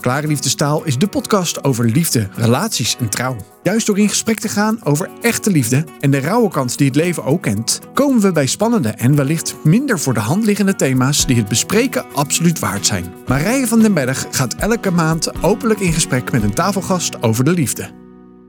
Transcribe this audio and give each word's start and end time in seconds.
Klare 0.00 0.26
Liefdestaal 0.26 0.84
is 0.84 0.98
de 0.98 1.06
podcast 1.06 1.64
over 1.64 1.84
liefde, 1.84 2.28
relaties 2.34 2.96
en 3.00 3.08
trouw. 3.08 3.36
Juist 3.62 3.86
door 3.86 3.98
in 3.98 4.08
gesprek 4.08 4.38
te 4.38 4.48
gaan 4.48 4.84
over 4.84 5.10
echte 5.20 5.50
liefde 5.50 5.84
en 6.00 6.10
de 6.10 6.20
rauwe 6.20 6.50
kant 6.50 6.78
die 6.78 6.86
het 6.86 6.96
leven 6.96 7.24
ook 7.24 7.42
kent, 7.42 7.80
komen 7.94 8.20
we 8.20 8.32
bij 8.32 8.46
spannende 8.46 8.88
en 8.88 9.16
wellicht 9.16 9.54
minder 9.64 9.98
voor 9.98 10.14
de 10.14 10.20
hand 10.20 10.44
liggende 10.44 10.76
thema's 10.76 11.26
die 11.26 11.36
het 11.36 11.48
bespreken 11.48 12.04
absoluut 12.14 12.58
waard 12.58 12.86
zijn. 12.86 13.12
Marije 13.26 13.66
van 13.66 13.80
den 13.80 13.94
Berg 13.94 14.26
gaat 14.30 14.54
elke 14.54 14.90
maand 14.90 15.42
openlijk 15.42 15.80
in 15.80 15.92
gesprek 15.92 16.32
met 16.32 16.42
een 16.42 16.54
tafelgast 16.54 17.22
over 17.22 17.44
de 17.44 17.52
liefde. 17.52 17.90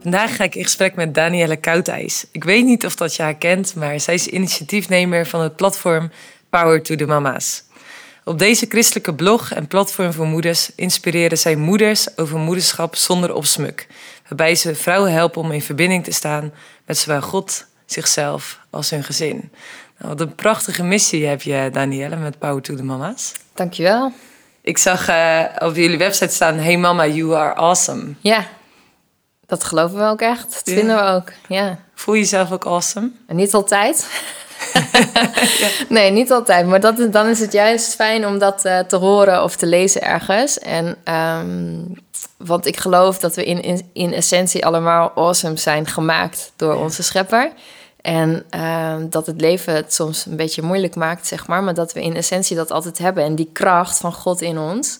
Vandaag 0.02 0.36
ga 0.36 0.44
ik 0.44 0.56
in 0.56 0.64
gesprek 0.64 0.96
met 0.96 1.14
Danielle 1.14 1.58
Koudijs. 1.58 2.26
Ik 2.32 2.44
weet 2.44 2.66
niet 2.66 2.86
of 2.86 2.96
dat 2.96 3.16
je 3.16 3.24
haar 3.24 3.36
kent, 3.36 3.76
maar 3.76 4.00
zij 4.00 4.14
is 4.14 4.28
initiatiefnemer 4.28 5.26
van 5.28 5.42
het 5.42 5.56
platform 5.56 6.12
Power 6.50 6.82
to 6.82 6.96
the 6.96 7.06
Mama's. 7.06 7.64
Op 8.24 8.40
deze 8.40 8.66
christelijke 8.70 9.14
blog 9.14 9.52
en 9.52 9.68
platform 9.68 10.14
voor 10.14 10.26
moeders 10.26 10.72
inspireren 10.76 11.38
zij 11.38 11.56
moeders 11.56 12.18
over 12.18 12.40
moederschap 12.40 12.96
zonder 12.96 13.34
opsmuk. 13.34 13.88
Waarbij 14.28 14.56
ze 14.56 14.76
vrouwen 14.76 15.12
helpen 15.12 15.42
om 15.42 15.52
in 15.52 15.62
verbinding 15.62 16.04
te 16.04 16.12
staan 16.12 16.54
met 16.86 16.98
zowel 16.98 17.22
God, 17.22 17.66
zichzelf 17.86 18.60
als 18.70 18.90
hun 18.90 19.04
gezin. 19.04 19.52
Nou, 19.98 20.16
wat 20.16 20.22
een 20.22 20.36
prachtige 20.36 20.84
missie 20.84 21.26
heb 21.26 21.42
je, 21.42 21.70
Danielle, 21.72 22.16
met 22.16 22.40
Power 22.40 22.62
to 22.62 22.76
the 22.76 22.84
Mama's. 22.84 23.32
Dankjewel. 23.54 24.14
Ik 24.62 24.78
zag 24.78 25.10
uh, 25.10 25.44
op 25.60 25.76
jullie 25.76 25.98
website 25.98 26.34
staan: 26.34 26.58
Hey 26.58 26.78
mama, 26.78 27.08
you 27.08 27.36
are 27.36 27.54
awesome. 27.54 28.14
Ja, 28.20 28.48
dat 29.52 29.64
geloven 29.64 29.98
we 29.98 30.04
ook 30.04 30.22
echt. 30.22 30.54
Dat 30.54 30.76
vinden 30.76 30.96
we 30.96 31.02
ook. 31.02 31.32
Ja. 31.48 31.78
Voel 31.96 32.14
je 32.14 32.20
jezelf 32.20 32.52
ook 32.52 32.66
awesome? 32.66 33.12
En 33.28 33.36
niet 33.36 33.54
altijd. 33.54 34.08
Nee, 35.90 36.12
niet 36.12 36.32
altijd. 36.32 36.68
Maar 36.68 36.80
dat, 36.80 37.08
dan 37.12 37.28
is 37.28 37.40
het 37.40 37.52
juist 37.52 37.96
fijn 37.96 38.28
om 38.28 38.38
dat 38.40 38.66
uh, 38.66 38.80
te 38.80 38.96
horen 38.96 39.44
of 39.44 39.56
te 39.56 39.66
lezen 39.66 40.02
ergens. 40.02 40.60
En, 40.60 40.98
um, 41.14 41.94
want 42.38 42.66
ik 42.66 42.78
geloof 42.78 43.20
dat 43.20 43.36
we 43.36 43.46
in, 43.46 43.62
in, 43.62 43.90
in 43.94 44.14
essentie 44.14 44.66
allemaal 44.66 45.12
awesome 45.16 45.58
zijn 45.58 45.88
gemaakt 45.88 46.52
door 46.56 46.76
onze 46.76 47.04
schepper. 47.04 47.52
En 48.02 48.46
um, 48.60 49.10
dat 49.10 49.26
het 49.26 49.42
leven 49.42 49.76
het 49.76 49.94
soms 49.94 50.26
een 50.26 50.36
beetje 50.36 50.62
moeilijk 50.62 50.96
maakt, 50.96 51.28
zeg 51.28 51.48
maar. 51.48 51.64
Maar 51.64 51.74
dat 51.74 51.94
we 51.94 52.02
in 52.02 52.16
essentie 52.16 52.56
dat 52.56 52.72
altijd 52.72 52.98
hebben. 52.98 53.24
En 53.24 53.36
die 53.36 53.50
kracht 53.54 53.98
van 53.98 54.14
God 54.14 54.42
in 54.42 54.58
ons, 54.58 55.00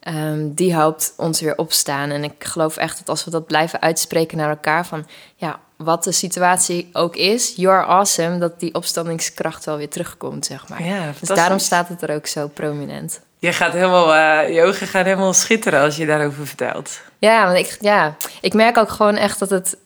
um, 0.00 0.54
die 0.54 0.74
helpt 0.74 1.12
ons 1.16 1.40
weer 1.40 1.56
opstaan. 1.56 2.10
En 2.10 2.24
ik 2.24 2.44
geloof 2.44 2.76
echt 2.76 2.98
dat 2.98 3.08
als 3.08 3.24
we 3.24 3.30
dat 3.30 3.46
blijven 3.46 3.80
uitspreken 3.80 4.36
naar 4.36 4.48
elkaar... 4.48 4.86
van 4.86 5.06
ja, 5.36 5.60
wat 5.76 6.04
de 6.04 6.12
situatie 6.12 6.88
ook 6.92 7.16
is, 7.16 7.52
you're 7.56 7.84
awesome, 7.84 8.38
dat 8.38 8.60
die 8.60 8.74
opstandingskracht 8.74 9.64
wel 9.64 9.76
weer 9.76 9.88
terugkomt, 9.88 10.46
zeg 10.46 10.68
maar. 10.68 10.84
Ja, 10.84 11.12
dus 11.20 11.28
daarom 11.28 11.58
staat 11.58 11.88
het 11.88 12.02
er 12.02 12.14
ook 12.14 12.26
zo 12.26 12.48
prominent. 12.48 13.20
Je 13.38 13.52
gaat 13.52 13.72
helemaal, 13.72 14.14
uh, 14.14 14.54
je 14.54 14.62
ogen 14.62 14.86
gaan 14.86 15.04
helemaal 15.04 15.32
schitteren 15.32 15.80
als 15.80 15.96
je 15.96 16.06
daarover 16.06 16.46
vertelt. 16.46 17.00
Ja, 17.18 17.44
want 17.44 17.58
ik, 17.58 17.76
ja, 17.80 18.16
ik 18.40 18.54
merk 18.54 18.76
ook 18.76 18.90
gewoon 18.90 19.16
echt 19.16 19.38
dat 19.38 19.50
het 19.50 19.76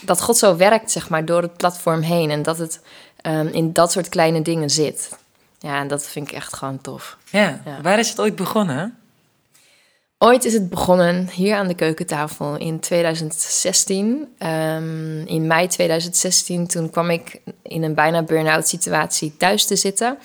dat 0.00 0.20
God 0.20 0.36
zo 0.36 0.56
werkt, 0.56 0.90
zeg 0.90 1.08
maar, 1.08 1.24
door 1.24 1.42
het 1.42 1.56
platform 1.56 2.00
heen 2.00 2.30
en 2.30 2.42
dat 2.42 2.58
het 2.58 2.80
um, 3.22 3.46
in 3.46 3.72
dat 3.72 3.92
soort 3.92 4.08
kleine 4.08 4.42
dingen 4.42 4.70
zit. 4.70 5.18
Ja, 5.58 5.78
en 5.78 5.88
dat 5.88 6.08
vind 6.08 6.28
ik 6.28 6.34
echt 6.34 6.52
gewoon 6.52 6.80
tof. 6.80 7.16
Ja, 7.30 7.60
ja. 7.64 7.80
waar 7.82 7.98
is 7.98 8.08
het 8.08 8.20
ooit 8.20 8.36
begonnen? 8.36 8.96
Ooit 10.24 10.44
is 10.44 10.52
het 10.52 10.68
begonnen 10.68 11.28
hier 11.28 11.56
aan 11.56 11.66
de 11.66 11.74
keukentafel 11.74 12.56
in 12.56 12.80
2016. 12.80 14.06
Um, 14.06 14.26
ehm, 14.38 15.26
in 15.26 15.46
mei 15.46 15.66
2016, 15.66 16.66
toen 16.66 16.90
kwam 16.90 17.10
ik 17.10 17.40
in 17.62 17.82
een 17.82 17.94
bijna 17.94 18.22
burn-out 18.22 18.68
situatie 18.68 19.36
thuis 19.36 19.64
te 19.64 19.76
zitten. 19.76 20.18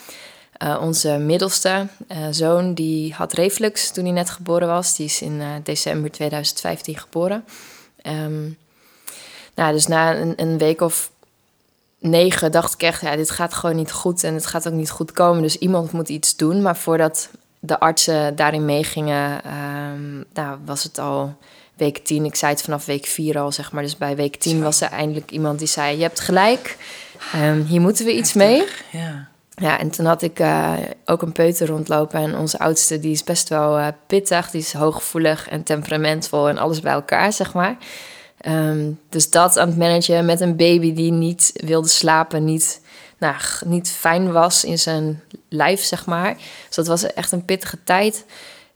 Uh, 0.63 0.77
onze 0.81 1.17
middelste 1.17 1.87
uh, 2.11 2.17
zoon, 2.31 2.73
die 2.73 3.13
had 3.13 3.33
reflux 3.33 3.91
toen 3.91 4.03
hij 4.03 4.13
net 4.13 4.29
geboren 4.29 4.67
was. 4.67 4.95
Die 4.95 5.05
is 5.05 5.21
in 5.21 5.33
uh, 5.33 5.47
december 5.63 6.11
2015 6.11 6.97
geboren. 6.97 7.45
Um, 8.03 8.57
nou, 9.55 9.73
dus 9.73 9.87
na 9.87 10.15
een, 10.15 10.33
een, 10.35 10.57
week 10.57 10.81
of 10.81 11.11
negen 11.99 12.51
dacht 12.51 12.73
ik 12.73 12.81
echt, 12.81 13.01
ja, 13.01 13.15
dit 13.15 13.31
gaat 13.31 13.53
gewoon 13.53 13.75
niet 13.75 13.91
goed 13.91 14.23
en 14.23 14.33
het 14.33 14.45
gaat 14.45 14.67
ook 14.67 14.73
niet 14.73 14.91
goed 14.91 15.11
komen. 15.11 15.41
Dus 15.41 15.57
iemand 15.57 15.91
moet 15.91 16.09
iets 16.09 16.35
doen. 16.35 16.61
Maar 16.61 16.77
voordat 16.77 17.29
de 17.59 17.79
artsen 17.79 18.35
daarin 18.35 18.65
meegingen, 18.65 19.41
um, 19.93 20.25
nou, 20.33 20.57
was 20.65 20.83
het 20.83 20.99
al 20.99 21.35
week 21.75 21.97
10. 21.97 22.25
Ik 22.25 22.35
zei 22.35 22.51
het 22.51 22.61
vanaf 22.61 22.85
week 22.85 23.05
4 23.05 23.39
al, 23.39 23.51
zeg 23.51 23.71
maar. 23.71 23.83
Dus 23.83 23.97
bij 23.97 24.15
week 24.15 24.35
10 24.35 24.61
was 24.61 24.81
er 24.81 24.89
eindelijk 24.89 25.31
iemand 25.31 25.59
die 25.59 25.67
zei: 25.67 25.95
Je 25.95 26.01
hebt 26.01 26.19
gelijk, 26.19 26.77
um, 27.35 27.61
hier 27.61 27.81
moeten 27.81 28.05
we 28.05 28.15
iets 28.15 28.33
mee. 28.33 28.63
Ja. 28.91 29.27
Ja, 29.61 29.79
en 29.79 29.89
toen 29.89 30.05
had 30.05 30.21
ik 30.21 30.39
uh, 30.39 30.73
ook 31.05 31.21
een 31.21 31.31
peuter 31.31 31.67
rondlopen. 31.67 32.19
En 32.19 32.37
onze 32.37 32.59
oudste, 32.59 32.99
die 32.99 33.11
is 33.11 33.23
best 33.23 33.49
wel 33.49 33.79
uh, 33.79 33.87
pittig. 34.07 34.49
Die 34.49 34.61
is 34.61 34.73
hooggevoelig 34.73 35.49
en 35.49 35.63
temperamentvol 35.63 36.49
en 36.49 36.57
alles 36.57 36.79
bij 36.79 36.93
elkaar, 36.93 37.33
zeg 37.33 37.53
maar. 37.53 37.77
Um, 38.47 38.99
dus 39.09 39.29
dat 39.29 39.57
aan 39.57 39.67
het 39.67 39.77
managen 39.77 40.25
met 40.25 40.41
een 40.41 40.55
baby 40.55 40.93
die 40.93 41.11
niet 41.11 41.51
wilde 41.53 41.87
slapen, 41.87 42.45
niet 42.45 42.81
nou, 43.17 43.35
niet 43.65 43.89
fijn 43.89 44.31
was 44.31 44.63
in 44.63 44.79
zijn 44.79 45.23
lijf, 45.49 45.83
zeg 45.83 46.05
maar. 46.05 46.35
Dus 46.67 46.75
dat 46.75 46.87
was 46.87 47.13
echt 47.13 47.31
een 47.31 47.45
pittige 47.45 47.77
tijd. 47.83 48.25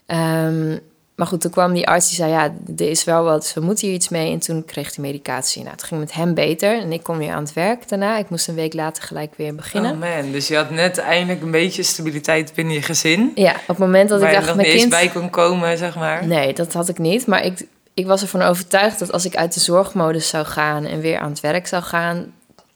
Um, 0.08 0.80
maar 1.22 1.30
goed, 1.30 1.42
toen 1.42 1.52
kwam 1.52 1.74
die 1.74 1.88
arts 1.88 2.08
die 2.08 2.16
zei, 2.16 2.32
ja, 2.32 2.54
er 2.78 2.90
is 2.90 3.04
wel 3.04 3.24
wat, 3.24 3.52
we 3.56 3.62
moeten 3.62 3.88
hier 3.88 3.96
iets 3.96 4.10
mee. 4.10 4.32
En 4.32 4.40
toen 4.40 4.66
kreeg 4.66 4.96
hij 4.96 5.04
medicatie. 5.04 5.62
Nou, 5.62 5.74
het 5.74 5.84
ging 5.84 6.00
met 6.00 6.14
hem 6.14 6.34
beter 6.34 6.80
en 6.80 6.92
ik 6.92 7.04
kon 7.04 7.18
weer 7.18 7.32
aan 7.32 7.44
het 7.44 7.54
werk 7.54 7.90
daarna. 7.90 8.18
Ik 8.18 8.30
moest 8.30 8.48
een 8.48 8.56
week 8.56 8.74
later 8.74 9.04
gelijk 9.04 9.34
weer 9.38 9.56
beginnen. 9.56 9.92
Oh 9.92 10.00
man, 10.00 10.32
dus 10.32 10.48
je 10.48 10.56
had 10.56 10.70
net 10.70 10.98
eindelijk 10.98 11.42
een 11.42 11.52
beetje 11.52 11.84
stabiliteit 11.84 12.54
binnen 12.56 12.74
je 12.74 12.82
gezin? 12.82 13.32
Ja, 13.36 13.52
op 13.52 13.68
het 13.68 13.78
moment 13.78 14.10
dat 14.10 14.22
ik 14.22 14.32
dacht, 14.32 14.46
mijn 14.46 14.58
niet 14.58 14.68
kind... 14.68 14.82
eens 14.82 14.90
bij 14.90 15.08
kon 15.08 15.30
komen, 15.30 15.78
zeg 15.78 15.96
maar? 15.96 16.28
Nee, 16.28 16.54
dat 16.54 16.74
had 16.74 16.90
ik 16.90 16.98
niet. 16.98 17.28
Maar 17.28 17.46
ik, 17.46 17.66
ik 17.94 18.06
was 18.06 18.22
ervan 18.22 18.42
overtuigd 18.42 19.00
dat 19.00 19.12
als 19.12 19.26
ik 19.26 19.36
uit 19.36 19.54
de 19.54 19.60
zorgmodus 19.60 20.30
zou 20.30 20.46
gaan 20.46 20.86
en 20.86 21.00
weer 21.00 21.20
aan 21.20 21.30
het 21.30 21.40
werk 21.40 21.68
zou 21.68 21.84
gaan 21.84 22.34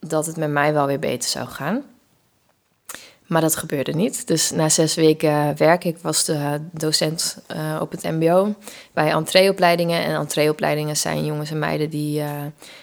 dat 0.10 0.26
het 0.26 0.38
met 0.38 0.50
mij 0.50 0.74
wel 0.74 0.88
weer 0.88 1.00
beter 1.00 1.30
zou 1.30 1.48
gaan. 1.48 1.84
Maar 3.26 3.42
dat 3.42 3.56
gebeurde 3.56 3.92
niet. 3.92 4.28
Dus 4.28 4.52
na 4.52 4.70
zes 4.70 4.96
weken 4.96 5.58
werk, 5.58 5.84
ik 5.84 5.98
was 5.98 6.26
de 6.26 6.62
docent 6.72 7.38
uh, 7.56 7.78
op 7.82 7.92
het 7.92 8.04
MBO 8.04 8.56
bij 8.94 9.12
entreeopleidingen. 9.12 10.04
En 10.04 10.16
entreeopleidingen 10.16 10.98
zijn 10.98 11.26
jongens 11.26 11.52
en 11.52 11.60
meiden 11.60 11.90
die 11.90 12.20
uh, 12.20 12.30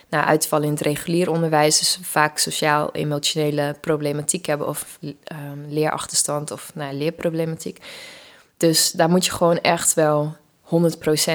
na 0.08 0.24
uitvallen 0.24 0.66
in 0.66 0.72
het 0.72 0.82
regulier 0.82 1.30
onderwijs, 1.30 1.78
dus 1.78 1.98
vaak 2.02 2.38
sociaal-emotionele 2.38 3.76
problematiek 3.80 4.46
hebben 4.46 4.68
of 4.68 4.98
um, 5.02 5.66
leerachterstand 5.68 6.50
of 6.50 6.70
nou, 6.74 6.94
leerproblematiek. 6.94 7.78
Dus 8.56 8.90
daar 8.90 9.10
moet 9.10 9.24
je 9.24 9.32
gewoon 9.32 9.60
echt 9.60 9.94
wel 9.94 10.36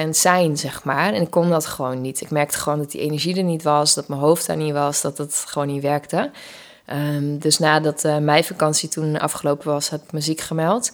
100% 0.06 0.08
zijn, 0.10 0.56
zeg 0.56 0.84
maar. 0.84 1.12
En 1.12 1.22
ik 1.22 1.30
kon 1.30 1.50
dat 1.50 1.66
gewoon 1.66 2.00
niet. 2.00 2.20
Ik 2.20 2.30
merkte 2.30 2.58
gewoon 2.58 2.78
dat 2.78 2.90
die 2.90 3.00
energie 3.00 3.36
er 3.36 3.42
niet 3.42 3.62
was, 3.62 3.94
dat 3.94 4.08
mijn 4.08 4.20
hoofd 4.20 4.46
daar 4.46 4.56
niet 4.56 4.72
was, 4.72 5.00
dat 5.00 5.18
het 5.18 5.44
gewoon 5.48 5.68
niet 5.68 5.82
werkte. 5.82 6.30
Um, 6.92 7.38
dus 7.38 7.58
nadat 7.58 8.04
uh, 8.04 8.18
mijn 8.18 8.44
vakantie 8.44 8.88
toen 8.88 9.18
afgelopen 9.18 9.66
was, 9.66 9.90
heb 9.90 10.02
ik 10.02 10.12
muziek 10.12 10.40
gemeld. 10.40 10.92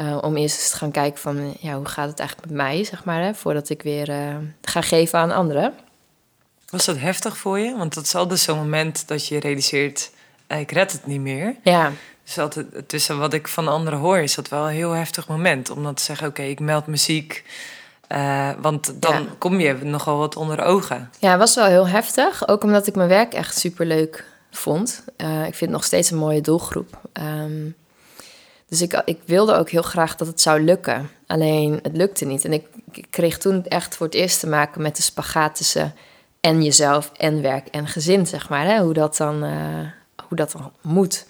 Uh, 0.00 0.18
om 0.20 0.36
eerst 0.36 0.56
eens 0.56 0.70
te 0.70 0.76
gaan 0.76 0.90
kijken 0.90 1.20
van, 1.20 1.56
ja, 1.60 1.76
hoe 1.76 1.86
gaat 1.86 2.08
het 2.08 2.18
eigenlijk 2.18 2.50
met 2.50 2.58
mij, 2.58 2.84
zeg 2.84 3.04
maar, 3.04 3.22
hè, 3.22 3.34
voordat 3.34 3.68
ik 3.68 3.82
weer 3.82 4.08
uh, 4.08 4.36
ga 4.62 4.80
geven 4.80 5.18
aan 5.18 5.30
anderen. 5.30 5.74
Was 6.70 6.84
dat 6.84 6.98
heftig 6.98 7.36
voor 7.36 7.58
je? 7.58 7.76
Want 7.76 7.94
dat 7.94 8.04
is 8.04 8.14
altijd 8.14 8.40
zo'n 8.40 8.58
moment 8.58 9.08
dat 9.08 9.26
je 9.26 9.40
realiseert, 9.40 10.10
ik 10.48 10.70
red 10.70 10.92
het 10.92 11.06
niet 11.06 11.20
meer. 11.20 11.56
Ja. 11.62 11.92
Dus 12.24 12.34
dat, 12.34 12.62
tussen 12.86 13.18
wat 13.18 13.32
ik 13.32 13.48
van 13.48 13.68
anderen 13.68 13.98
hoor, 13.98 14.18
is 14.18 14.34
dat 14.34 14.48
wel 14.48 14.66
een 14.66 14.74
heel 14.74 14.92
heftig 14.92 15.28
moment. 15.28 15.70
Om 15.70 15.82
dan 15.82 15.94
te 15.94 16.02
zeggen, 16.02 16.28
oké, 16.28 16.40
okay, 16.40 16.50
ik 16.50 16.60
meld 16.60 16.86
muziek. 16.86 17.44
Uh, 18.14 18.50
want 18.60 19.02
dan 19.02 19.22
ja. 19.22 19.28
kom 19.38 19.60
je 19.60 19.74
nogal 19.74 20.18
wat 20.18 20.36
onder 20.36 20.60
ogen. 20.60 21.10
Ja, 21.18 21.30
het 21.30 21.38
was 21.38 21.54
wel 21.54 21.64
heel 21.64 21.88
heftig. 21.88 22.48
Ook 22.48 22.62
omdat 22.62 22.86
ik 22.86 22.94
mijn 22.94 23.08
werk 23.08 23.34
echt 23.34 23.58
superleuk 23.58 24.24
vond. 24.50 25.04
Uh, 25.16 25.38
ik 25.38 25.54
vind 25.54 25.60
het 25.60 25.70
nog 25.70 25.84
steeds 25.84 26.10
een 26.10 26.18
mooie 26.18 26.40
doelgroep. 26.40 26.98
Um, 27.12 27.76
dus 28.68 28.82
ik, 28.82 29.02
ik 29.04 29.18
wilde 29.24 29.54
ook 29.54 29.70
heel 29.70 29.82
graag 29.82 30.16
dat 30.16 30.26
het 30.26 30.40
zou 30.40 30.60
lukken. 30.60 31.10
Alleen 31.26 31.78
het 31.82 31.96
lukte 31.96 32.24
niet. 32.24 32.44
En 32.44 32.52
ik, 32.52 32.66
ik 32.92 33.06
kreeg 33.10 33.38
toen 33.38 33.66
echt 33.66 33.96
voor 33.96 34.06
het 34.06 34.14
eerst 34.14 34.40
te 34.40 34.48
maken 34.48 34.82
met 34.82 34.96
de 34.96 35.02
spagaat 35.02 35.54
tussen 35.54 35.94
en 36.40 36.62
jezelf 36.62 37.12
en 37.16 37.42
werk 37.42 37.66
en 37.66 37.86
gezin, 37.86 38.26
zeg 38.26 38.48
maar. 38.48 38.64
Hè? 38.64 38.80
Hoe, 38.80 38.92
dat 38.94 39.16
dan, 39.16 39.44
uh, 39.44 39.88
hoe 40.28 40.36
dat 40.36 40.52
dan 40.52 40.72
moet. 40.80 41.26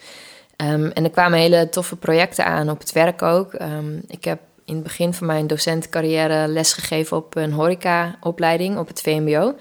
Um, 0.57 0.91
en 0.91 1.05
er 1.05 1.11
kwamen 1.11 1.39
hele 1.39 1.69
toffe 1.69 1.97
projecten 1.97 2.45
aan 2.45 2.71
op 2.71 2.79
het 2.79 2.93
werk 2.93 3.23
ook. 3.23 3.53
Um, 3.53 4.03
ik 4.07 4.25
heb 4.25 4.41
in 4.65 4.75
het 4.75 4.83
begin 4.83 5.15
van 5.15 5.27
mijn 5.27 5.47
docentencarrière 5.47 6.49
lesgegeven 6.49 7.17
op 7.17 7.37
een 7.37 7.53
horecaopleiding 7.53 8.79
op 8.79 8.89
het 8.89 9.01
VMBO. 9.01 9.55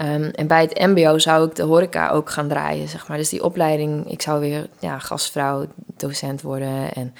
Um, 0.00 0.24
en 0.24 0.46
bij 0.46 0.62
het 0.62 0.78
MBO 0.78 1.18
zou 1.18 1.48
ik 1.48 1.54
de 1.54 1.62
horeca 1.62 2.10
ook 2.10 2.30
gaan 2.30 2.48
draaien, 2.48 2.88
zeg 2.88 3.08
maar. 3.08 3.16
Dus 3.16 3.28
die 3.28 3.44
opleiding, 3.44 4.10
ik 4.10 4.22
zou 4.22 4.40
weer 4.40 4.68
ja, 4.78 4.98
gastvrouw, 4.98 5.66
docent 5.96 6.42
worden 6.42 6.92
en 6.92 7.14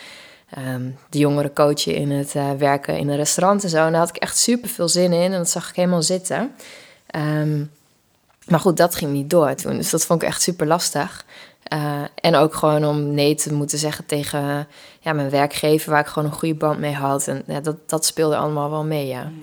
um, 0.59 0.97
de 1.11 1.19
jongeren 1.19 1.53
coachen 1.53 1.95
in 1.95 2.11
het 2.11 2.35
uh, 2.35 2.51
werken 2.53 2.99
in 2.99 3.09
een 3.09 3.17
restaurant 3.17 3.65
en 3.65 3.71
zo. 3.71 3.85
En 3.85 3.91
daar 3.91 4.01
had 4.01 4.17
ik 4.17 4.23
echt 4.23 4.39
super 4.39 4.69
veel 4.69 4.89
zin 4.89 5.13
in 5.13 5.33
en 5.33 5.39
dat 5.39 5.51
zag 5.51 5.69
ik 5.69 5.77
helemaal 5.77 6.03
zitten. 6.03 6.55
Um, 7.17 7.71
maar 8.49 8.61
goed, 8.61 8.77
dat 8.77 8.95
ging 8.95 9.13
niet 9.13 9.31
door 9.31 9.55
toen, 9.55 9.77
dus 9.77 9.91
dat 9.91 10.07
vond 10.07 10.23
ik 10.23 10.29
echt 10.29 10.43
super 10.43 10.67
lastig. 10.67 11.25
Eh, 11.62 12.02
en 12.14 12.34
ook 12.34 12.55
gewoon 12.55 12.84
om 12.84 13.14
nee 13.14 13.34
te 13.34 13.52
moeten 13.52 13.78
zeggen 13.78 14.06
tegen 14.06 14.69
ja, 15.00 15.12
mijn 15.12 15.31
werkgever, 15.31 15.90
waar 15.90 16.00
ik 16.00 16.06
gewoon 16.06 16.28
een 16.28 16.38
goede 16.38 16.55
band 16.55 16.78
mee 16.78 16.94
had. 16.94 17.28
En 17.28 17.43
ja, 17.46 17.60
dat, 17.60 17.76
dat 17.87 18.05
speelde 18.05 18.37
allemaal 18.37 18.70
wel 18.70 18.84
mee, 18.84 19.06
ja. 19.06 19.22
Mm. 19.22 19.43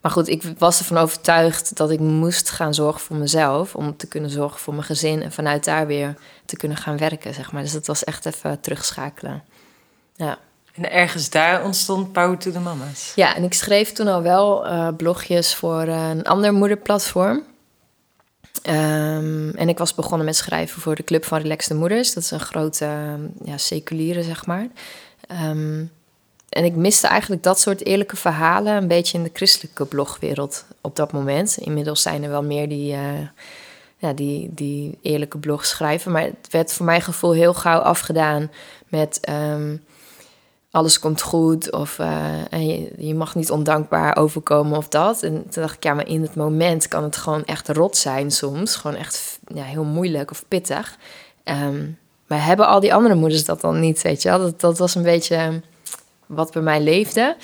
Maar 0.00 0.12
goed, 0.12 0.28
ik 0.28 0.42
was 0.58 0.78
ervan 0.78 0.98
overtuigd 0.98 1.76
dat 1.76 1.90
ik 1.90 2.00
moest 2.00 2.50
gaan 2.50 2.74
zorgen 2.74 3.00
voor 3.00 3.16
mezelf. 3.16 3.74
Om 3.74 3.96
te 3.96 4.06
kunnen 4.06 4.30
zorgen 4.30 4.60
voor 4.60 4.74
mijn 4.74 4.86
gezin. 4.86 5.22
En 5.22 5.32
vanuit 5.32 5.64
daar 5.64 5.86
weer 5.86 6.14
te 6.44 6.56
kunnen 6.56 6.76
gaan 6.76 6.96
werken, 6.96 7.34
zeg 7.34 7.52
maar. 7.52 7.62
Dus 7.62 7.72
dat 7.72 7.86
was 7.86 8.04
echt 8.04 8.26
even 8.26 8.60
terugschakelen. 8.60 9.42
Ja. 10.16 10.38
En 10.74 10.90
ergens 10.90 11.30
daar 11.30 11.64
ontstond 11.64 12.12
Power 12.12 12.38
to 12.38 12.50
the 12.50 12.60
Mama's. 12.60 13.12
Ja, 13.14 13.36
en 13.36 13.44
ik 13.44 13.54
schreef 13.54 13.92
toen 13.92 14.08
al 14.08 14.22
wel 14.22 14.66
uh, 14.66 14.88
blogjes 14.96 15.54
voor 15.54 15.82
een 15.82 16.24
ander 16.24 16.52
moederplatform. 16.52 17.42
Um, 18.62 19.50
en 19.50 19.68
ik 19.68 19.78
was 19.78 19.94
begonnen 19.94 20.26
met 20.26 20.36
schrijven 20.36 20.80
voor 20.80 20.94
de 20.94 21.04
Club 21.04 21.24
van 21.24 21.40
Relaxte 21.40 21.74
Moeders. 21.74 22.14
Dat 22.14 22.22
is 22.22 22.30
een 22.30 22.40
grote 22.40 22.88
ja, 23.44 23.56
seculiere, 23.56 24.22
zeg 24.22 24.46
maar. 24.46 24.68
Um, 25.50 25.90
en 26.48 26.64
ik 26.64 26.74
miste 26.74 27.06
eigenlijk 27.06 27.42
dat 27.42 27.60
soort 27.60 27.84
eerlijke 27.84 28.16
verhalen 28.16 28.76
een 28.76 28.88
beetje 28.88 29.18
in 29.18 29.24
de 29.24 29.30
christelijke 29.32 29.84
blogwereld 29.84 30.64
op 30.80 30.96
dat 30.96 31.12
moment. 31.12 31.56
Inmiddels 31.56 32.02
zijn 32.02 32.22
er 32.22 32.30
wel 32.30 32.44
meer 32.44 32.68
die, 32.68 32.92
uh, 32.92 33.00
ja, 33.96 34.12
die, 34.12 34.50
die 34.54 34.98
eerlijke 35.02 35.38
blogs 35.38 35.68
schrijven. 35.68 36.12
Maar 36.12 36.22
het 36.22 36.48
werd 36.50 36.72
voor 36.72 36.86
mijn 36.86 37.02
gevoel 37.02 37.32
heel 37.32 37.54
gauw 37.54 37.80
afgedaan 37.80 38.50
met 38.88 39.20
um, 39.28 39.84
alles 40.74 40.98
komt 40.98 41.22
goed 41.22 41.72
of 41.72 41.98
uh, 41.98 42.52
en 42.52 42.66
je, 42.66 42.92
je, 42.98 43.14
mag 43.14 43.34
niet 43.34 43.50
ondankbaar 43.50 44.16
overkomen 44.16 44.76
of 44.76 44.88
dat. 44.88 45.22
En 45.22 45.32
toen 45.32 45.62
dacht 45.62 45.74
ik, 45.74 45.82
ja, 45.82 45.94
maar 45.94 46.08
in 46.08 46.22
het 46.22 46.34
moment 46.34 46.88
kan 46.88 47.02
het 47.02 47.16
gewoon 47.16 47.44
echt 47.44 47.68
rot 47.68 47.96
zijn 47.96 48.30
soms. 48.30 48.76
Gewoon 48.76 48.96
echt 48.96 49.38
ja, 49.54 49.62
heel 49.62 49.84
moeilijk 49.84 50.30
of 50.30 50.44
pittig. 50.48 50.96
Um, 51.44 51.98
maar 52.26 52.44
hebben 52.44 52.66
al 52.66 52.80
die 52.80 52.94
andere 52.94 53.14
moeders 53.14 53.44
dat 53.44 53.60
dan 53.60 53.80
niet, 53.80 54.02
weet 54.02 54.22
je 54.22 54.28
wel? 54.28 54.38
Dat, 54.38 54.60
dat 54.60 54.78
was 54.78 54.94
een 54.94 55.02
beetje 55.02 55.60
wat 56.26 56.52
bij 56.52 56.62
mij 56.62 56.80
leefde. 56.80 57.36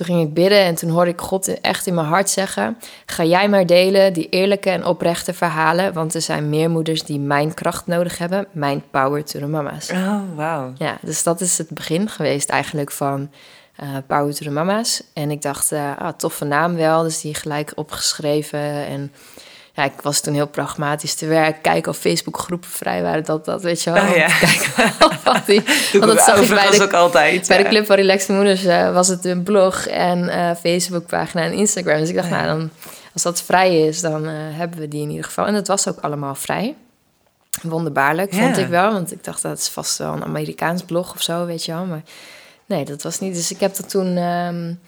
Toen 0.00 0.08
ging 0.08 0.28
ik 0.28 0.34
bidden 0.34 0.58
en 0.58 0.74
toen 0.74 0.90
hoorde 0.90 1.10
ik 1.10 1.20
God 1.20 1.60
echt 1.60 1.86
in 1.86 1.94
mijn 1.94 2.06
hart 2.06 2.30
zeggen: 2.30 2.78
Ga 3.06 3.24
jij 3.24 3.48
maar 3.48 3.66
delen 3.66 4.12
die 4.12 4.28
eerlijke 4.28 4.70
en 4.70 4.84
oprechte 4.84 5.34
verhalen, 5.34 5.92
want 5.92 6.14
er 6.14 6.20
zijn 6.20 6.48
meer 6.48 6.70
moeders 6.70 7.02
die 7.02 7.18
mijn 7.18 7.54
kracht 7.54 7.86
nodig 7.86 8.18
hebben, 8.18 8.46
mijn 8.52 8.82
power 8.90 9.24
to 9.24 9.38
the 9.38 9.46
mama's. 9.46 9.90
Oh, 9.90 10.20
wauw. 10.34 10.72
Ja, 10.78 10.98
dus 11.02 11.22
dat 11.22 11.40
is 11.40 11.58
het 11.58 11.70
begin 11.70 12.08
geweest 12.08 12.48
eigenlijk 12.48 12.90
van 12.90 13.30
uh, 13.82 13.88
Power 14.06 14.34
to 14.34 14.44
the 14.44 14.50
mama's. 14.50 15.02
En 15.12 15.30
ik 15.30 15.42
dacht, 15.42 15.72
uh, 15.72 15.96
ah, 15.98 16.12
toffe 16.16 16.44
naam 16.44 16.76
wel, 16.76 17.02
dus 17.02 17.20
die 17.20 17.34
gelijk 17.34 17.72
opgeschreven 17.74 18.86
en 18.86 19.12
ja, 19.80 19.86
ik 19.86 20.00
was 20.00 20.20
toen 20.20 20.34
heel 20.34 20.46
pragmatisch 20.46 21.14
te 21.14 21.26
werk. 21.26 21.62
Kijken 21.62 21.92
of 21.92 21.98
Facebook 21.98 22.38
groepen 22.38 22.68
vrij 22.68 23.02
waren. 23.02 23.24
Dat, 23.24 23.44
dat 23.44 23.62
weet 23.62 23.82
je 23.82 23.90
wel. 23.90 24.02
Oh, 24.02 24.16
ja. 24.16 24.38
Kijken 24.38 24.88
wat 25.24 25.46
die, 25.46 25.62
want 26.00 26.12
dat 26.12 26.24
zag 26.24 26.40
ik 26.40 26.48
bij 26.48 26.70
de, 26.70 26.82
ook 26.82 26.92
altijd. 26.92 27.48
Bij 27.48 27.62
de 27.62 27.68
Club 27.68 27.86
van 27.86 27.96
Relaxed 27.96 28.28
Moeders 28.28 28.64
uh, 28.64 28.92
was 28.92 29.08
het 29.08 29.24
een 29.24 29.42
blog 29.42 29.86
en 29.86 30.18
uh, 30.18 30.50
Facebookpagina 30.60 31.42
en 31.42 31.52
Instagram. 31.52 31.98
Dus 31.98 32.08
ik 32.08 32.14
dacht, 32.14 32.30
nou 32.30 32.46
dan, 32.46 32.70
als 33.12 33.22
dat 33.22 33.42
vrij 33.42 33.80
is, 33.80 34.00
dan 34.00 34.24
uh, 34.24 34.32
hebben 34.34 34.78
we 34.78 34.88
die 34.88 35.02
in 35.02 35.10
ieder 35.10 35.24
geval. 35.24 35.46
En 35.46 35.54
dat 35.54 35.66
was 35.66 35.88
ook 35.88 35.98
allemaal 36.00 36.34
vrij. 36.34 36.74
Wonderbaarlijk, 37.62 38.34
vond 38.34 38.56
ik 38.56 38.68
wel. 38.68 38.92
Want 38.92 39.12
ik 39.12 39.24
dacht, 39.24 39.42
dat 39.42 39.58
is 39.58 39.68
vast 39.68 39.98
wel 39.98 40.12
een 40.12 40.24
Amerikaans 40.24 40.82
blog 40.82 41.14
of 41.14 41.22
zo, 41.22 41.46
weet 41.46 41.64
je 41.64 41.72
wel. 41.72 41.84
Maar 41.84 42.02
nee, 42.66 42.84
dat 42.84 43.02
was 43.02 43.18
niet. 43.18 43.34
Dus 43.34 43.50
ik 43.50 43.60
heb 43.60 43.76
dat 43.76 43.90
toen... 43.90 44.16
Um, 44.16 44.80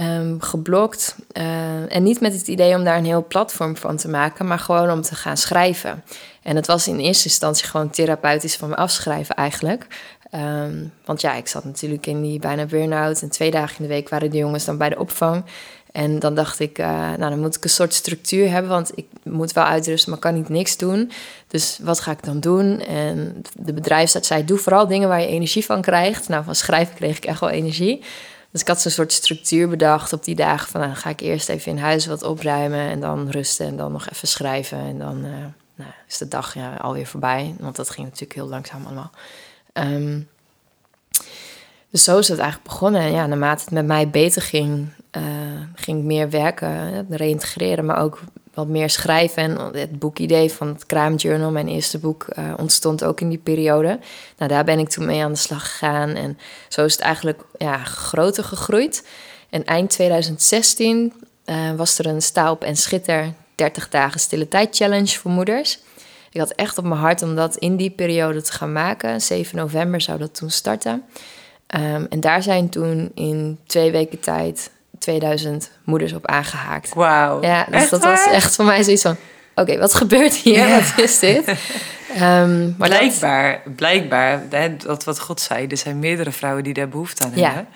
um, 0.00 0.40
geblokt. 0.40 1.16
Uh, 1.32 1.94
en 1.94 2.02
niet 2.02 2.20
met 2.20 2.32
het 2.32 2.48
idee 2.48 2.74
om 2.76 2.84
daar 2.84 2.96
een 2.96 3.04
heel 3.04 3.26
platform 3.26 3.76
van 3.76 3.96
te 3.96 4.08
maken, 4.08 4.46
maar 4.46 4.58
gewoon 4.58 4.90
om 4.90 5.02
te 5.02 5.14
gaan 5.14 5.36
schrijven. 5.36 6.04
En 6.42 6.56
het 6.56 6.66
was 6.66 6.88
in 6.88 6.98
eerste 6.98 7.28
instantie 7.28 7.66
gewoon 7.66 7.90
therapeutisch 7.90 8.56
van 8.56 8.68
me 8.68 8.76
afschrijven 8.76 9.34
eigenlijk. 9.34 9.86
Um, 10.34 10.92
want 11.04 11.20
ja, 11.20 11.34
ik 11.34 11.48
zat 11.48 11.64
natuurlijk 11.64 12.06
in 12.06 12.22
die 12.22 12.38
bijna 12.38 12.64
burn-out. 12.64 13.22
En 13.22 13.30
twee 13.30 13.50
dagen 13.50 13.76
in 13.76 13.82
de 13.82 13.94
week 13.94 14.08
waren 14.08 14.30
de 14.30 14.36
jongens 14.36 14.64
dan 14.64 14.78
bij 14.78 14.88
de 14.88 14.98
opvang. 14.98 15.44
En 15.92 16.18
dan 16.18 16.34
dacht 16.34 16.60
ik, 16.60 16.78
uh, 16.78 16.86
nou 16.86 17.30
dan 17.30 17.40
moet 17.40 17.56
ik 17.56 17.64
een 17.64 17.70
soort 17.70 17.94
structuur 17.94 18.50
hebben, 18.50 18.70
want 18.70 18.92
ik 18.94 19.06
moet 19.22 19.52
wel 19.52 19.64
uitrusten, 19.64 20.10
maar 20.10 20.20
kan 20.20 20.34
niet 20.34 20.48
niks 20.48 20.76
doen. 20.76 21.10
Dus 21.48 21.78
wat 21.82 22.00
ga 22.00 22.10
ik 22.10 22.24
dan 22.24 22.40
doen? 22.40 22.80
En 22.80 23.42
de 23.54 23.72
bedrijfsarts 23.72 24.28
zei, 24.28 24.44
doe 24.44 24.58
vooral 24.58 24.86
dingen 24.86 25.08
waar 25.08 25.20
je 25.20 25.26
energie 25.26 25.64
van 25.64 25.80
krijgt. 25.80 26.28
Nou, 26.28 26.44
van 26.44 26.54
schrijven 26.54 26.94
kreeg 26.94 27.16
ik 27.16 27.24
echt 27.24 27.40
wel 27.40 27.50
energie. 27.50 28.04
Dus 28.50 28.60
ik 28.60 28.68
had 28.68 28.80
zo'n 28.80 28.90
soort 28.90 29.12
structuur 29.12 29.68
bedacht 29.68 30.12
op 30.12 30.24
die 30.24 30.34
dagen 30.34 30.68
van... 30.68 30.80
Nou, 30.80 30.94
ga 30.94 31.10
ik 31.10 31.20
eerst 31.20 31.48
even 31.48 31.72
in 31.72 31.78
huis 31.78 32.06
wat 32.06 32.22
opruimen 32.22 32.80
en 32.80 33.00
dan 33.00 33.30
rusten 33.30 33.66
en 33.66 33.76
dan 33.76 33.92
nog 33.92 34.08
even 34.08 34.28
schrijven. 34.28 34.78
En 34.78 34.98
dan 34.98 35.24
uh, 35.24 35.30
nou, 35.74 35.90
is 36.08 36.18
de 36.18 36.28
dag 36.28 36.54
ja, 36.54 36.74
alweer 36.74 37.06
voorbij, 37.06 37.54
want 37.58 37.76
dat 37.76 37.90
ging 37.90 38.06
natuurlijk 38.06 38.34
heel 38.34 38.48
langzaam 38.48 38.84
allemaal. 38.84 39.10
Um, 39.72 40.28
dus 41.90 42.04
zo 42.04 42.18
is 42.18 42.28
het 42.28 42.38
eigenlijk 42.38 42.70
begonnen. 42.70 43.00
En 43.00 43.12
ja, 43.12 43.26
naarmate 43.26 43.64
het 43.64 43.72
met 43.72 43.86
mij 43.86 44.10
beter 44.10 44.42
ging, 44.42 44.88
uh, 45.16 45.22
ging 45.74 45.98
ik 45.98 46.04
meer 46.04 46.30
werken, 46.30 47.06
reïntegreren, 47.10 47.84
maar 47.84 48.02
ook 48.02 48.20
wat 48.60 48.68
meer 48.68 48.90
schrijven. 48.90 49.42
En 49.42 49.78
het 49.78 49.98
boekidee 49.98 50.52
van 50.52 50.68
het 50.68 50.86
Crime 50.86 51.14
Journal, 51.14 51.50
mijn 51.50 51.68
eerste 51.68 51.98
boek, 51.98 52.26
uh, 52.38 52.52
ontstond 52.56 53.04
ook 53.04 53.20
in 53.20 53.28
die 53.28 53.38
periode. 53.38 53.98
Nou, 54.36 54.50
daar 54.50 54.64
ben 54.64 54.78
ik 54.78 54.88
toen 54.88 55.06
mee 55.06 55.22
aan 55.22 55.32
de 55.32 55.38
slag 55.38 55.70
gegaan. 55.70 56.08
En 56.08 56.38
zo 56.68 56.84
is 56.84 56.92
het 56.92 57.02
eigenlijk 57.02 57.42
ja, 57.58 57.76
groter 57.76 58.44
gegroeid. 58.44 59.06
En 59.50 59.64
eind 59.64 59.90
2016 59.90 61.12
uh, 61.46 61.72
was 61.76 61.98
er 61.98 62.06
een 62.06 62.22
Staalp 62.22 62.62
en 62.62 62.76
Schitter 62.76 63.32
30 63.54 63.88
dagen 63.88 64.20
stille 64.20 64.48
tijd 64.48 64.76
challenge 64.76 65.18
voor 65.18 65.30
moeders. 65.30 65.78
Ik 66.30 66.40
had 66.40 66.50
echt 66.50 66.78
op 66.78 66.84
mijn 66.84 67.00
hart 67.00 67.22
om 67.22 67.34
dat 67.34 67.56
in 67.56 67.76
die 67.76 67.90
periode 67.90 68.42
te 68.42 68.52
gaan 68.52 68.72
maken. 68.72 69.20
7 69.20 69.56
november 69.56 70.00
zou 70.00 70.18
dat 70.18 70.34
toen 70.34 70.50
starten. 70.50 71.04
Um, 71.74 72.06
en 72.10 72.20
daar 72.20 72.42
zijn 72.42 72.68
toen 72.68 73.10
in 73.14 73.58
twee 73.66 73.90
weken 73.90 74.20
tijd 74.20 74.70
2000 75.00 75.70
moeders 75.84 76.12
op 76.12 76.26
aangehaakt. 76.26 76.94
Wauw. 76.94 77.42
Ja, 77.42 77.66
dus 77.70 77.88
dat 77.88 78.04
was 78.04 78.26
echt 78.26 78.54
voor 78.54 78.64
mij 78.64 78.82
zoiets 78.82 79.02
van: 79.02 79.16
oké, 79.54 79.78
wat 79.78 79.94
gebeurt 79.94 80.34
hier? 80.34 80.68
Ja. 80.68 80.80
Wat 80.80 81.04
is 81.04 81.18
dit? 81.18 81.48
um, 81.48 82.74
maar 82.78 82.88
blijkbaar, 82.88 83.60
dat... 83.64 83.76
blijkbaar, 83.76 84.42
dat 84.78 85.04
wat 85.04 85.20
God 85.20 85.40
zei, 85.40 85.66
er 85.66 85.76
zijn 85.76 85.98
meerdere 85.98 86.32
vrouwen 86.32 86.64
die 86.64 86.74
daar 86.74 86.88
behoefte 86.88 87.24
aan 87.24 87.32
ja. 87.34 87.46
hebben. 87.46 87.68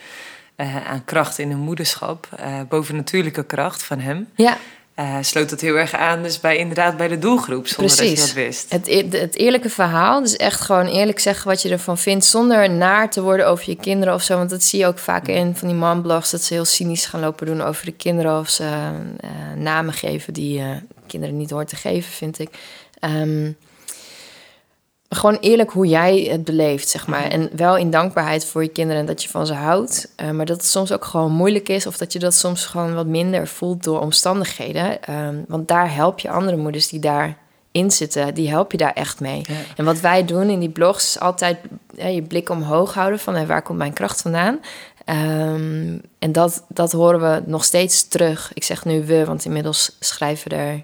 Uh, 0.56 0.90
aan 0.90 1.04
kracht 1.04 1.38
in 1.38 1.50
hun 1.50 1.58
moederschap, 1.58 2.28
uh, 2.40 2.60
bovennatuurlijke 2.68 3.44
kracht 3.44 3.82
van 3.82 4.00
hem. 4.00 4.28
Ja. 4.34 4.56
Uh, 4.98 5.16
sloot 5.20 5.50
dat 5.50 5.60
heel 5.60 5.74
erg 5.74 5.92
aan, 5.92 6.22
dus 6.22 6.40
bij, 6.40 6.56
inderdaad 6.56 6.96
bij 6.96 7.08
de 7.08 7.18
doelgroep, 7.18 7.66
zonder 7.66 7.96
Precies. 7.96 8.18
dat 8.18 8.28
je 8.28 8.34
dat 8.34 8.44
wist. 8.44 8.72
Het, 8.72 8.86
e-, 8.86 9.18
het 9.18 9.36
eerlijke 9.36 9.70
verhaal, 9.70 10.22
dus 10.22 10.36
echt 10.36 10.60
gewoon 10.60 10.86
eerlijk 10.86 11.18
zeggen 11.18 11.48
wat 11.48 11.62
je 11.62 11.68
ervan 11.68 11.98
vindt, 11.98 12.24
zonder 12.24 12.70
naar 12.70 13.10
te 13.10 13.22
worden 13.22 13.46
over 13.46 13.68
je 13.68 13.76
kinderen 13.76 14.14
of 14.14 14.22
zo. 14.22 14.36
Want 14.36 14.50
dat 14.50 14.62
zie 14.62 14.78
je 14.78 14.86
ook 14.86 14.98
vaak 14.98 15.28
in 15.28 15.56
van 15.56 15.68
die 15.68 15.76
manblogs, 15.76 16.30
dat 16.30 16.42
ze 16.42 16.54
heel 16.54 16.64
cynisch 16.64 17.06
gaan 17.06 17.20
lopen 17.20 17.46
doen 17.46 17.60
over 17.62 17.84
de 17.84 17.92
kinderen 17.92 18.38
of 18.38 18.48
ze 18.48 18.64
uh, 18.64 19.30
namen 19.56 19.92
geven 19.92 20.32
die 20.32 20.58
uh, 20.58 20.70
kinderen 21.06 21.36
niet 21.36 21.50
hoort 21.50 21.68
te 21.68 21.76
geven, 21.76 22.12
vind 22.12 22.38
ik. 22.38 22.48
Um, 23.00 23.56
gewoon 25.08 25.36
eerlijk 25.40 25.70
hoe 25.70 25.86
jij 25.86 26.20
het 26.20 26.44
beleeft, 26.44 26.88
zeg 26.88 27.06
maar. 27.06 27.24
En 27.24 27.50
wel 27.56 27.76
in 27.76 27.90
dankbaarheid 27.90 28.44
voor 28.44 28.62
je 28.62 28.68
kinderen 28.68 29.00
en 29.00 29.06
dat 29.06 29.22
je 29.22 29.28
van 29.28 29.46
ze 29.46 29.52
houdt. 29.52 30.12
Uh, 30.22 30.30
maar 30.30 30.46
dat 30.46 30.56
het 30.56 30.66
soms 30.66 30.92
ook 30.92 31.04
gewoon 31.04 31.32
moeilijk 31.32 31.68
is 31.68 31.86
of 31.86 31.96
dat 31.96 32.12
je 32.12 32.18
dat 32.18 32.34
soms 32.34 32.66
gewoon 32.66 32.94
wat 32.94 33.06
minder 33.06 33.48
voelt 33.48 33.84
door 33.84 34.00
omstandigheden. 34.00 34.98
Um, 35.10 35.44
want 35.48 35.68
daar 35.68 35.94
help 35.94 36.18
je 36.18 36.30
andere 36.30 36.56
moeders 36.56 36.88
die 36.88 37.00
daarin 37.00 37.90
zitten, 37.90 38.34
die 38.34 38.48
help 38.48 38.72
je 38.72 38.78
daar 38.78 38.92
echt 38.92 39.20
mee. 39.20 39.42
Ja. 39.42 39.54
En 39.76 39.84
wat 39.84 40.00
wij 40.00 40.24
doen 40.24 40.50
in 40.50 40.60
die 40.60 40.70
blogs 40.70 41.06
is 41.06 41.20
altijd 41.20 41.58
ja, 41.94 42.06
je 42.06 42.22
blik 42.22 42.48
omhoog 42.48 42.94
houden 42.94 43.18
van 43.18 43.34
hey, 43.34 43.46
waar 43.46 43.62
komt 43.62 43.78
mijn 43.78 43.92
kracht 43.92 44.22
vandaan. 44.22 44.60
Um, 45.06 46.00
en 46.18 46.32
dat, 46.32 46.64
dat 46.68 46.92
horen 46.92 47.20
we 47.20 47.42
nog 47.46 47.64
steeds 47.64 48.08
terug. 48.08 48.50
Ik 48.54 48.64
zeg 48.64 48.84
nu 48.84 49.04
we, 49.04 49.24
want 49.24 49.44
inmiddels 49.44 49.96
schrijven 50.00 50.50
er 50.50 50.82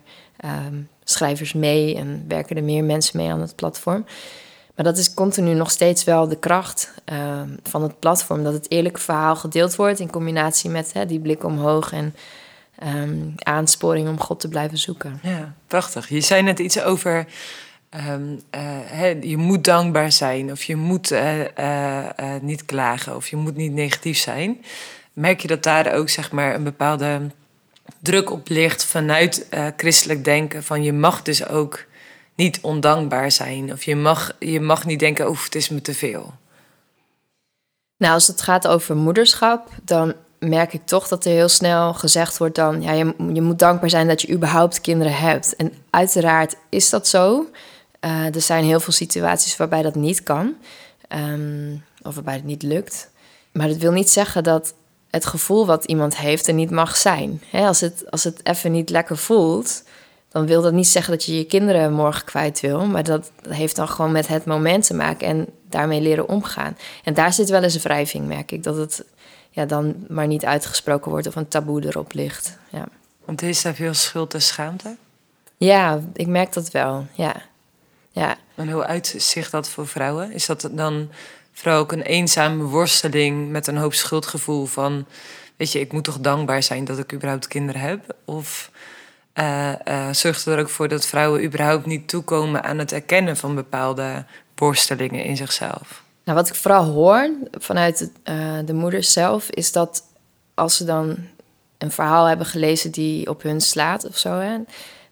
um, 0.67 0.89
schrijvers 1.11 1.53
mee 1.53 1.97
en 1.97 2.25
werken 2.29 2.57
er 2.57 2.65
meer 2.65 2.85
mensen 2.85 3.17
mee 3.17 3.31
aan 3.31 3.41
het 3.41 3.57
platform. 3.57 4.05
Maar 4.75 4.85
dat 4.85 4.99
is 4.99 5.15
continu 5.15 5.55
nog 5.55 5.71
steeds 5.71 6.05
wel 6.05 6.29
de 6.29 6.39
kracht 6.39 6.95
uh, 7.13 7.41
van 7.63 7.83
het 7.83 7.99
platform. 7.99 8.45
Dat 8.45 8.53
het 8.53 8.71
eerlijke 8.71 9.01
verhaal 9.01 9.37
gedeeld 9.37 9.77
wordt 9.77 10.01
in 10.01 10.11
combinatie 10.11 10.71
met 10.71 10.93
hè, 10.93 11.07
die 11.07 11.21
blik 11.21 11.45
omhoog 11.45 11.93
en 11.93 12.15
um, 12.87 13.35
aansporing 13.37 14.09
om 14.09 14.21
God 14.21 14.41
te 14.41 14.49
blijven 14.49 14.79
zoeken. 14.79 15.19
Ja, 15.23 15.55
prachtig. 15.67 16.09
Je 16.09 16.21
zei 16.21 16.43
net 16.43 16.59
iets 16.59 16.83
over. 16.83 17.27
Uh, 17.95 18.01
hè, 18.87 19.07
je 19.21 19.37
moet 19.37 19.65
dankbaar 19.65 20.13
zijn, 20.13 20.51
of 20.51 20.63
je 20.63 20.77
moet 20.77 21.13
uh, 21.13 22.09
niet 22.41 22.65
klagen, 22.65 23.17
of 23.17 23.29
je 23.29 23.37
moet 23.37 23.57
niet 23.57 23.73
negatief 23.73 24.19
zijn. 24.19 24.65
Merk 25.13 25.41
je 25.41 25.49
dat 25.49 25.63
daar 25.63 25.95
ook 25.95 26.09
zeg 26.09 26.33
maar 26.33 26.55
een 26.55 26.65
bepaalde 26.65 27.21
druk 27.99 28.31
op 28.31 28.49
ligt 28.49 28.85
vanuit 28.85 29.47
uh, 29.55 29.67
christelijk 29.77 30.25
denken. 30.25 30.65
Van 30.65 30.83
je 30.83 30.93
mag 30.93 31.23
dus 31.23 31.47
ook 31.47 31.85
niet 32.35 32.59
ondankbaar 32.61 33.31
zijn. 33.31 33.73
Of 33.73 33.83
je 33.83 33.97
mag, 33.97 34.33
je 34.39 34.61
mag 34.61 34.87
niet 34.87 34.99
denken, 34.99 35.29
oh, 35.29 35.45
het 35.45 35.55
is 35.55 35.69
me 35.69 35.81
te 35.81 35.95
veel. 35.95 36.35
Nou, 37.97 38.15
als 38.15 38.27
het 38.27 38.43
gaat 38.43 38.67
over 38.67 38.97
moederschap, 38.97 39.69
dan 39.83 40.15
merk 40.39 40.73
ik 40.73 40.87
toch 40.87 41.09
dat 41.09 41.25
er 41.25 41.33
heel 41.33 41.49
snel 41.49 41.95
gezegd 41.95 42.39
wordt 42.39 42.55
dan... 42.55 42.83
ja, 42.83 42.93
je, 42.93 43.15
je 43.33 43.43
moet 43.43 43.59
dankbaar 43.59 43.91
zijn 43.91 44.09
dat 44.09 44.23
je 44.23 44.33
überhaupt 44.33 44.81
kinderen 44.81 45.17
hebt. 45.17 45.57
En 45.57 45.73
uiteraard 45.91 46.57
is 46.69 46.91
dat 46.91 47.09
zo. 47.09 47.51
Eh, 48.01 48.35
er 48.35 48.41
zijn 48.41 48.65
heel 48.65 48.81
veel 48.81 48.93
situaties 48.93 49.57
waarbij 49.57 49.83
dat 49.83 49.95
niet 49.95 50.23
kan. 50.23 50.55
Ehm, 51.09 51.77
of 52.03 52.15
waarbij 52.15 52.35
het 52.35 52.45
niet 52.45 52.63
lukt. 52.63 53.11
Maar 53.53 53.69
dat 53.69 53.77
wil 53.77 53.93
niet 53.93 54.11
zeggen 54.11 54.45
dat 54.45 54.75
het 55.11 55.27
gevoel 55.27 55.67
wat 55.67 55.85
iemand 55.85 56.17
heeft 56.17 56.47
er 56.47 56.55
niet 56.55 56.71
mag 56.71 56.97
zijn. 56.97 57.43
als, 57.53 57.81
het, 57.81 58.05
als 58.11 58.25
het 58.25 58.41
even 58.43 58.73
niet 58.73 58.91
lekker 58.91 59.17
voelt, 59.17 59.83
dan 60.29 60.47
wil 60.47 60.63
dat 60.63 60.73
niet 60.73 60.89
zeggen 60.89 61.13
dat 61.13 61.25
je 61.25 61.37
je 61.37 61.45
kinderen 61.45 61.93
morgen 61.93 62.25
kwijt 62.25 62.61
wil. 62.61 62.87
Maar 62.87 63.03
dat 63.03 63.31
heeft 63.49 63.77
dan 63.77 63.89
gewoon 63.89 64.13
met 64.13 64.27
het 64.27 64.45
moment 64.45 64.87
te 64.87 64.95
maken 64.95 65.27
en 65.27 65.47
daarmee 65.69 66.01
leren 66.01 66.29
omgaan. 66.29 66.77
En 67.05 67.15
daar 67.15 67.33
zit 67.33 67.49
wel 67.49 67.63
eens 67.63 67.75
een 67.75 67.81
wrijving, 67.81 68.27
merk 68.27 68.53
ik. 68.53 68.63
Dat 68.63 68.77
het 68.77 69.05
ja, 69.51 69.65
dan 69.65 69.95
maar 70.09 70.27
niet 70.27 70.45
uitgesproken 70.45 71.11
wordt 71.11 71.27
of 71.27 71.37
een 71.37 71.49
taboe 71.49 71.85
erop 71.85 72.13
ligt. 72.13 72.59
Ja. 72.69 72.89
Want 73.25 73.43
is 73.43 73.63
daar 73.63 73.75
veel 73.75 73.95
schuld 73.95 74.35
en 74.35 74.43
schaamte? 74.43 74.97
Ja, 75.57 76.01
ik 76.13 76.27
merk 76.27 76.53
dat 76.53 76.71
wel. 76.71 77.07
Ja. 77.13 77.35
Ja. 78.11 78.37
En 78.55 78.71
hoe 78.71 78.85
uitzicht 78.85 79.51
dat 79.51 79.69
voor 79.69 79.87
vrouwen? 79.87 80.33
Is 80.33 80.47
dat 80.47 80.69
dan 80.73 81.09
vooral 81.61 81.81
ook 81.81 81.93
een 81.93 82.03
eenzame 82.03 82.65
worsteling 82.65 83.51
met 83.51 83.67
een 83.67 83.77
hoop 83.77 83.95
schuldgevoel 83.95 84.67
van... 84.67 85.07
weet 85.57 85.73
je, 85.73 85.81
ik 85.81 85.93
moet 85.93 86.05
toch 86.05 86.19
dankbaar 86.21 86.63
zijn 86.63 86.85
dat 86.85 86.99
ik 86.99 87.13
überhaupt 87.13 87.49
kinderen 87.49 87.81
heb? 87.81 88.15
Of 88.25 88.71
uh, 89.35 90.47
er 90.47 90.59
ook 90.59 90.69
voor 90.69 90.89
dat 90.89 91.07
vrouwen 91.07 91.45
überhaupt 91.45 91.87
niet 91.87 92.09
toekomen 92.09 92.63
aan 92.63 92.79
het 92.79 92.93
erkennen 92.93 93.37
van 93.37 93.55
bepaalde 93.55 94.25
worstelingen 94.55 95.25
in 95.25 95.37
zichzelf? 95.37 96.03
Nou, 96.25 96.39
wat 96.39 96.49
ik 96.49 96.55
vooral 96.55 96.85
hoor 96.85 97.31
vanuit 97.51 98.11
uh, 98.25 98.59
de 98.65 98.75
moeders 98.75 99.13
zelf, 99.13 99.51
is 99.51 99.73
dat 99.73 100.03
als 100.55 100.77
ze 100.77 100.85
dan 100.85 101.17
een 101.79 101.91
verhaal 101.91 102.25
hebben 102.25 102.47
gelezen 102.47 102.91
die 102.91 103.29
op 103.29 103.43
hun 103.43 103.61
slaat 103.61 104.07
of 104.07 104.19
zo, 104.19 104.39
hè, 104.39 104.59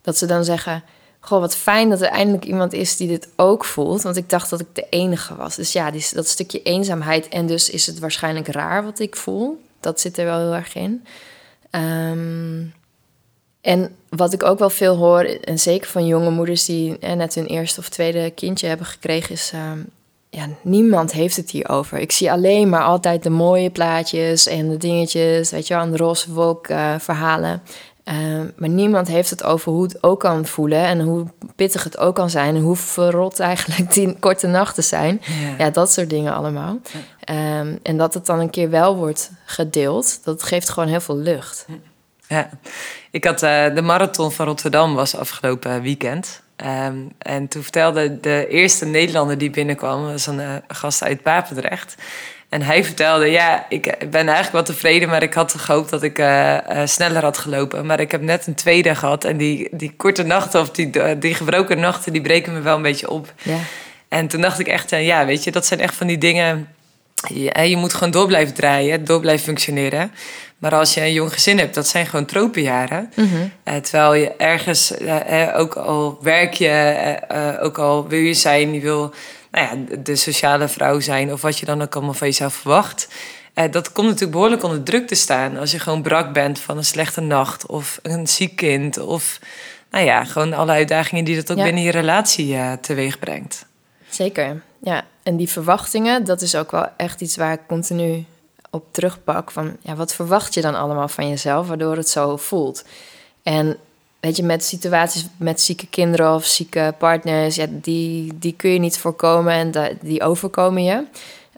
dat 0.03 0.19
ze 0.19 0.27
dan 0.27 0.45
zeggen: 0.45 0.85
Goh, 1.21 1.41
wat 1.41 1.57
fijn 1.57 1.91
dat 1.91 2.01
er 2.01 2.09
eindelijk 2.09 2.45
iemand 2.45 2.73
is 2.73 2.97
die 2.97 3.09
dit 3.09 3.29
ook 3.37 3.65
voelt. 3.65 4.03
Want 4.03 4.17
ik 4.17 4.31
dacht 4.31 4.51
dat 4.51 4.61
ik 4.61 4.67
de 4.73 4.87
enige 4.91 5.37
was. 5.37 5.57
Dus 5.57 5.73
ja, 5.73 5.91
dat 6.13 6.29
stukje 6.29 6.63
eenzaamheid. 6.63 7.29
En 7.29 7.47
dus 7.47 7.71
is 7.71 7.87
het 7.87 7.99
waarschijnlijk 7.99 8.49
raar 8.49 8.85
wat 8.85 8.99
ik 8.99 9.17
voel. 9.17 9.63
Dat 9.81 10.01
zit 10.01 10.19
er 10.19 10.25
wel 10.25 10.39
heel 10.39 10.55
erg 10.55 10.75
in. 10.75 11.05
Um, 11.71 12.73
en 13.61 13.97
wat 14.09 14.33
ik 14.33 14.43
ook 14.43 14.59
wel 14.59 14.71
veel 14.71 14.97
hoor, 14.97 15.21
en 15.23 15.59
zeker 15.59 15.89
van 15.89 16.07
jonge 16.07 16.31
moeders 16.31 16.65
die 16.65 16.99
net 16.99 17.35
hun 17.35 17.47
eerste 17.47 17.81
of 17.81 17.89
tweede 17.89 18.31
kindje 18.31 18.67
hebben 18.67 18.87
gekregen, 18.87 19.35
is. 19.35 19.53
Uh, 19.55 19.61
ja, 20.31 20.49
niemand 20.63 21.13
heeft 21.13 21.37
het 21.37 21.51
hierover. 21.51 21.99
Ik 21.99 22.13
zie 22.13 22.33
alleen 22.33 22.69
maar 22.69 22.83
altijd 22.83 23.23
de 23.23 23.31
mooie 23.31 23.71
plaatjes 23.71 24.47
en 24.47 24.69
de 24.69 24.77
dingetjes, 24.77 25.51
weet 25.51 25.67
je 25.67 25.75
wel, 25.75 25.91
de 25.91 25.97
roze 25.97 26.33
wolk 26.33 26.69
uh, 26.69 26.95
verhalen. 26.99 27.63
Ehm, 28.09 28.47
maar 28.57 28.69
niemand 28.69 29.09
heeft 29.09 29.31
het 29.31 29.45
over 29.45 29.73
hoe 29.73 29.83
het 29.83 30.03
ook 30.03 30.21
kan 30.21 30.47
voelen 30.47 30.85
en 30.85 31.01
hoe 31.01 31.27
pittig 31.57 31.85
het 31.85 31.99
ook 31.99 32.15
kan 32.15 32.31
zijn 32.31 32.57
en 32.57 32.63
hoe 32.63 32.77
verrot 32.77 33.41
eigenlijk 33.41 33.93
die 33.93 34.17
korte 34.19 34.47
nachten 34.47 34.85
zijn. 34.85 35.21
Ja, 35.59 35.71
dat 35.71 35.93
soort 35.93 36.11
dingen 36.11 36.35
allemaal. 36.35 36.79
Ehm, 37.21 37.77
en 37.83 37.97
dat 37.97 38.15
het 38.15 38.27
dan 38.27 38.39
een 38.41 38.51
keer 38.51 38.71
wel 38.71 38.97
wordt 38.97 39.31
gedeeld, 39.45 40.25
dat 40.25 40.43
geeft 40.43 40.69
gewoon 40.69 40.89
heel 40.89 41.01
veel 41.01 41.17
lucht. 41.17 41.67
Ja, 42.29 42.49
ik 43.11 43.25
had 43.25 43.43
uh, 43.43 43.75
de 43.75 43.83
marathon 43.83 44.33
van 44.33 44.47
Rotterdam 44.47 44.95
was 44.95 45.17
afgelopen 45.17 45.83
weekend. 45.83 46.43
Um, 46.65 47.13
en 47.19 47.49
toen 47.49 47.63
vertelde 47.63 48.21
de 48.21 48.47
eerste 48.49 48.87
Nederlander 48.87 49.39
die 49.39 49.51
binnenkwam, 49.51 50.03
was 50.03 50.27
een 50.27 50.41
uh, 50.41 50.55
gast 50.69 51.03
uit 51.03 51.23
Papendrecht. 51.23 51.95
En 52.49 52.63
hij 52.63 52.85
vertelde, 52.85 53.27
ja, 53.27 53.67
ik 53.69 53.85
ben 53.99 54.27
eigenlijk 54.27 54.53
wel 54.53 54.63
tevreden, 54.63 55.09
maar 55.09 55.23
ik 55.23 55.35
had 55.35 55.55
gehoopt 55.55 55.91
dat 55.91 56.03
ik 56.03 56.19
uh, 56.19 56.57
uh, 56.73 56.81
sneller 56.85 57.23
had 57.23 57.39
gelopen. 57.39 57.87
Maar 57.87 58.01
ik 58.01 58.11
heb 58.11 58.23
net 58.23 58.47
een 58.47 58.55
tweede 58.55 58.95
gehad 58.95 59.25
en 59.25 59.37
die, 59.37 59.69
die 59.71 59.93
korte 59.97 60.23
nachten 60.23 60.61
of 60.61 60.71
die, 60.71 61.19
die 61.19 61.35
gebroken 61.35 61.81
nachten, 61.81 62.13
die 62.13 62.23
breken 62.23 62.53
me 62.53 62.61
wel 62.61 62.77
een 62.77 62.83
beetje 62.83 63.11
op. 63.11 63.33
Ja. 63.43 63.59
En 64.09 64.29
toen 64.29 64.41
dacht 64.41 64.59
ik 64.59 64.67
echt, 64.67 64.91
ja, 64.91 65.27
weet 65.27 65.45
je, 65.45 65.51
dat 65.51 65.67
zijn 65.67 65.81
echt 65.81 65.95
van 65.95 66.07
die 66.07 66.19
dingen... 66.19 66.69
Je, 67.35 67.69
je 67.69 67.77
moet 67.77 67.95
gewoon 67.95 68.11
door 68.11 68.27
blijven 68.27 68.55
draaien, 68.55 69.05
door 69.05 69.21
blijven 69.21 69.45
functioneren. 69.45 70.13
Maar 70.59 70.75
als 70.75 70.95
je 70.95 71.01
een 71.01 71.13
jong 71.13 71.33
gezin 71.33 71.59
hebt, 71.59 71.75
dat 71.75 71.89
zijn 71.89 72.07
gewoon 72.07 72.25
tropenjaren. 72.25 73.13
Mm 73.15 73.53
terwijl 73.83 74.15
je 74.15 74.33
ergens, 74.37 74.93
uh, 75.01 75.49
ook 75.57 75.75
al 75.75 76.19
werk 76.23 76.55
je, 76.55 77.59
ook 77.61 77.79
al 77.79 78.09
wil 78.09 78.19
je 78.19 78.35
zijn, 78.35 78.73
je 78.73 78.81
wil 78.81 79.15
nou 79.51 79.67
ja, 79.67 79.97
de 80.03 80.17
sociale 80.17 80.69
vrouw 80.69 81.01
zijn 81.01 81.33
of 81.33 81.43
wat 81.43 81.59
je 81.59 81.67
dan 81.67 81.83
ook 81.83 81.95
allemaal 81.95 82.15
van 82.15 82.27
jezelf 82.27 82.55
verwacht. 82.55 83.09
dat 83.71 83.93
komt 83.93 84.07
natuurlijk 84.07 84.33
behoorlijk 84.33 84.63
onder 84.63 84.83
druk 84.83 85.07
te 85.07 85.15
staan 85.15 85.57
als 85.57 85.71
je 85.71 85.79
gewoon 85.79 86.03
brak 86.03 86.33
bent 86.33 86.59
van 86.59 86.77
een 86.77 86.85
slechte 86.85 87.21
nacht 87.21 87.67
of 87.67 87.99
een 88.03 88.27
ziek 88.27 88.57
kind 88.57 88.99
of 88.99 89.39
nou 89.91 90.05
ja, 90.05 90.25
gewoon 90.25 90.53
alle 90.53 90.73
uitdagingen 90.73 91.25
die 91.25 91.37
dat 91.37 91.51
ook 91.51 91.65
binnen 91.65 91.83
je 91.83 91.91
relatie 91.91 92.57
teweeg 92.81 93.19
brengt. 93.19 93.67
Zeker, 94.09 94.63
ja. 94.81 95.05
En 95.23 95.37
die 95.37 95.49
verwachtingen, 95.49 96.25
dat 96.25 96.43
is 96.43 96.55
ook 96.55 96.71
wel 96.71 96.89
echt 96.97 97.21
iets 97.21 97.37
waar 97.37 97.53
ik 97.53 97.61
continu 97.67 98.25
op 98.71 98.85
terugpak 98.91 99.51
van 99.51 99.77
ja, 99.81 99.95
wat 99.95 100.15
verwacht 100.15 100.55
je 100.55 100.61
dan 100.61 100.75
allemaal 100.75 101.09
van 101.09 101.29
jezelf, 101.29 101.69
waardoor 101.69 101.97
het 101.97 102.09
zo 102.09 102.37
voelt. 102.37 102.85
En 103.43 103.77
je, 104.37 104.43
met 104.43 104.65
situaties 104.65 105.27
met 105.37 105.61
zieke 105.61 105.87
kinderen 105.87 106.35
of 106.35 106.45
zieke 106.45 106.95
partners, 106.99 107.57
ja, 107.57 107.67
die, 107.71 108.39
die 108.39 108.53
kun 108.53 108.71
je 108.71 108.79
niet 108.79 108.99
voorkomen 108.99 109.53
en 109.53 109.99
die 110.01 110.23
overkomen 110.23 110.85
je. 110.85 111.05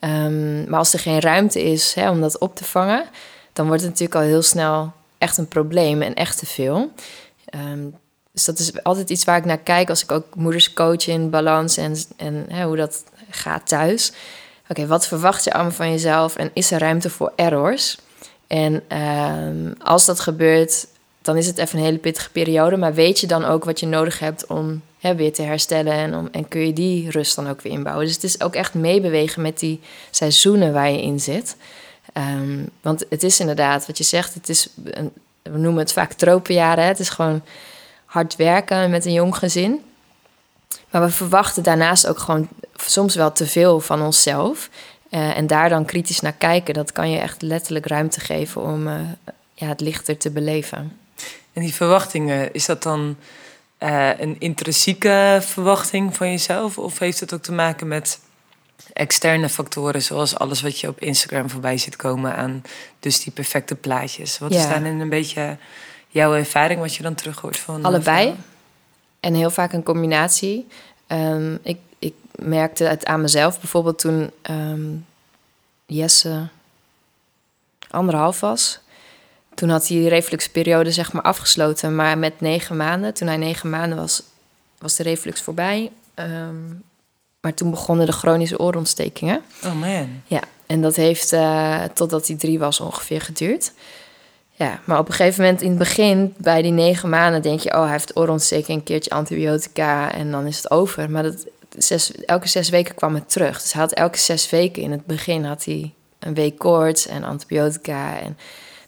Um, 0.04 0.64
maar 0.68 0.78
als 0.78 0.92
er 0.92 0.98
geen 0.98 1.20
ruimte 1.20 1.62
is 1.62 1.94
hè, 1.94 2.10
om 2.10 2.20
dat 2.20 2.38
op 2.38 2.56
te 2.56 2.64
vangen, 2.64 3.04
dan 3.52 3.66
wordt 3.66 3.82
het 3.82 3.90
natuurlijk 3.90 4.20
al 4.20 4.26
heel 4.26 4.42
snel 4.42 4.92
echt 5.18 5.36
een 5.36 5.48
probleem 5.48 6.02
en 6.02 6.14
echt 6.14 6.38
te 6.38 6.46
veel. 6.46 6.90
Um, 7.72 7.94
dus 8.32 8.44
dat 8.44 8.58
is 8.58 8.82
altijd 8.82 9.10
iets 9.10 9.24
waar 9.24 9.36
ik 9.36 9.44
naar 9.44 9.58
kijk 9.58 9.88
als 9.88 10.02
ik 10.02 10.12
ook 10.12 10.34
moeders 10.34 10.72
coach 10.72 11.06
in 11.06 11.30
balans 11.30 11.76
en, 11.76 11.96
en 12.16 12.46
hè, 12.48 12.64
hoe 12.64 12.76
dat 12.76 13.04
gaat 13.30 13.68
thuis. 13.68 14.12
Oké, 14.68 14.86
wat 14.86 15.06
verwacht 15.06 15.44
je 15.44 15.52
allemaal 15.52 15.72
van 15.72 15.90
jezelf 15.90 16.36
en 16.36 16.50
is 16.52 16.70
er 16.70 16.80
ruimte 16.80 17.10
voor 17.10 17.32
errors? 17.36 17.98
En 18.46 18.82
uh, 18.92 19.72
als 19.82 20.06
dat 20.06 20.20
gebeurt, 20.20 20.86
dan 21.22 21.36
is 21.36 21.46
het 21.46 21.58
even 21.58 21.78
een 21.78 21.84
hele 21.84 21.98
pittige 21.98 22.30
periode. 22.30 22.76
Maar 22.76 22.94
weet 22.94 23.20
je 23.20 23.26
dan 23.26 23.44
ook 23.44 23.64
wat 23.64 23.80
je 23.80 23.86
nodig 23.86 24.18
hebt 24.18 24.46
om 24.46 24.82
hè, 24.98 25.14
weer 25.14 25.32
te 25.32 25.42
herstellen 25.42 25.92
en, 25.92 26.14
om, 26.14 26.28
en 26.32 26.48
kun 26.48 26.66
je 26.66 26.72
die 26.72 27.10
rust 27.10 27.36
dan 27.36 27.48
ook 27.48 27.60
weer 27.60 27.72
inbouwen? 27.72 28.06
Dus 28.06 28.14
het 28.14 28.24
is 28.24 28.40
ook 28.40 28.54
echt 28.54 28.74
meebewegen 28.74 29.42
met 29.42 29.58
die 29.58 29.80
seizoenen 30.10 30.72
waar 30.72 30.90
je 30.90 31.02
in 31.02 31.20
zit. 31.20 31.56
Um, 32.14 32.68
want 32.80 33.04
het 33.08 33.22
is 33.22 33.40
inderdaad, 33.40 33.86
wat 33.86 33.98
je 33.98 34.04
zegt, 34.04 34.34
het 34.34 34.48
is 34.48 34.68
een, 34.84 35.12
we 35.42 35.58
noemen 35.58 35.82
het 35.82 35.92
vaak 35.92 36.12
tropenjaren. 36.12 36.82
Hè? 36.82 36.88
Het 36.88 36.98
is 36.98 37.08
gewoon 37.08 37.42
hard 38.04 38.36
werken 38.36 38.90
met 38.90 39.04
een 39.04 39.12
jong 39.12 39.36
gezin. 39.36 39.80
Maar 40.90 41.02
we 41.02 41.10
verwachten 41.10 41.62
daarnaast 41.62 42.06
ook 42.06 42.18
gewoon 42.18 42.48
soms 42.76 43.14
wel 43.14 43.32
te 43.32 43.46
veel 43.46 43.80
van 43.80 44.02
onszelf. 44.02 44.70
Uh, 45.10 45.36
en 45.36 45.46
daar 45.46 45.68
dan 45.68 45.84
kritisch 45.84 46.20
naar 46.20 46.32
kijken, 46.32 46.74
dat 46.74 46.92
kan 46.92 47.10
je 47.10 47.18
echt 47.18 47.42
letterlijk 47.42 47.86
ruimte 47.86 48.20
geven 48.20 48.62
om 48.62 48.86
uh, 48.86 48.94
ja, 49.54 49.66
het 49.66 49.80
lichter 49.80 50.16
te 50.16 50.30
beleven. 50.30 50.99
En 51.52 51.62
die 51.62 51.74
verwachtingen, 51.74 52.52
is 52.52 52.66
dat 52.66 52.82
dan 52.82 53.16
uh, 53.78 54.18
een 54.18 54.36
intrinsieke 54.38 55.38
verwachting 55.42 56.16
van 56.16 56.30
jezelf? 56.30 56.78
Of 56.78 56.98
heeft 56.98 57.20
het 57.20 57.34
ook 57.34 57.42
te 57.42 57.52
maken 57.52 57.88
met 57.88 58.20
externe 58.92 59.48
factoren, 59.48 60.02
zoals 60.02 60.38
alles 60.38 60.60
wat 60.60 60.80
je 60.80 60.88
op 60.88 61.00
Instagram 61.00 61.50
voorbij 61.50 61.78
ziet 61.78 61.96
komen 61.96 62.36
aan 62.36 62.62
dus 62.98 63.22
die 63.22 63.32
perfecte 63.32 63.74
plaatjes? 63.74 64.38
Wat 64.38 64.52
ja. 64.52 64.58
is 64.58 64.68
daarin 64.68 65.00
een 65.00 65.08
beetje 65.08 65.56
jouw 66.08 66.34
ervaring, 66.34 66.80
wat 66.80 66.94
je 66.94 67.02
dan 67.02 67.14
terug 67.14 67.40
hoort 67.40 67.58
van? 67.58 67.84
Allebei. 67.84 68.34
En 69.20 69.34
heel 69.34 69.50
vaak 69.50 69.72
een 69.72 69.82
combinatie. 69.82 70.66
Um, 71.06 71.58
ik, 71.62 71.78
ik 71.98 72.14
merkte 72.34 72.84
het 72.84 73.04
aan 73.04 73.20
mezelf 73.20 73.60
bijvoorbeeld 73.60 73.98
toen 73.98 74.30
um, 74.50 75.06
Jesse 75.86 76.48
anderhalf 77.90 78.40
was. 78.40 78.80
Toen 79.60 79.68
had 79.68 79.88
hij 79.88 79.96
die 79.96 80.08
refluxperiode 80.08 80.90
zeg 80.90 81.12
maar 81.12 81.22
afgesloten. 81.22 81.94
Maar 81.94 82.18
met 82.18 82.40
negen 82.40 82.76
maanden, 82.76 83.14
toen 83.14 83.28
hij 83.28 83.36
negen 83.36 83.70
maanden 83.70 83.98
was, 83.98 84.22
was 84.78 84.96
de 84.96 85.02
reflux 85.02 85.42
voorbij. 85.42 85.90
Um, 86.14 86.82
maar 87.40 87.54
toen 87.54 87.70
begonnen 87.70 88.06
de 88.06 88.12
chronische 88.12 88.58
oorontstekingen. 88.58 89.42
Oh 89.64 89.74
man. 89.74 90.22
Ja, 90.26 90.40
en 90.66 90.82
dat 90.82 90.96
heeft 90.96 91.32
uh, 91.32 91.82
totdat 91.84 92.26
hij 92.26 92.36
drie 92.36 92.58
was 92.58 92.80
ongeveer 92.80 93.20
geduurd. 93.20 93.72
Ja, 94.50 94.80
maar 94.84 94.98
op 94.98 95.08
een 95.08 95.14
gegeven 95.14 95.42
moment 95.42 95.62
in 95.62 95.68
het 95.68 95.78
begin, 95.78 96.34
bij 96.36 96.62
die 96.62 96.72
negen 96.72 97.08
maanden, 97.08 97.42
denk 97.42 97.60
je: 97.60 97.74
oh, 97.74 97.82
hij 97.82 97.90
heeft 97.90 98.16
oorontsteking, 98.16 98.78
een 98.78 98.84
keertje 98.84 99.10
antibiotica 99.10 100.12
en 100.12 100.30
dan 100.30 100.46
is 100.46 100.56
het 100.56 100.70
over. 100.70 101.10
Maar 101.10 101.22
dat, 101.22 101.46
zes, 101.78 102.12
elke 102.14 102.48
zes 102.48 102.68
weken 102.68 102.94
kwam 102.94 103.14
het 103.14 103.30
terug. 103.30 103.62
Dus 103.62 103.72
hij 103.72 103.82
had 103.82 103.92
elke 103.92 104.18
zes 104.18 104.50
weken 104.50 104.82
in 104.82 104.90
het 104.90 105.06
begin 105.06 105.44
had 105.44 105.64
hij 105.64 105.92
een 106.18 106.34
week 106.34 106.58
koorts 106.58 107.06
en 107.06 107.24
antibiotica. 107.24 108.18
En 108.18 108.38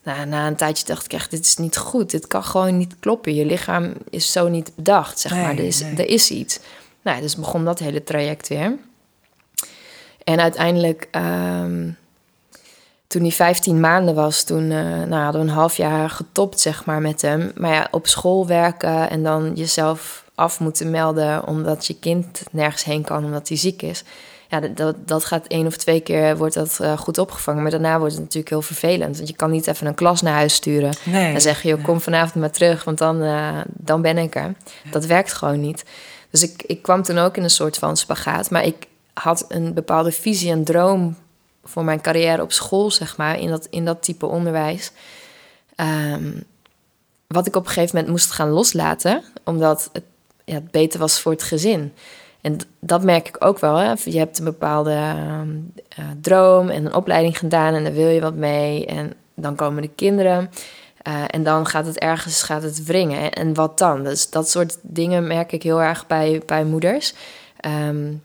nou, 0.03 0.27
na 0.27 0.47
een 0.47 0.57
tijdje 0.57 0.87
dacht 0.87 1.05
ik 1.05 1.13
echt: 1.13 1.31
dit 1.31 1.45
is 1.45 1.57
niet 1.57 1.77
goed. 1.77 2.11
Dit 2.11 2.27
kan 2.27 2.45
gewoon 2.45 2.77
niet 2.79 2.97
kloppen. 3.01 3.35
Je 3.35 3.47
lichaam 3.47 3.93
is 4.11 4.33
zo 4.33 4.49
niet 4.49 4.73
bedacht, 4.75 5.19
zeg 5.19 5.33
maar. 5.33 5.51
Er 5.51 5.65
is, 5.65 5.81
er 5.81 6.09
is 6.09 6.31
iets. 6.31 6.59
Nou, 7.03 7.21
dus 7.21 7.37
begon 7.37 7.65
dat 7.65 7.79
hele 7.79 8.05
traject 8.05 8.49
weer. 8.49 8.79
En 10.25 10.41
uiteindelijk. 10.41 11.09
Um, 11.13 11.97
toen 13.13 13.23
hij 13.23 13.31
15 13.31 13.81
maanden 13.81 14.15
was, 14.15 14.43
toen 14.45 14.71
uh, 14.71 15.03
nou, 15.03 15.23
hadden 15.23 15.41
we 15.43 15.49
een 15.49 15.55
half 15.55 15.77
jaar 15.77 16.11
getopt, 16.11 16.61
zeg 16.61 16.85
maar, 16.85 17.01
met 17.01 17.23
hem. 17.23 17.53
Maar 17.57 17.73
ja, 17.73 17.89
op 17.91 18.07
school 18.07 18.47
werken 18.47 19.11
en 19.11 19.23
dan 19.23 19.53
jezelf 19.55 20.25
af 20.35 20.61
moeten 20.61 20.91
melden 20.91 21.47
omdat 21.47 21.87
je 21.87 21.99
kind 21.99 22.43
nergens 22.51 22.85
heen 22.85 23.03
kan 23.03 23.25
omdat 23.25 23.49
hij 23.49 23.57
ziek 23.57 23.83
is. 23.83 24.05
Ja, 24.53 24.61
dat, 24.61 25.09
dat 25.09 25.25
gaat 25.25 25.47
één 25.47 25.67
of 25.67 25.77
twee 25.77 26.01
keer 26.01 26.37
wordt 26.37 26.55
dat 26.55 26.79
uh, 26.81 26.99
goed 26.99 27.19
opgevangen. 27.19 27.63
Maar 27.63 27.71
daarna 27.71 27.99
wordt 27.99 28.13
het 28.13 28.23
natuurlijk 28.23 28.49
heel 28.49 28.63
vervelend. 28.63 29.17
Want 29.17 29.29
je 29.29 29.35
kan 29.35 29.51
niet 29.51 29.67
even 29.67 29.87
een 29.87 29.95
klas 29.95 30.23
naar 30.23 30.35
huis 30.35 30.55
sturen. 30.55 30.97
Nee, 31.05 31.35
en 31.35 31.41
zeg 31.41 31.63
je, 31.63 31.77
kom 31.77 32.01
vanavond 32.01 32.35
maar 32.35 32.51
terug, 32.51 32.85
want 32.85 32.99
dan, 32.99 33.23
uh, 33.23 33.61
dan 33.67 34.03
ben 34.03 34.19
ik 34.19 34.35
er. 34.35 34.55
Dat 34.91 35.07
werkt 35.07 35.33
gewoon 35.33 35.61
niet. 35.61 35.85
Dus 36.31 36.43
ik, 36.43 36.63
ik 36.67 36.83
kwam 36.83 37.03
toen 37.03 37.19
ook 37.19 37.37
in 37.37 37.43
een 37.43 37.51
soort 37.51 37.77
van 37.77 37.97
spagaat. 37.97 38.51
Maar 38.51 38.65
ik 38.65 38.87
had 39.13 39.45
een 39.49 39.75
bepaalde 39.75 40.13
visie 40.13 40.51
en 40.51 40.65
droom 40.65 41.17
voor 41.65 41.85
mijn 41.85 42.01
carrière 42.01 42.43
op 42.43 42.53
school, 42.53 42.91
zeg 42.91 43.17
maar, 43.17 43.39
in 43.39 43.49
dat, 43.49 43.67
in 43.71 43.85
dat 43.85 44.03
type 44.03 44.27
onderwijs. 44.27 44.93
Um, 45.77 46.45
wat 47.27 47.47
ik 47.47 47.57
op 47.57 47.65
een 47.65 47.73
gegeven 47.73 47.95
moment 47.95 48.13
moest 48.13 48.31
gaan 48.31 48.49
loslaten, 48.49 49.23
omdat 49.45 49.91
het, 49.93 50.05
ja, 50.45 50.55
het 50.55 50.71
beter 50.71 50.99
was 50.99 51.21
voor 51.21 51.33
het 51.33 51.43
gezin. 51.43 51.93
En 52.43 52.59
dat 52.81 53.03
merk 53.03 53.29
ik 53.29 53.37
ook 53.39 53.59
wel. 53.59 53.77
Hè? 53.77 53.93
Je 54.05 54.19
hebt 54.19 54.39
een 54.39 54.45
bepaalde 54.45 54.91
uh, 54.91 56.05
droom 56.21 56.69
en 56.69 56.87
een 56.87 56.95
opleiding 56.95 57.39
gedaan 57.39 57.75
en 57.75 57.85
daar 57.85 57.93
wil 57.93 58.09
je 58.09 58.21
wat 58.21 58.35
mee. 58.35 58.87
En 58.87 59.13
dan 59.35 59.57
komen 59.57 59.83
de 59.83 59.91
kinderen. 59.95 60.51
Uh, 61.09 61.15
en 61.27 61.43
dan 61.43 61.67
gaat 61.67 61.87
het 61.87 61.99
ergens 61.99 62.43
gaat 62.43 62.63
het 62.63 62.85
wringen. 62.85 63.33
En 63.33 63.55
wat 63.55 63.79
dan? 63.79 64.05
Dus 64.05 64.31
dat 64.31 64.51
soort 64.51 64.79
dingen 64.83 65.27
merk 65.27 65.53
ik 65.53 65.63
heel 65.63 65.83
erg 65.83 66.07
bij, 66.07 66.43
bij 66.47 66.65
moeders. 66.65 67.15
Um, 67.89 68.23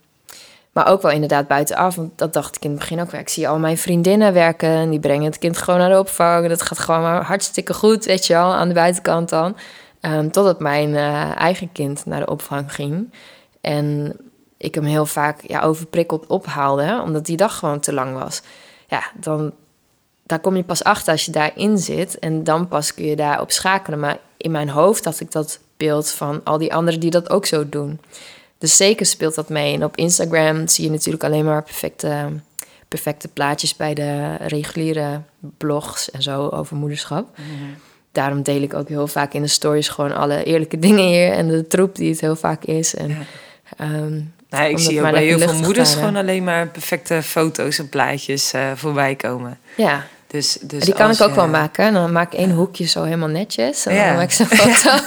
maar 0.72 0.88
ook 0.88 1.02
wel 1.02 1.12
inderdaad 1.12 1.48
buitenaf. 1.48 1.96
Want 1.96 2.18
dat 2.18 2.34
dacht 2.34 2.56
ik 2.56 2.64
in 2.64 2.70
het 2.70 2.80
begin 2.80 3.02
ook. 3.02 3.14
Ik 3.14 3.30
zie 3.30 3.48
al 3.48 3.60
mijn 3.60 3.78
vriendinnen 3.78 4.34
werken. 4.34 4.70
En 4.70 4.90
die 4.90 5.00
brengen 5.00 5.26
het 5.26 5.38
kind 5.38 5.58
gewoon 5.58 5.80
naar 5.80 5.90
de 5.90 6.00
opvang. 6.00 6.48
Dat 6.48 6.62
gaat 6.62 6.80
gewoon 6.80 7.02
maar 7.02 7.24
hartstikke 7.24 7.74
goed, 7.74 8.06
weet 8.06 8.28
je 8.28 8.34
wel. 8.34 8.54
Aan 8.54 8.68
de 8.68 8.74
buitenkant 8.74 9.30
dan. 9.30 9.58
Um, 10.02 10.32
totdat 10.32 10.60
mijn 10.60 10.90
uh, 10.90 11.36
eigen 11.38 11.72
kind 11.72 12.06
naar 12.06 12.20
de 12.20 12.32
opvang 12.32 12.74
ging. 12.74 13.12
En 13.68 14.16
ik 14.58 14.76
hem 14.76 14.84
heel 14.84 15.06
vaak 15.06 15.42
ja, 15.48 15.62
overprikkeld 15.62 16.28
ophaalde. 16.28 17.02
Omdat 17.04 17.26
die 17.26 17.38
dag 17.38 17.58
gewoon 17.58 17.80
te 17.80 17.94
lang 17.94 18.20
was. 18.20 18.42
Ja, 18.88 19.04
dan 19.20 19.54
daar 20.24 20.40
kom 20.40 20.56
je 20.56 20.64
pas 20.64 20.84
achter 20.84 21.12
als 21.12 21.26
je 21.26 21.32
daarin 21.32 21.78
zit. 21.78 22.20
En 22.20 22.44
dan 22.44 22.68
pas 22.68 22.94
kun 22.94 23.06
je 23.06 23.16
daarop 23.16 23.52
schakelen. 23.52 24.00
Maar 24.00 24.18
in 24.38 24.52
mijn 24.52 24.70
hoofd 24.70 25.06
had 25.06 25.20
ik 25.20 25.32
dat 25.32 25.60
beeld 25.78 26.12
van 26.12 26.42
al 26.44 26.58
die 26.58 26.74
anderen 26.74 27.00
die 27.00 27.10
dat 27.10 27.30
ook 27.30 27.46
zo 27.46 27.70
doen. 27.70 28.00
Dus 28.58 28.78
zeker 28.78 29.06
speelt 29.06 29.36
dat 29.36 29.50
mee. 29.50 29.74
En 29.74 29.84
op 29.84 29.98
Instagram 29.98 30.68
zie 30.68 30.84
je 30.84 30.92
natuurlijk 30.92 31.24
alleen 31.24 31.46
maar 31.46 31.64
perfecte, 31.64 32.28
perfecte 32.88 33.28
plaatjes 33.28 33.76
bij 33.76 33.94
de 33.94 34.36
reguliere 34.36 35.22
blogs 35.58 36.12
en 36.12 36.22
zo 36.22 36.48
over 36.48 36.76
moederschap. 36.76 37.38
Mhm. 37.38 37.48
Daarom 38.12 38.42
deel 38.42 38.62
ik 38.62 38.74
ook 38.74 38.88
heel 38.88 39.08
vaak 39.08 39.34
in 39.34 39.42
de 39.42 39.48
stories 39.48 39.90
gewoon 39.90 40.16
alle 40.16 40.44
eerlijke 40.44 40.80
dingen 40.88 41.08
hier 41.08 41.32
en 41.32 41.48
de 41.48 41.68
troep 41.68 41.96
die 41.96 42.10
het 42.10 42.22
heel 42.22 42.36
vaak 42.36 42.64
is. 42.64 42.96
En, 42.96 43.10
ja. 43.10 43.16
Ehm, 43.78 44.22
nou, 44.50 44.70
ik 44.70 44.80
zie 44.80 45.02
ook 45.02 45.12
bij 45.12 45.24
heel 45.24 45.40
veel 45.40 45.60
moeders 45.60 45.94
gewoon 45.94 46.16
alleen 46.16 46.44
maar 46.44 46.68
perfecte 46.68 47.22
foto's 47.24 47.80
en 47.80 47.90
plaatjes 47.90 48.54
uh, 48.54 48.72
voorbij 48.76 49.16
komen. 49.16 49.60
Ja, 49.76 50.08
dus, 50.28 50.58
dus 50.62 50.84
die 50.84 50.94
kan 50.94 51.12
ik 51.12 51.22
ook 51.22 51.36
wel 51.36 51.48
maken. 51.48 51.94
Dan 51.94 52.12
maak 52.12 52.34
ik 52.34 52.40
één 52.40 52.52
hoekje 52.52 52.86
zo 52.86 53.04
helemaal 53.04 53.28
netjes. 53.28 53.86
En 53.86 53.96
dan 53.96 54.16
maak 54.16 54.24
ik 54.24 54.32
zo'n 54.32 54.46
foto. 54.46 54.90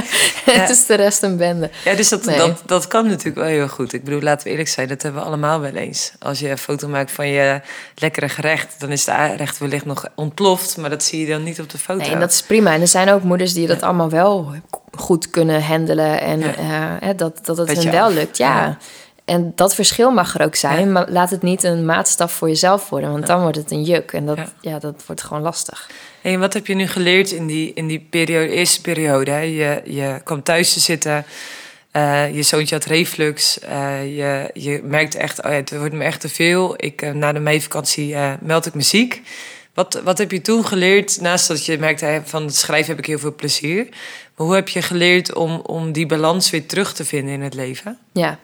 Het 0.60 0.70
is 0.70 0.86
de 0.86 0.94
rest 0.94 1.22
een 1.22 1.36
bende. 1.36 1.70
Ja, 1.84 1.94
dus 1.94 2.08
dat, 2.08 2.24
dat, 2.24 2.62
dat 2.66 2.86
kan 2.86 3.06
natuurlijk 3.06 3.36
wel 3.36 3.46
heel 3.46 3.68
goed. 3.68 3.92
Ik 3.92 4.04
bedoel, 4.04 4.20
laten 4.20 4.44
we 4.44 4.50
eerlijk 4.50 4.68
zijn, 4.68 4.88
dat 4.88 5.02
hebben 5.02 5.20
we 5.20 5.26
allemaal 5.26 5.60
wel 5.60 5.74
eens. 5.74 6.12
Als 6.18 6.38
je 6.38 6.50
een 6.50 6.58
foto 6.58 6.88
maakt 6.88 7.10
van 7.10 7.28
je 7.28 7.60
lekkere 7.94 8.28
gerecht... 8.28 8.74
dan 8.78 8.90
is 8.90 9.06
het 9.06 9.14
gerecht 9.14 9.58
wellicht 9.58 9.84
nog 9.84 10.06
ontploft... 10.14 10.76
maar 10.76 10.90
dat 10.90 11.02
zie 11.02 11.20
je 11.20 11.32
dan 11.32 11.42
niet 11.42 11.60
op 11.60 11.70
de 11.70 11.78
foto. 11.78 12.00
Nee, 12.00 12.10
en 12.10 12.20
dat 12.20 12.32
is 12.32 12.42
prima. 12.42 12.72
En 12.72 12.80
er 12.80 12.88
zijn 12.88 13.10
ook 13.10 13.22
moeders 13.22 13.52
die 13.52 13.66
dat 13.66 13.82
allemaal 13.82 14.10
wel 14.10 14.52
goed 14.96 15.30
kunnen 15.30 15.62
handelen... 15.62 16.20
en 16.20 16.40
uh, 16.40 17.08
dat, 17.16 17.40
dat 17.42 17.56
het 17.56 17.82
hen 17.82 17.92
wel 17.92 18.12
lukt. 18.12 18.36
ja. 18.36 18.78
En 19.24 19.52
dat 19.54 19.74
verschil 19.74 20.10
mag 20.10 20.34
er 20.34 20.44
ook 20.44 20.54
zijn, 20.54 20.92
maar 20.92 21.10
laat 21.10 21.30
het 21.30 21.42
niet 21.42 21.62
een 21.62 21.84
maatstaf 21.84 22.32
voor 22.32 22.48
jezelf 22.48 22.88
worden, 22.88 23.12
want 23.12 23.26
dan 23.26 23.40
wordt 23.40 23.56
het 23.56 23.70
een 23.70 23.82
juk 23.82 24.12
en 24.12 24.26
dat, 24.26 24.38
ja. 24.60 24.78
dat 24.78 25.02
wordt 25.06 25.22
gewoon 25.22 25.42
lastig. 25.42 25.90
En 26.22 26.40
wat 26.40 26.52
heb 26.52 26.66
je 26.66 26.74
nu 26.74 26.86
geleerd 26.86 27.30
in 27.30 27.46
die, 27.46 27.72
in 27.74 27.86
die 27.86 28.06
periode, 28.10 28.48
eerste 28.48 28.80
periode? 28.80 29.30
Hè? 29.30 29.40
Je, 29.40 29.82
je 29.84 30.20
kwam 30.24 30.42
thuis 30.42 30.72
te 30.72 30.80
zitten, 30.80 31.24
uh, 31.92 32.34
je 32.34 32.42
zoontje 32.42 32.74
had 32.74 32.84
reflux, 32.84 33.58
uh, 33.64 34.16
je, 34.16 34.50
je 34.54 34.80
merkte 34.84 35.18
echt, 35.18 35.44
oh 35.44 35.50
ja, 35.50 35.56
het 35.56 35.76
wordt 35.76 35.94
me 35.94 36.04
echt 36.04 36.20
te 36.20 36.28
veel. 36.28 36.74
Ik, 36.76 37.02
uh, 37.02 37.10
na 37.10 37.32
de 37.32 37.40
meivakantie 37.40 38.16
meld 38.40 38.66
ik 38.66 38.74
muziek. 38.74 39.22
Wat, 39.74 40.00
wat 40.04 40.18
heb 40.18 40.30
je 40.30 40.40
toen 40.40 40.66
geleerd, 40.66 41.20
naast 41.20 41.48
dat 41.48 41.64
je 41.64 41.78
merkte 41.78 42.22
van 42.24 42.42
het 42.42 42.56
schrijven 42.56 42.90
heb 42.90 42.98
ik 42.98 43.06
heel 43.06 43.18
veel 43.18 43.34
plezier. 43.34 43.86
Maar 44.36 44.46
hoe 44.46 44.54
heb 44.54 44.68
je 44.68 44.82
geleerd 44.82 45.34
om, 45.34 45.60
om 45.60 45.92
die 45.92 46.06
balans 46.06 46.50
weer 46.50 46.66
terug 46.66 46.94
te 46.94 47.04
vinden 47.04 47.34
in 47.34 47.40
het 47.40 47.54
leven? 47.54 47.98
Ja, 48.12 48.38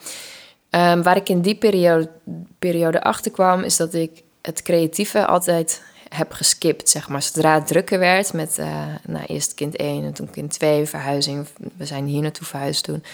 Um, 0.70 1.02
waar 1.02 1.16
ik 1.16 1.28
in 1.28 1.40
die 1.40 1.54
periode, 1.54 2.11
periode 2.59 3.02
achter 3.02 3.31
kwam, 3.31 3.62
is 3.62 3.76
dat 3.76 3.94
ik 3.94 4.22
het 4.42 4.62
creatieve 4.62 5.26
altijd 5.26 5.83
heb 6.09 6.33
geskipt, 6.33 6.88
zeg 6.88 7.09
maar. 7.09 7.22
Zodra 7.22 7.54
het 7.54 7.66
drukker 7.66 7.98
werd 7.98 8.33
met 8.33 8.57
uh, 8.59 8.87
nou, 9.07 9.24
eerst 9.26 9.54
kind 9.54 9.76
1 9.76 10.04
en 10.04 10.12
toen 10.12 10.31
kind 10.31 10.50
2, 10.50 10.87
verhuizing. 10.87 11.46
We 11.76 11.87
zijn 11.87 12.07
hier 12.07 12.22
naartoe 12.22 12.46
verhuisd 12.46 12.85
toen. 12.85 13.04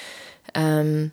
Um, 0.57 1.13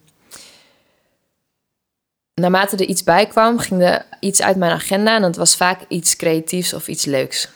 naarmate 2.33 2.75
er 2.75 2.85
iets 2.85 3.03
bij 3.03 3.25
kwam, 3.27 3.59
ging 3.59 3.81
er 3.81 4.05
iets 4.19 4.41
uit 4.41 4.57
mijn 4.57 4.71
agenda. 4.71 5.15
En 5.15 5.21
dat 5.21 5.35
was 5.35 5.55
vaak 5.55 5.79
iets 5.87 6.15
creatiefs 6.15 6.73
of 6.73 6.87
iets 6.87 7.05
leuks. 7.05 7.49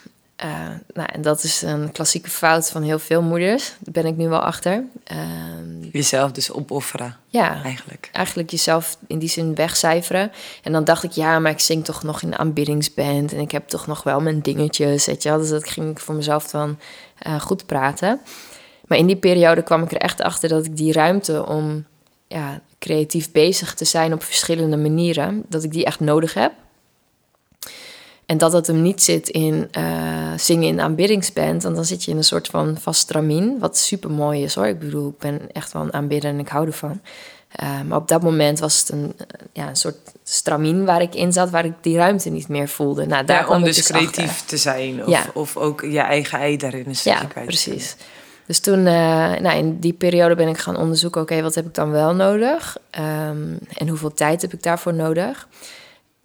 Uh, 0.44 0.68
nou, 0.92 1.08
en 1.12 1.22
dat 1.22 1.42
is 1.42 1.62
een 1.62 1.92
klassieke 1.92 2.30
fout 2.30 2.70
van 2.70 2.82
heel 2.82 2.98
veel 2.98 3.22
moeders. 3.22 3.74
Daar 3.78 4.02
ben 4.02 4.06
ik 4.06 4.16
nu 4.16 4.28
wel 4.28 4.40
achter. 4.40 4.84
Uh, 5.12 5.18
jezelf 5.92 6.32
dus 6.32 6.52
opofferen. 6.52 7.16
Ja, 7.28 7.62
eigenlijk. 7.62 8.08
Eigenlijk 8.12 8.50
jezelf 8.50 8.98
in 9.06 9.18
die 9.18 9.28
zin 9.28 9.54
wegcijferen. 9.54 10.32
En 10.62 10.72
dan 10.72 10.84
dacht 10.84 11.02
ik, 11.02 11.10
ja, 11.10 11.38
maar 11.38 11.50
ik 11.50 11.60
zing 11.60 11.84
toch 11.84 12.02
nog 12.02 12.22
in 12.22 12.30
de 12.30 12.36
aanbiddingsband. 12.36 13.32
En 13.32 13.40
ik 13.40 13.50
heb 13.50 13.68
toch 13.68 13.86
nog 13.86 14.02
wel 14.02 14.20
mijn 14.20 14.40
dingetjes. 14.40 15.06
Weet 15.06 15.22
je 15.22 15.28
wel? 15.28 15.38
Dus 15.38 15.48
dat 15.48 15.68
ging 15.68 15.90
ik 15.90 16.00
voor 16.00 16.14
mezelf 16.14 16.50
dan 16.50 16.78
uh, 17.26 17.40
goed 17.40 17.66
praten. 17.66 18.20
Maar 18.86 18.98
in 18.98 19.06
die 19.06 19.16
periode 19.16 19.62
kwam 19.62 19.82
ik 19.82 19.92
er 19.92 20.00
echt 20.00 20.20
achter 20.20 20.48
dat 20.48 20.64
ik 20.64 20.76
die 20.76 20.92
ruimte 20.92 21.46
om 21.46 21.84
ja, 22.26 22.60
creatief 22.78 23.32
bezig 23.32 23.74
te 23.74 23.84
zijn 23.84 24.12
op 24.12 24.22
verschillende 24.22 24.76
manieren, 24.76 25.44
dat 25.48 25.64
ik 25.64 25.72
die 25.72 25.84
echt 25.84 26.00
nodig 26.00 26.34
heb. 26.34 26.52
En 28.26 28.38
dat 28.38 28.52
het 28.52 28.66
hem 28.66 28.82
niet 28.82 29.02
zit 29.02 29.28
in 29.28 29.68
uh, 29.78 30.32
zingen 30.36 30.68
in 30.68 30.76
de 30.76 30.82
aanbiddingsband. 30.82 31.62
Want 31.62 31.74
dan 31.74 31.84
zit 31.84 32.04
je 32.04 32.10
in 32.10 32.16
een 32.16 32.24
soort 32.24 32.48
van 32.48 32.76
vast 32.80 33.00
stramien. 33.00 33.58
Wat 33.58 33.76
super 33.76 34.10
mooi 34.10 34.42
is 34.42 34.54
hoor. 34.54 34.66
Ik 34.66 34.78
bedoel, 34.78 35.08
ik 35.08 35.18
ben 35.18 35.40
echt 35.52 35.72
wel 35.72 35.82
een 35.82 35.92
aanbidder 35.92 36.30
en 36.30 36.38
ik 36.38 36.48
hou 36.48 36.66
ervan. 36.66 37.00
Uh, 37.62 37.80
maar 37.88 37.98
op 37.98 38.08
dat 38.08 38.22
moment 38.22 38.58
was 38.58 38.80
het 38.80 38.88
een, 38.88 39.14
ja, 39.52 39.68
een 39.68 39.76
soort 39.76 39.96
stramien 40.24 40.84
waar 40.84 41.02
ik 41.02 41.14
in 41.14 41.32
zat, 41.32 41.50
waar 41.50 41.64
ik 41.64 41.72
die 41.80 41.96
ruimte 41.96 42.30
niet 42.30 42.48
meer 42.48 42.68
voelde. 42.68 43.06
Nou, 43.06 43.24
daar 43.24 43.48
om 43.48 43.62
dus, 43.62 43.76
dus 43.76 43.86
creatief 43.86 44.44
te 44.44 44.56
zijn. 44.56 45.02
Of, 45.02 45.08
ja. 45.08 45.24
of 45.34 45.56
ook 45.56 45.80
je 45.80 46.00
eigen 46.00 46.38
ei 46.38 46.56
daarin 46.56 46.84
een 46.86 46.96
stukje 46.96 47.28
ja, 47.34 47.42
precies. 47.44 47.96
Dus 48.46 48.60
toen, 48.60 48.78
uh, 48.78 48.84
nou, 49.38 49.56
in 49.56 49.78
die 49.78 49.92
periode 49.92 50.34
ben 50.34 50.48
ik 50.48 50.58
gaan 50.58 50.76
onderzoeken, 50.76 51.20
oké, 51.20 51.42
wat 51.42 51.54
heb 51.54 51.66
ik 51.66 51.74
dan 51.74 51.90
wel 51.90 52.14
nodig? 52.14 52.76
Um, 52.98 53.58
en 53.72 53.88
hoeveel 53.88 54.14
tijd 54.14 54.42
heb 54.42 54.52
ik 54.52 54.62
daarvoor 54.62 54.94
nodig? 54.94 55.48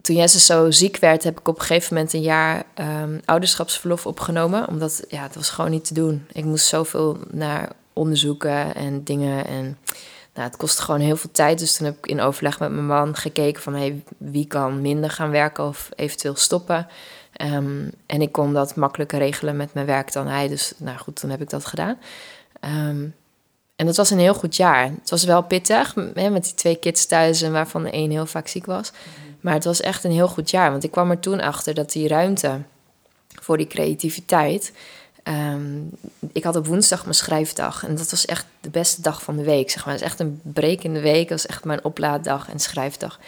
Toen 0.02 0.16
Jesse 0.16 0.40
zo 0.40 0.72
ziek 0.72 0.98
werd, 0.98 1.24
heb 1.24 1.40
ik 1.40 1.48
op 1.48 1.60
een 1.60 1.66
gegeven 1.66 1.94
moment 1.94 2.14
een 2.14 2.22
jaar 2.22 2.64
um, 2.76 3.22
ouderschapsverlof 3.26 4.06
opgenomen. 4.06 4.68
Omdat 4.68 5.04
ja, 5.08 5.24
het 5.24 5.36
was 5.36 5.50
gewoon 5.50 5.72
niet 5.72 5.86
te 5.86 5.94
doen. 5.94 6.26
Ik 6.32 6.46
moest 6.46 6.66
zoveel 6.66 7.18
naar 7.32 7.70
onderzoeken 7.94 8.76
en 8.76 9.04
dingen. 9.04 9.46
En 9.46 9.78
nou, 10.34 10.48
het 10.48 10.58
kostte 10.58 10.82
gewoon 10.82 11.00
heel 11.00 11.16
veel 11.16 11.32
tijd. 11.32 11.60
Dus 11.60 11.76
toen 11.76 11.86
heb 11.86 11.98
ik 11.98 12.08
in 12.08 12.22
overleg 12.22 12.60
met 12.60 12.72
mijn 12.72 12.86
man 12.86 13.16
gekeken 13.16 13.62
van 13.62 13.74
hey, 13.74 14.04
wie 14.18 14.48
kan 14.48 14.82
minder 14.82 15.10
gaan 15.10 15.32
werken 15.32 15.68
of 15.68 15.90
eventueel 15.96 16.36
stoppen. 16.36 16.88
Um, 17.42 17.92
en 18.06 18.22
ik 18.22 18.32
kon 18.32 18.54
dat 18.54 18.76
makkelijker 18.76 19.20
regelen 19.20 19.56
met 19.56 19.74
mijn 19.74 19.86
werk 19.86 20.14
dan 20.14 20.28
hij. 20.28 20.48
Dus 20.48 20.74
nou 20.78 20.98
goed, 20.98 21.16
toen 21.16 21.30
heb 21.30 21.42
ik 21.42 21.50
dat 21.50 21.66
gedaan. 21.66 21.98
Um, 22.62 23.16
en 23.76 23.86
dat 23.86 23.96
was 23.96 24.10
een 24.10 24.20
heel 24.20 24.34
goed 24.34 24.56
jaar. 24.56 24.84
Het 24.84 25.10
was 25.10 25.24
wel 25.24 25.44
pittig 25.44 25.96
hè, 26.14 26.30
met 26.30 26.44
die 26.44 26.54
twee 26.54 26.76
kids 26.76 27.06
thuis 27.06 27.42
en 27.42 27.52
waarvan 27.52 27.84
de 27.84 27.94
een 27.94 28.12
heel 28.12 28.26
vaak 28.26 28.48
ziek 28.48 28.66
was. 28.66 28.92
Maar 29.41 29.54
het 29.54 29.65
was 29.65 29.82
echt 29.82 30.04
een 30.04 30.12
heel 30.12 30.27
goed 30.27 30.49
jaar. 30.49 30.71
Want 30.71 30.84
ik 30.84 30.91
kwam 30.91 31.10
er 31.10 31.19
toen 31.19 31.41
achter 31.41 31.73
dat 31.73 31.91
die 31.91 32.08
ruimte 32.08 32.62
voor 33.41 33.58
die 33.58 33.67
creativiteit. 33.67 34.71
Ehm, 35.23 35.80
ik 36.32 36.43
had 36.43 36.56
op 36.56 36.67
woensdag 36.67 37.04
mijn 37.04 37.15
schrijfdag. 37.15 37.84
En 37.84 37.95
dat 37.95 38.12
was 38.12 38.25
echt 38.25 38.45
de 38.62 38.69
beste 38.69 39.01
dag 39.01 39.23
van 39.23 39.36
de 39.36 39.43
week. 39.43 39.69
Zeg 39.69 39.86
maar. 39.86 39.93
Het 39.93 40.04
is 40.04 40.10
echt 40.10 40.19
een 40.19 40.39
break 40.43 40.82
in 40.82 40.93
de 40.93 41.01
week. 41.01 41.30
Dat 41.30 41.41
was 41.41 41.51
echt 41.51 41.63
mijn 41.63 41.84
oplaaddag 41.84 42.49
en 42.49 42.60
schrijfdag. 42.60 43.19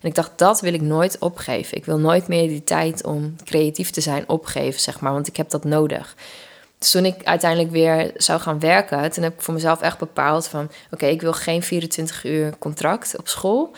En 0.00 0.08
ik 0.08 0.14
dacht, 0.14 0.30
dat 0.36 0.60
wil 0.60 0.74
ik 0.74 0.80
nooit 0.80 1.18
opgeven. 1.18 1.76
Ik 1.76 1.84
wil 1.84 1.98
nooit 1.98 2.28
meer 2.28 2.48
die 2.48 2.64
tijd 2.64 3.04
om 3.04 3.36
creatief 3.44 3.90
te 3.90 4.00
zijn 4.00 4.28
opgeven, 4.28 4.80
zeg 4.80 5.00
maar. 5.00 5.12
Want 5.12 5.28
ik 5.28 5.36
heb 5.36 5.50
dat 5.50 5.64
nodig. 5.64 6.14
Dus 6.78 6.90
toen 6.90 7.04
ik 7.04 7.24
uiteindelijk 7.24 7.70
weer 7.70 8.10
zou 8.16 8.40
gaan 8.40 8.60
werken, 8.60 9.10
toen 9.10 9.22
heb 9.22 9.34
ik 9.34 9.40
voor 9.40 9.54
mezelf 9.54 9.80
echt 9.80 9.98
bepaald 9.98 10.48
van... 10.48 10.70
oké, 10.90 11.06
ik 11.06 11.20
wil 11.20 11.32
geen 11.32 11.62
24 11.62 12.24
uur 12.24 12.58
contract 12.58 13.16
op 13.16 13.28
school. 13.28 13.70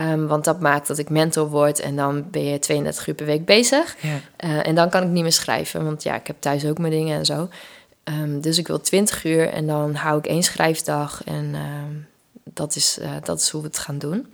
Um, 0.00 0.26
want 0.26 0.44
dat 0.44 0.60
maakt 0.60 0.86
dat 0.86 0.98
ik 0.98 1.10
mentor 1.10 1.48
word 1.48 1.80
en 1.80 1.96
dan 1.96 2.30
ben 2.30 2.44
je 2.44 2.58
32 2.58 3.06
uur 3.06 3.14
per 3.14 3.26
week 3.26 3.44
bezig. 3.44 3.96
Ja. 4.00 4.20
Uh, 4.44 4.66
en 4.66 4.74
dan 4.74 4.90
kan 4.90 5.02
ik 5.02 5.08
niet 5.08 5.22
meer 5.22 5.32
schrijven, 5.32 5.84
want 5.84 6.02
ja, 6.02 6.14
ik 6.14 6.26
heb 6.26 6.36
thuis 6.38 6.66
ook 6.66 6.78
mijn 6.78 6.92
dingen 6.92 7.18
en 7.18 7.24
zo. 7.24 7.48
Ehm, 8.04 8.40
dus 8.40 8.58
ik 8.58 8.66
wil 8.66 8.80
20 8.80 9.24
uur 9.24 9.48
en 9.48 9.66
dan 9.66 9.94
hou 9.94 10.18
ik 10.18 10.26
één 10.26 10.42
schrijfdag 10.42 11.24
en 11.24 11.54
ehm, 11.54 11.94
dat, 12.44 12.76
is, 12.76 12.98
eh, 12.98 13.10
dat 13.22 13.40
is 13.40 13.50
hoe 13.50 13.60
we 13.60 13.66
het 13.66 13.78
gaan 13.78 13.98
doen. 13.98 14.32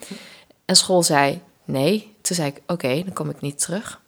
En 0.65 0.77
school 0.77 1.03
zei 1.03 1.41
nee. 1.65 2.17
Toen 2.21 2.37
zei 2.37 2.49
ik, 2.49 2.63
oké, 2.67 3.03
dan 3.05 3.13
kom 3.13 3.31
ik 3.31 3.41
niet 3.41 3.59
terug. 3.59 4.01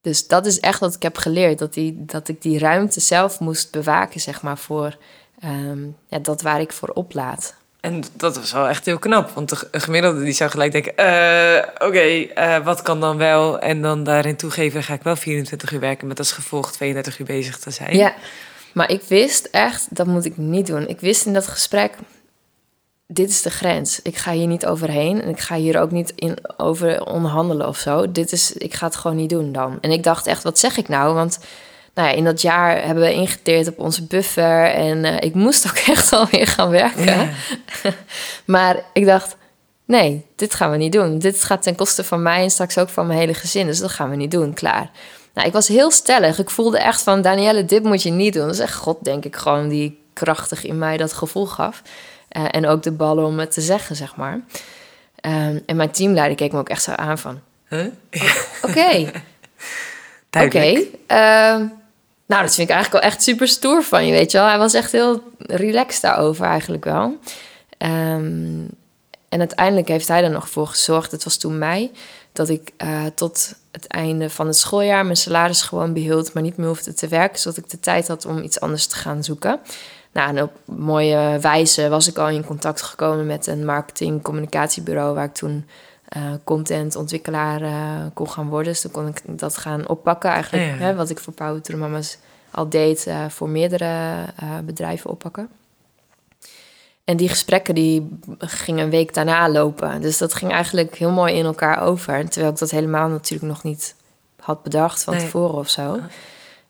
Dus 0.00 0.26
dat 0.26 0.46
is 0.46 0.60
echt 0.60 0.80
wat 0.80 0.94
ik 0.94 1.02
heb 1.02 1.16
geleerd. 1.16 1.58
Dat, 1.58 1.74
die, 1.74 2.04
dat 2.04 2.28
ik 2.28 2.42
die 2.42 2.58
ruimte 2.58 3.00
zelf 3.00 3.40
moest 3.40 3.70
bewaken, 3.70 4.20
zeg 4.20 4.42
maar, 4.42 4.58
voor 4.58 4.98
ehm, 5.38 5.86
ja, 6.08 6.18
dat 6.18 6.42
waar 6.42 6.60
ik 6.60 6.72
voor 6.72 6.88
oplaat. 6.88 7.54
En 7.84 8.02
dat 8.16 8.36
was 8.36 8.52
wel 8.52 8.68
echt 8.68 8.84
heel 8.84 8.98
knap. 8.98 9.30
Want 9.30 9.48
de 9.48 9.80
gemiddelde 9.80 10.24
die 10.24 10.32
zou 10.32 10.50
gelijk 10.50 10.72
denken... 10.72 10.96
eh, 10.96 11.86
oké, 11.88 11.98
eh, 11.98 12.64
wat 12.64 12.82
kan 12.82 13.00
dan 13.00 13.16
wel? 13.16 13.58
En 13.58 13.82
dan 13.82 14.04
daarin 14.04 14.36
toegeven, 14.36 14.82
ga 14.82 14.94
ik 14.94 15.02
wel 15.02 15.16
24 15.16 15.72
uur 15.72 15.80
werken... 15.80 16.08
met 16.08 16.18
als 16.18 16.32
gevolg 16.32 16.72
32 16.72 17.18
uur 17.18 17.26
bezig 17.26 17.58
te 17.58 17.70
zijn. 17.70 17.96
Ja, 17.96 18.14
maar 18.72 18.90
ik 18.90 19.02
wist 19.02 19.48
echt, 19.50 19.86
dat 19.90 20.06
moet 20.06 20.24
ik 20.24 20.36
niet 20.36 20.66
doen. 20.66 20.88
Ik 20.88 21.00
wist 21.00 21.26
in 21.26 21.32
dat 21.32 21.46
gesprek, 21.46 21.92
dit 23.06 23.30
is 23.30 23.42
de 23.42 23.50
grens. 23.50 24.02
Ik 24.02 24.16
ga 24.16 24.32
hier 24.32 24.46
niet 24.46 24.66
overheen 24.66 25.22
en 25.22 25.28
ik 25.28 25.40
ga 25.40 25.56
hier 25.56 25.80
ook 25.80 25.90
niet 25.90 26.12
in 26.16 26.36
over 26.56 27.06
onderhandelen 27.06 27.68
of 27.68 27.78
zo. 27.78 28.12
Dit 28.12 28.32
is, 28.32 28.52
ik 28.52 28.74
ga 28.74 28.86
het 28.86 28.96
gewoon 28.96 29.16
niet 29.16 29.30
doen 29.30 29.52
dan. 29.52 29.78
En 29.80 29.90
ik 29.90 30.02
dacht 30.02 30.26
echt, 30.26 30.42
wat 30.42 30.58
zeg 30.58 30.76
ik 30.76 30.88
nou? 30.88 31.14
Want 31.14 31.38
nou 31.94 32.08
ja, 32.08 32.14
in 32.14 32.24
dat 32.24 32.42
jaar 32.42 32.84
hebben 32.84 33.04
we 33.04 33.12
ingeteerd 33.12 33.68
op 33.68 33.78
onze 33.78 34.06
buffer 34.06 34.64
en 34.64 35.04
eh, 35.04 35.16
ik 35.20 35.34
moest 35.34 35.66
ook 35.66 35.76
echt 35.96 36.12
alweer 36.12 36.46
gaan 36.46 36.70
werken. 36.70 37.30
Maar 38.44 38.84
ik 38.92 39.06
dacht, 39.06 39.36
nee, 39.84 40.26
dit 40.36 40.54
gaan 40.54 40.70
we 40.70 40.76
niet 40.76 40.92
doen. 40.92 41.18
Dit 41.18 41.42
gaat 41.42 41.62
ten 41.62 41.74
koste 41.74 42.04
van 42.04 42.22
mij 42.22 42.42
en 42.42 42.50
straks 42.50 42.78
ook 42.78 42.88
van 42.88 43.06
mijn 43.06 43.18
hele 43.18 43.34
gezin. 43.34 43.66
Dus 43.66 43.78
dat 43.78 43.90
gaan 43.90 44.10
we 44.10 44.16
niet 44.16 44.30
doen, 44.30 44.54
klaar. 44.54 44.90
Nou, 45.34 45.46
ik 45.46 45.52
was 45.52 45.68
heel 45.68 45.90
stellig. 45.90 46.38
Ik 46.38 46.50
voelde 46.50 46.78
echt 46.78 47.02
van, 47.02 47.22
Danielle, 47.22 47.64
dit 47.64 47.82
moet 47.82 48.02
je 48.02 48.10
niet 48.10 48.32
doen. 48.34 48.46
Dat 48.46 48.54
is 48.54 48.60
echt 48.60 48.74
God, 48.74 49.04
denk 49.04 49.24
ik, 49.24 49.36
gewoon 49.36 49.68
die 49.68 50.00
krachtig 50.12 50.64
in 50.64 50.78
mij 50.78 50.96
dat 50.96 51.12
gevoel 51.12 51.46
gaf. 51.46 51.82
Eh, 52.28 52.44
en 52.50 52.66
ook 52.66 52.82
de 52.82 52.92
ballen 52.92 53.24
om 53.24 53.38
het 53.38 53.52
te 53.52 53.60
zeggen, 53.60 53.96
zeg 53.96 54.16
maar. 54.16 54.40
Ehm, 55.20 55.58
en 55.66 55.76
mijn 55.76 55.90
teamleider 55.90 56.36
keek 56.36 56.52
me 56.52 56.58
ook 56.58 56.68
echt 56.68 56.82
zo 56.82 56.92
aan 56.92 57.18
van... 57.18 57.40
Huh? 57.68 57.86
Oké, 58.62 59.10
Duidelijk. 60.30 60.78
Oké. 60.78 60.86
ehm, 61.06 61.66
nou, 62.26 62.42
dat 62.42 62.54
vind 62.54 62.68
ik 62.68 62.74
eigenlijk 62.74 63.04
wel 63.04 63.12
echt 63.12 63.22
super 63.22 63.48
stoer 63.48 63.82
van 63.82 64.06
je, 64.06 64.12
weet 64.12 64.30
je 64.30 64.38
wel. 64.38 64.46
Hij 64.46 64.58
was 64.58 64.74
echt 64.74 64.92
heel 64.92 65.22
relaxed 65.38 66.02
daarover 66.02 66.46
eigenlijk 66.46 66.84
wel. 66.84 67.18
Ehm, 67.78 68.64
en 69.28 69.38
uiteindelijk 69.38 69.88
heeft 69.88 70.08
hij 70.08 70.24
er 70.24 70.30
nog 70.30 70.48
voor 70.48 70.66
gezorgd, 70.66 71.10
het 71.10 71.24
was 71.24 71.36
toen 71.36 71.58
mei... 71.58 71.90
dat 72.32 72.48
ik 72.48 72.70
eh, 72.76 73.04
tot 73.14 73.54
het 73.72 73.86
einde 73.86 74.30
van 74.30 74.46
het 74.46 74.56
schooljaar 74.56 75.04
mijn 75.04 75.16
salaris 75.16 75.62
gewoon 75.62 75.92
behield... 75.92 76.32
maar 76.32 76.42
niet 76.42 76.56
meer 76.56 76.66
hoefde 76.66 76.94
te 76.94 77.08
werken, 77.08 77.38
zodat 77.38 77.58
ik 77.58 77.70
de 77.70 77.80
tijd 77.80 78.08
had 78.08 78.24
om 78.24 78.42
iets 78.42 78.60
anders 78.60 78.86
te 78.86 78.96
gaan 78.96 79.24
zoeken. 79.24 79.60
Nou, 80.12 80.28
en 80.28 80.42
op 80.42 80.52
mooie 80.64 81.38
wijze 81.40 81.88
was 81.88 82.08
ik 82.08 82.18
al 82.18 82.28
in 82.28 82.44
contact 82.44 82.82
gekomen 82.82 83.26
met 83.26 83.46
een 83.46 83.64
marketing-communicatiebureau... 83.64 85.14
waar 85.14 85.24
ik 85.24 85.34
toen 85.34 85.66
eh, 86.14 86.22
contentontwikkelaar 86.44 87.62
eh, 87.62 88.06
kon 88.12 88.30
gaan 88.30 88.48
worden. 88.48 88.72
Dus 88.72 88.80
toen 88.80 88.90
kon 88.90 89.06
ik 89.08 89.22
dat 89.26 89.56
gaan 89.56 89.88
oppakken 89.88 90.30
eigenlijk. 90.30 90.64
Ja, 90.64 90.70
ja. 90.70 90.76
Hè, 90.76 90.94
wat 90.94 91.10
ik 91.10 91.18
voor 91.18 91.32
Power 91.32 91.62
to 91.62 91.76
Mamas 91.76 92.18
al 92.50 92.68
deed 92.68 93.06
eh, 93.06 93.28
voor 93.28 93.48
meerdere 93.48 94.24
bedrijven 94.64 95.10
oppakken. 95.10 95.48
En 97.04 97.16
die 97.16 97.28
gesprekken 97.28 97.74
die 97.74 98.18
gingen 98.38 98.84
een 98.84 98.90
week 98.90 99.14
daarna 99.14 99.48
lopen. 99.48 100.00
Dus 100.00 100.18
dat 100.18 100.34
ging 100.34 100.52
eigenlijk 100.52 100.94
heel 100.94 101.10
mooi 101.10 101.34
in 101.34 101.44
elkaar 101.44 101.82
over. 101.82 102.28
Terwijl 102.28 102.52
ik 102.52 102.58
dat 102.58 102.70
helemaal 102.70 103.08
natuurlijk 103.08 103.52
nog 103.52 103.62
niet 103.62 103.94
had 104.40 104.62
bedacht 104.62 105.04
van 105.04 105.14
Nee. 105.14 105.22
tevoren 105.24 105.58
of 105.58 105.68
zo. 105.68 105.98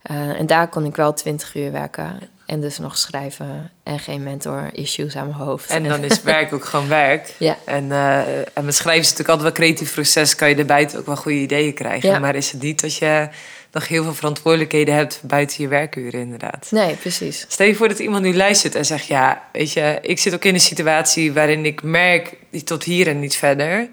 En 0.03 0.47
daar 0.47 0.69
kon 0.69 0.85
ik 0.85 0.97
wel 0.97 1.13
20 1.13 1.55
uur 1.55 1.73
werken. 1.73 2.21
En 2.47 2.61
dus 2.61 2.79
nog 2.79 2.99
schrijven 2.99 3.71
en 3.83 3.99
geen 3.99 4.23
mentor-issues 4.23 5.17
aan 5.17 5.27
mijn 5.27 5.39
hoofd. 5.39 5.71
En 5.71 5.83
dan 5.83 6.05
is 6.05 6.23
werk 6.23 6.53
ook 6.53 6.65
gewoon 6.65 6.89
werk. 6.89 7.35
Ja. 7.39 7.57
En, 7.65 7.93
eh, 7.93 8.39
en 8.39 8.65
met 8.65 8.75
schrijven 8.75 9.03
is 9.03 9.11
natuurlijk 9.11 9.29
altijd 9.29 9.41
wel 9.41 9.67
een 9.67 9.75
creatief 9.75 9.95
proces. 9.95 10.35
Kan 10.35 10.49
je 10.49 10.55
er 10.55 10.67
buiten 10.67 10.99
ook 10.99 11.07
wel 11.07 11.17
goede 11.17 11.39
ideeën 11.39 11.75
krijgen. 11.75 12.11
Ja. 12.11 12.19
Maar 12.19 12.35
is 12.35 12.53
het 12.53 12.63
niet 12.63 12.81
dat 12.81 12.97
je 12.97 13.29
nog 13.73 13.89
heel 13.89 14.03
veel 14.03 14.15
verantwoordelijkheden 14.15 14.95
hebt 14.95 15.21
buiten 15.23 15.63
je 15.63 15.69
werkuren 15.69 16.21
inderdaad. 16.21 16.67
Nee, 16.71 16.95
precies. 16.95 17.45
Stel 17.49 17.67
je 17.67 17.75
voor 17.75 17.89
dat 17.89 17.99
iemand 17.99 18.23
nu 18.23 18.37
luistert 18.37 18.75
en 18.75 18.85
zegt... 18.85 19.07
ja, 19.07 19.43
weet 19.53 19.73
je, 19.73 19.99
ik 20.03 20.19
zit 20.19 20.35
ook 20.35 20.45
in 20.45 20.55
een 20.55 20.61
situatie 20.61 21.33
waarin 21.33 21.65
ik 21.65 21.83
merk... 21.83 22.37
tot 22.65 22.85
hier 22.85 23.07
en 23.07 23.21
niet 23.21 23.37
verder. 23.37 23.89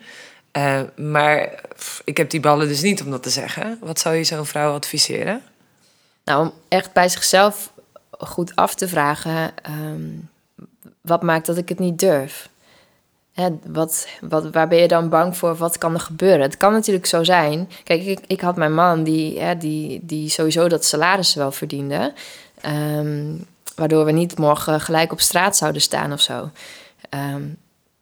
Eh, 0.52 0.82
maar 0.96 1.50
pff, 1.76 2.02
ik 2.06 2.18
heb 2.18 2.30
die 2.30 2.40
ballen 2.40 2.68
dus 2.68 2.82
niet 2.82 3.02
om 3.02 3.12
dat 3.12 3.24
te 3.24 3.30
zeggen. 3.30 3.78
Wat 3.82 4.00
zou 4.00 4.16
je 4.16 4.24
zo'n 4.24 4.46
vrouw 4.46 4.74
adviseren? 4.74 5.42
Nou, 6.26 6.46
om 6.46 6.54
echt 6.68 6.94
bij 6.94 7.10
zichzelf 7.10 7.71
goed 8.28 8.56
af 8.56 8.76
te 8.76 8.88
vragen, 8.88 9.52
ehm, 9.64 10.10
wat 11.02 11.22
maakt 11.22 11.46
dat 11.46 11.58
ik 11.58 11.70
het 11.70 11.80
niet 11.80 12.00
durf? 12.00 12.50
Hè, 13.34 13.50
wat, 13.66 14.08
wat, 14.22 14.50
waar 14.52 14.68
ben 14.68 14.80
je 14.80 14.88
dan 14.88 15.10
bang 15.10 15.38
voor? 15.38 15.56
Wat 15.56 15.78
kan 15.78 15.94
er 15.94 16.00
gebeuren? 16.00 16.42
Het 16.42 16.58
kan 16.58 16.72
natuurlijk 16.72 17.06
zo 17.06 17.24
zijn. 17.24 17.70
Kijk, 17.84 18.06
ik, 18.06 18.20
ik 18.28 18.42
had 18.42 18.56
mijn 18.56 18.74
man 18.74 19.04
die, 19.04 19.40
hè, 19.40 19.58
die, 19.58 20.00
die 20.04 20.30
sowieso 20.30 20.68
dat 20.68 20.86
salaris 20.86 21.34
wel 21.34 21.52
verdiende. 21.52 22.14
ehm, 22.62 23.36
waardoor 23.76 24.06
we 24.06 24.12
niet 24.12 24.38
morgen 24.38 24.82
gelijk 24.82 25.12
op 25.12 25.22
straat 25.22 25.58
zouden 25.58 25.82
staan 25.82 26.14
of 26.14 26.22
zo. 26.22 26.50
Ehm, 27.10 27.44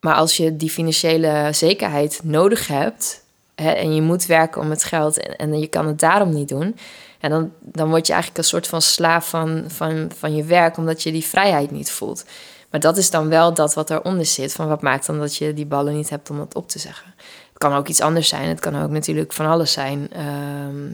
maar 0.00 0.14
als 0.14 0.36
je 0.36 0.56
die 0.56 0.70
financiële 0.70 1.48
zekerheid 1.52 2.20
nodig 2.22 2.66
hebt... 2.66 3.22
Hè, 3.54 3.70
en 3.70 3.94
je 3.94 4.02
moet 4.02 4.26
werken 4.26 4.60
om 4.60 4.70
het 4.70 4.84
geld 4.84 5.18
en, 5.20 5.36
en 5.36 5.58
je 5.58 5.66
kan 5.66 5.86
het 5.86 6.00
daarom 6.00 6.34
niet 6.34 6.48
doen... 6.48 6.76
Ja, 7.20 7.28
dan, 7.28 7.52
dan 7.60 7.88
word 7.88 8.06
je 8.06 8.12
eigenlijk 8.12 8.42
een 8.42 8.50
soort 8.50 8.66
van 8.66 8.82
slaaf 8.82 9.28
van, 9.28 9.64
van, 9.68 10.10
van 10.16 10.34
je 10.34 10.44
werk, 10.44 10.76
omdat 10.76 11.02
je 11.02 11.12
die 11.12 11.24
vrijheid 11.24 11.70
niet 11.70 11.90
voelt. 11.90 12.24
Maar 12.70 12.80
dat 12.80 12.96
is 12.96 13.10
dan 13.10 13.28
wel 13.28 13.54
dat 13.54 13.74
wat 13.74 13.90
eronder 13.90 14.26
zit. 14.26 14.52
Van 14.52 14.68
wat 14.68 14.82
maakt 14.82 15.06
dan 15.06 15.18
dat 15.18 15.36
je 15.36 15.54
die 15.54 15.66
ballen 15.66 15.94
niet 15.94 16.10
hebt 16.10 16.30
om 16.30 16.36
dat 16.36 16.54
op 16.54 16.68
te 16.68 16.78
zeggen? 16.78 17.14
Het 17.48 17.58
kan 17.58 17.74
ook 17.74 17.88
iets 17.88 18.00
anders 18.00 18.28
zijn. 18.28 18.48
Het 18.48 18.60
kan 18.60 18.82
ook 18.82 18.90
natuurlijk 18.90 19.32
van 19.32 19.46
alles 19.46 19.72
zijn. 19.72 20.12
Ehm, 20.12 20.92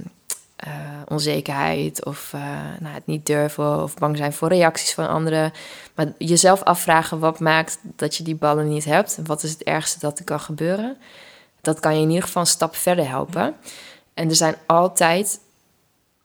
eh, 0.57 0.73
onzekerheid 1.09 2.05
of 2.05 2.33
eh, 2.33 2.41
nou, 2.81 2.95
het 2.95 3.07
niet 3.07 3.27
durven 3.27 3.83
of 3.83 3.95
bang 3.95 4.17
zijn 4.17 4.33
voor 4.33 4.49
reacties 4.49 4.95
van 4.95 5.09
anderen. 5.09 5.53
Maar 5.95 6.07
jezelf 6.19 6.63
afvragen 6.63 7.19
wat 7.19 7.41
maakt 7.41 7.79
dat 7.83 8.17
je 8.17 8.23
die 8.23 8.35
ballen 8.35 8.69
niet 8.69 8.85
hebt. 8.85 9.17
En 9.17 9.27
wat 9.27 9.43
is 9.43 9.51
het 9.51 9.63
ergste 9.63 9.99
dat 9.99 10.19
er 10.19 10.25
kan 10.25 10.41
gebeuren? 10.41 10.97
Dat 11.61 11.81
kan 11.81 11.95
je 11.95 12.03
in 12.03 12.09
ieder 12.09 12.25
geval 12.25 12.43
een 12.43 12.49
stap 12.49 12.77
verder 12.77 13.09
helpen. 13.09 13.55
En 14.15 14.29
er 14.29 14.37
zijn 14.37 14.57
altijd 14.67 15.41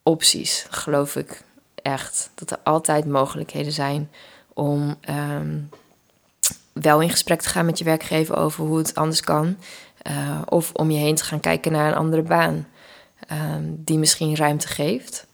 opties, 0.03 0.65
geloof 0.69 1.15
ik 1.15 1.41
echt. 1.75 2.29
Dat 2.35 2.51
er 2.51 2.59
altijd 2.63 3.05
mogelijkheden 3.05 3.71
zijn 3.71 4.09
om 4.53 4.97
ehm, 5.01 5.57
wel 6.73 7.01
in 7.01 7.09
gesprek 7.09 7.41
te 7.41 7.49
gaan 7.49 7.65
met 7.65 7.77
je 7.77 7.83
werkgever 7.83 8.37
over 8.37 8.65
hoe 8.65 8.77
het 8.77 8.95
anders 8.95 9.21
kan. 9.21 9.57
Eh, 10.01 10.41
of 10.45 10.71
om 10.73 10.91
je 10.91 10.97
heen 10.97 11.15
te 11.15 11.23
gaan 11.23 11.39
kijken 11.39 11.71
naar 11.71 11.87
een 11.87 11.97
andere 11.97 12.21
baan 12.21 12.67
ehm, 13.27 13.63
die 13.67 13.97
misschien 13.97 14.35
ruimte 14.35 14.67
geeft. 14.67 15.27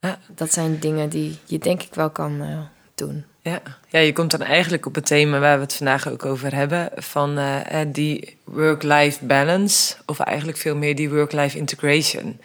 Ja. 0.00 0.18
Dat 0.28 0.52
zijn 0.52 0.78
dingen 0.78 1.08
die 1.08 1.38
je 1.44 1.58
denk 1.58 1.82
ik 1.82 1.94
wel 1.94 2.10
kan 2.10 2.40
eh, 2.42 2.58
doen. 2.94 3.24
Ja. 3.40 3.62
ja, 3.88 3.98
je 3.98 4.12
komt 4.12 4.30
dan 4.30 4.42
eigenlijk 4.42 4.86
op 4.86 4.94
het 4.94 5.06
thema 5.06 5.38
waar 5.38 5.56
we 5.56 5.62
het 5.62 5.74
vandaag 5.74 6.08
ook 6.08 6.24
over 6.24 6.54
hebben. 6.54 6.90
Van 6.96 7.38
eh, 7.38 7.80
die 7.86 8.36
work-life 8.44 9.24
balance. 9.24 9.96
Of 10.06 10.18
eigenlijk 10.18 10.58
veel 10.58 10.76
meer 10.76 10.94
die 10.94 11.10
work-life 11.10 11.58
integration. 11.58 12.40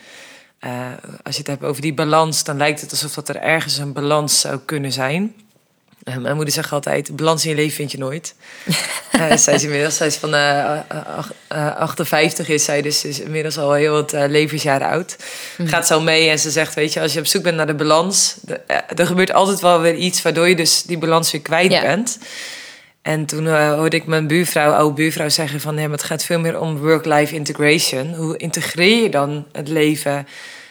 Eh, 0.64 0.72
als 1.24 1.34
je 1.36 1.40
het 1.42 1.48
hebt 1.50 1.64
over 1.64 1.82
die 1.82 1.94
balans, 1.94 2.44
dan 2.44 2.58
lijkt 2.58 2.82
het 2.82 2.92
alsof 2.92 3.14
dat 3.14 3.30
er 3.30 3.36
ergens 3.36 3.78
een 3.78 3.94
balans 3.94 4.40
zou 4.40 4.60
kunnen 4.66 4.92
zijn. 4.92 5.34
Eh, 6.04 6.18
mijn 6.18 6.36
moeder 6.36 6.54
zegt 6.54 6.72
altijd, 6.72 7.16
balans 7.16 7.44
in 7.44 7.50
je 7.50 7.56
leven 7.56 7.76
vind 7.76 7.92
je 7.92 7.98
nooit. 7.98 8.36
Eh, 9.14 9.38
zij 9.38 9.54
is 9.54 9.64
inmiddels, 9.64 9.98
zij 9.98 10.08
is 10.08 10.16
van 10.16 10.34
eh, 10.36 10.80
ach- 11.18 11.32
eh, 11.48 11.76
58 11.76 12.48
is 12.48 12.64
zij, 12.64 12.82
dus 12.82 13.06
is 13.06 13.20
inmiddels 13.20 13.58
al 13.58 13.74
heel 13.74 13.92
wat 13.94 14.12
levensjaren 14.12 14.88
oud. 14.88 15.16
Gaat 15.58 15.88
zo 15.88 16.02
mee 16.02 16.30
en 16.30 16.40
ze 16.40 16.52
zegt, 16.52 16.74
weet 16.74 16.94
je, 16.94 17.02
als 17.02 17.14
je 17.14 17.20
op 17.20 17.26
zoek 17.26 17.44
bent 17.44 17.56
naar 17.58 17.68
de 17.68 17.74
balans, 17.76 18.36
de- 18.42 18.60
er 18.96 19.06
gebeurt 19.06 19.34
altijd 19.34 19.60
wel 19.60 19.80
weer 19.82 19.96
iets 19.96 20.22
waardoor 20.22 20.48
je 20.50 20.56
dus 20.56 20.84
die 20.84 20.98
balans 20.98 21.32
weer 21.32 21.42
kwijt 21.42 21.70
bent. 21.82 22.18
En 23.04 23.26
toen 23.26 23.48
eh, 23.48 23.74
hoorde 23.74 23.96
ik 23.96 24.06
mijn 24.06 24.28
buurvrouw, 24.28 24.72
oude 24.72 24.94
buurvrouw, 24.94 25.30
zeggen 25.30 25.60
van... 25.62 25.76
Ja, 25.76 25.82
maar 25.82 25.92
het 25.98 26.04
gaat 26.04 26.24
veel 26.24 26.40
meer 26.40 26.60
om 26.60 26.78
work-life 26.78 27.36
integration. 27.36 28.14
Hoe 28.14 28.38
integreer 28.38 29.04
je 29.04 29.10
dan 29.10 29.46
het 29.52 29.68
leven 29.68 30.28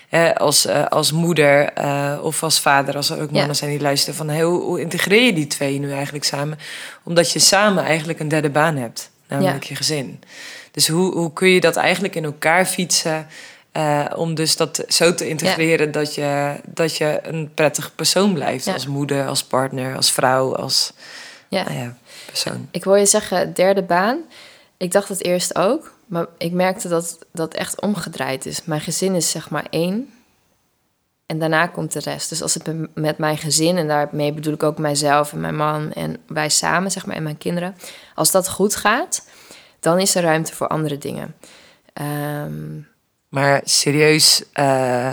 hè, 0.08 0.38
als, 0.38 0.66
eh, 0.66 0.86
als 0.86 1.12
moeder 1.12 1.72
eh, 1.72 2.18
of 2.22 2.42
als 2.42 2.60
vader... 2.60 2.96
als 2.96 3.10
er 3.10 3.20
ook 3.20 3.30
Ja. 3.30 3.36
mannen 3.38 3.56
zijn 3.56 3.70
die 3.70 3.80
luisteren 3.80 4.14
van... 4.14 4.28
Hey, 4.28 4.42
hoe, 4.42 4.62
hoe 4.62 4.80
integreer 4.80 5.22
je 5.24 5.32
die 5.32 5.46
twee 5.46 5.78
nu 5.78 5.92
eigenlijk 5.92 6.24
samen? 6.24 6.58
Omdat 7.02 7.32
je 7.32 7.38
samen 7.38 7.84
eigenlijk 7.84 8.20
een 8.20 8.28
derde 8.28 8.50
baan 8.50 8.76
hebt, 8.76 9.10
namelijk 9.28 9.62
Ja. 9.62 9.68
je 9.68 9.76
gezin. 9.76 10.20
Dus 10.70 10.88
hoe, 10.88 11.14
hoe 11.14 11.32
kun 11.32 11.48
je 11.48 11.60
dat 11.60 11.76
eigenlijk 11.76 12.14
in 12.14 12.24
elkaar 12.24 12.66
fietsen... 12.66 13.26
om 14.16 14.34
dus 14.34 14.56
dat 14.56 14.84
zo 14.88 15.14
te 15.14 15.28
integreren 15.28 15.92
dat, 15.92 16.14
je, 16.14 16.54
dat 16.66 16.96
je 16.96 17.20
een 17.22 17.50
prettig 17.54 17.94
persoon 17.94 18.32
blijft. 18.32 18.64
Ja. 18.64 18.72
Als 18.72 18.86
moeder, 18.86 19.26
als 19.26 19.44
partner, 19.44 19.96
als 19.96 20.12
vrouw, 20.12 20.56
als 20.56 20.92
Ja. 21.48 21.62
nou 21.64 21.76
ja, 21.78 21.96
persoon. 22.32 22.68
Ik 22.70 22.84
hoor 22.84 22.98
je 22.98 23.06
zeggen 23.06 23.54
derde 23.54 23.82
baan. 23.82 24.18
Ik 24.76 24.92
dacht 24.92 25.08
het 25.08 25.24
eerst 25.24 25.56
ook, 25.56 25.94
maar 26.06 26.26
ik 26.38 26.52
merkte 26.52 26.88
dat 26.88 27.18
dat 27.32 27.54
echt 27.54 27.80
omgedraaid 27.80 28.46
is. 28.46 28.64
Mijn 28.64 28.80
gezin 28.80 29.14
is 29.14 29.30
zeg 29.30 29.50
maar 29.50 29.66
één. 29.70 30.12
En 31.26 31.38
daarna 31.38 31.66
komt 31.66 31.92
de 31.92 32.00
rest. 32.00 32.28
Dus 32.28 32.42
als 32.42 32.54
het 32.54 32.94
met 32.94 33.18
mijn 33.18 33.38
gezin, 33.38 33.76
en 33.76 33.88
daarmee 33.88 34.32
bedoel 34.32 34.54
ik 34.54 34.62
ook 34.62 34.78
mijzelf 34.78 35.32
en 35.32 35.40
mijn 35.40 35.56
man 35.56 35.92
en 35.92 36.16
wij 36.26 36.48
samen, 36.48 36.90
zeg 36.90 37.06
maar, 37.06 37.16
en 37.16 37.22
mijn 37.22 37.38
kinderen. 37.38 37.76
Als 38.14 38.30
dat 38.30 38.48
goed 38.48 38.76
gaat, 38.76 39.26
dan 39.80 39.98
is 39.98 40.14
er 40.14 40.22
ruimte 40.22 40.54
voor 40.54 40.68
andere 40.68 40.98
dingen. 40.98 41.34
Ehm, 41.92 42.80
maar 43.28 43.60
serieus, 43.64 44.42
uh, 44.54 45.12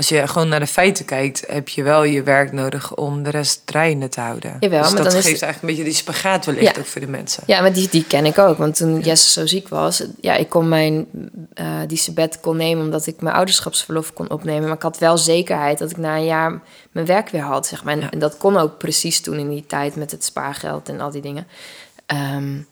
als 0.00 0.08
je 0.08 0.26
gewoon 0.26 0.48
naar 0.48 0.60
de 0.60 0.66
feiten 0.66 1.04
kijkt, 1.04 1.44
heb 1.46 1.68
je 1.68 1.82
wel 1.82 2.02
je 2.02 2.22
werk 2.22 2.52
nodig 2.52 2.94
om 2.94 3.22
de 3.22 3.30
rest 3.30 3.66
draaiende 3.66 4.08
te 4.08 4.20
houden. 4.20 4.56
Jawel, 4.60 4.82
dus 4.82 4.92
maar 4.92 5.02
dat 5.02 5.12
dan 5.12 5.22
geeft 5.22 5.42
eigenlijk 5.42 5.62
een 5.62 5.68
beetje 5.68 5.84
die 5.84 5.94
spagaat 5.94 6.44
wellicht 6.44 6.78
ook 6.78 6.86
voor 6.86 7.00
de 7.00 7.06
mensen. 7.06 7.42
Ja, 7.46 7.60
maar 7.60 7.72
die, 7.72 7.88
die 7.88 8.04
ken 8.04 8.26
ik 8.26 8.38
ook. 8.38 8.58
Want 8.58 8.76
toen 8.76 9.00
Jesse 9.00 9.30
zo 9.30 9.46
ziek 9.46 9.68
was, 9.68 10.04
ja, 10.20 10.34
ik 10.34 10.48
kon 10.48 10.68
mijn 10.68 11.06
uh, 11.54 11.80
die 11.86 11.98
sabbatical 11.98 12.54
nemen 12.54 12.84
omdat 12.84 13.06
ik 13.06 13.20
mijn 13.20 13.34
ouderschapsverlof 13.34 14.12
kon 14.12 14.30
opnemen. 14.30 14.62
Maar 14.62 14.76
ik 14.76 14.82
had 14.82 14.98
wel 14.98 15.18
zekerheid 15.18 15.78
dat 15.78 15.90
ik 15.90 15.96
na 15.96 16.16
een 16.16 16.24
jaar 16.24 16.60
mijn 16.92 17.06
werk 17.06 17.28
weer 17.28 17.42
had, 17.42 17.66
zeg 17.66 17.84
maar. 17.84 17.98
En, 18.10 18.18
dat 18.18 18.36
kon 18.36 18.56
ook 18.56 18.78
precies 18.78 19.20
toen 19.20 19.38
in 19.38 19.48
die 19.48 19.66
tijd 19.66 19.96
met 19.96 20.10
het 20.10 20.24
spaargeld 20.24 20.88
en 20.88 21.00
al 21.00 21.10
die 21.10 21.22
dingen. 21.22 21.46
Um, 22.36 22.66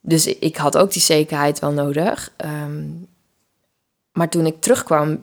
dus 0.00 0.26
ik 0.26 0.56
had 0.56 0.76
ook 0.76 0.92
die 0.92 1.02
zekerheid 1.02 1.58
wel 1.58 1.72
nodig. 1.72 2.32
Um, 2.44 3.08
maar 4.12 4.28
toen 4.28 4.46
ik 4.46 4.60
terugkwam, 4.60 5.22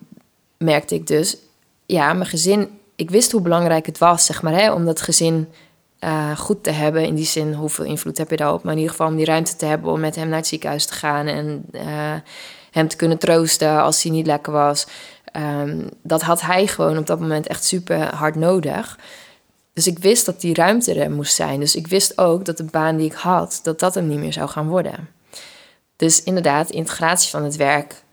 merkte 0.64 0.96
ik 0.96 1.08
dus, 1.08 1.38
ja, 1.86 2.14
mijn 2.14 2.30
gezin, 2.30 2.70
ik 2.96 3.10
wist 3.10 3.32
hoe 3.32 3.42
belangrijk 3.42 3.86
het 3.86 3.98
was, 3.98 4.26
zeg 4.26 4.42
maar, 4.42 4.54
hè, 4.54 4.72
om 4.72 4.86
dat 4.86 5.02
gezin 5.02 5.48
uh, 6.00 6.38
goed 6.38 6.64
te 6.64 6.72
hebben. 6.72 7.06
In 7.06 7.16
die 7.16 7.26
zin, 7.26 7.54
hoeveel 7.54 7.86
invloed 7.86 8.18
heb 8.18 8.30
je 8.30 8.36
daarop? 8.36 8.64
Maar 8.64 8.74
in 8.74 8.80
ieder 8.80 8.96
geval 8.96 9.12
om 9.12 9.16
die 9.16 9.26
ruimte 9.26 9.56
te 9.56 9.66
hebben 9.66 9.92
om 9.92 10.00
met 10.00 10.16
hem 10.16 10.28
naar 10.28 10.38
het 10.38 10.48
ziekenhuis 10.48 10.86
te 10.86 10.94
gaan 10.94 11.28
en 11.28 11.66
uh, 11.72 11.82
hem 12.72 12.88
te 12.88 12.96
kunnen 12.96 13.18
troosten 13.18 13.82
als 13.82 14.04
hij 14.04 14.12
niet 14.12 14.26
lekker 14.26 14.54
was. 14.54 14.88
Um, 15.38 15.90
dat 16.04 16.22
had 16.22 16.42
hij 16.42 16.68
gewoon 16.68 16.98
op 16.98 17.08
dat 17.08 17.20
moment 17.20 17.48
echt 17.48 17.64
super 17.64 18.16
hard 18.16 18.36
nodig. 18.36 19.00
Dus 19.74 19.88
ik 19.88 20.00
wist 20.00 20.26
dat 20.26 20.42
die 20.42 20.54
ruimte 20.54 20.94
er 20.94 21.12
moest 21.12 21.36
zijn. 21.36 21.60
Dus 21.60 21.76
ik 21.76 21.88
wist 21.88 22.18
ook 22.18 22.46
dat 22.46 22.58
de 22.58 22.64
baan 22.64 22.98
die 22.98 23.06
ik 23.06 23.14
had, 23.14 23.60
dat 23.64 23.80
dat 23.80 23.96
hem 23.96 24.08
niet 24.08 24.20
meer 24.20 24.34
zou 24.34 24.50
gaan 24.50 24.68
worden. 24.68 25.10
Dus 25.96 26.24
inderdaad, 26.24 26.70
integratie 26.70 27.30
van 27.30 27.44
het 27.44 27.56
werk 27.56 28.04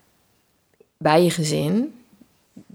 bij 0.99 1.23
je 1.23 1.31
gezin, 1.31 2.00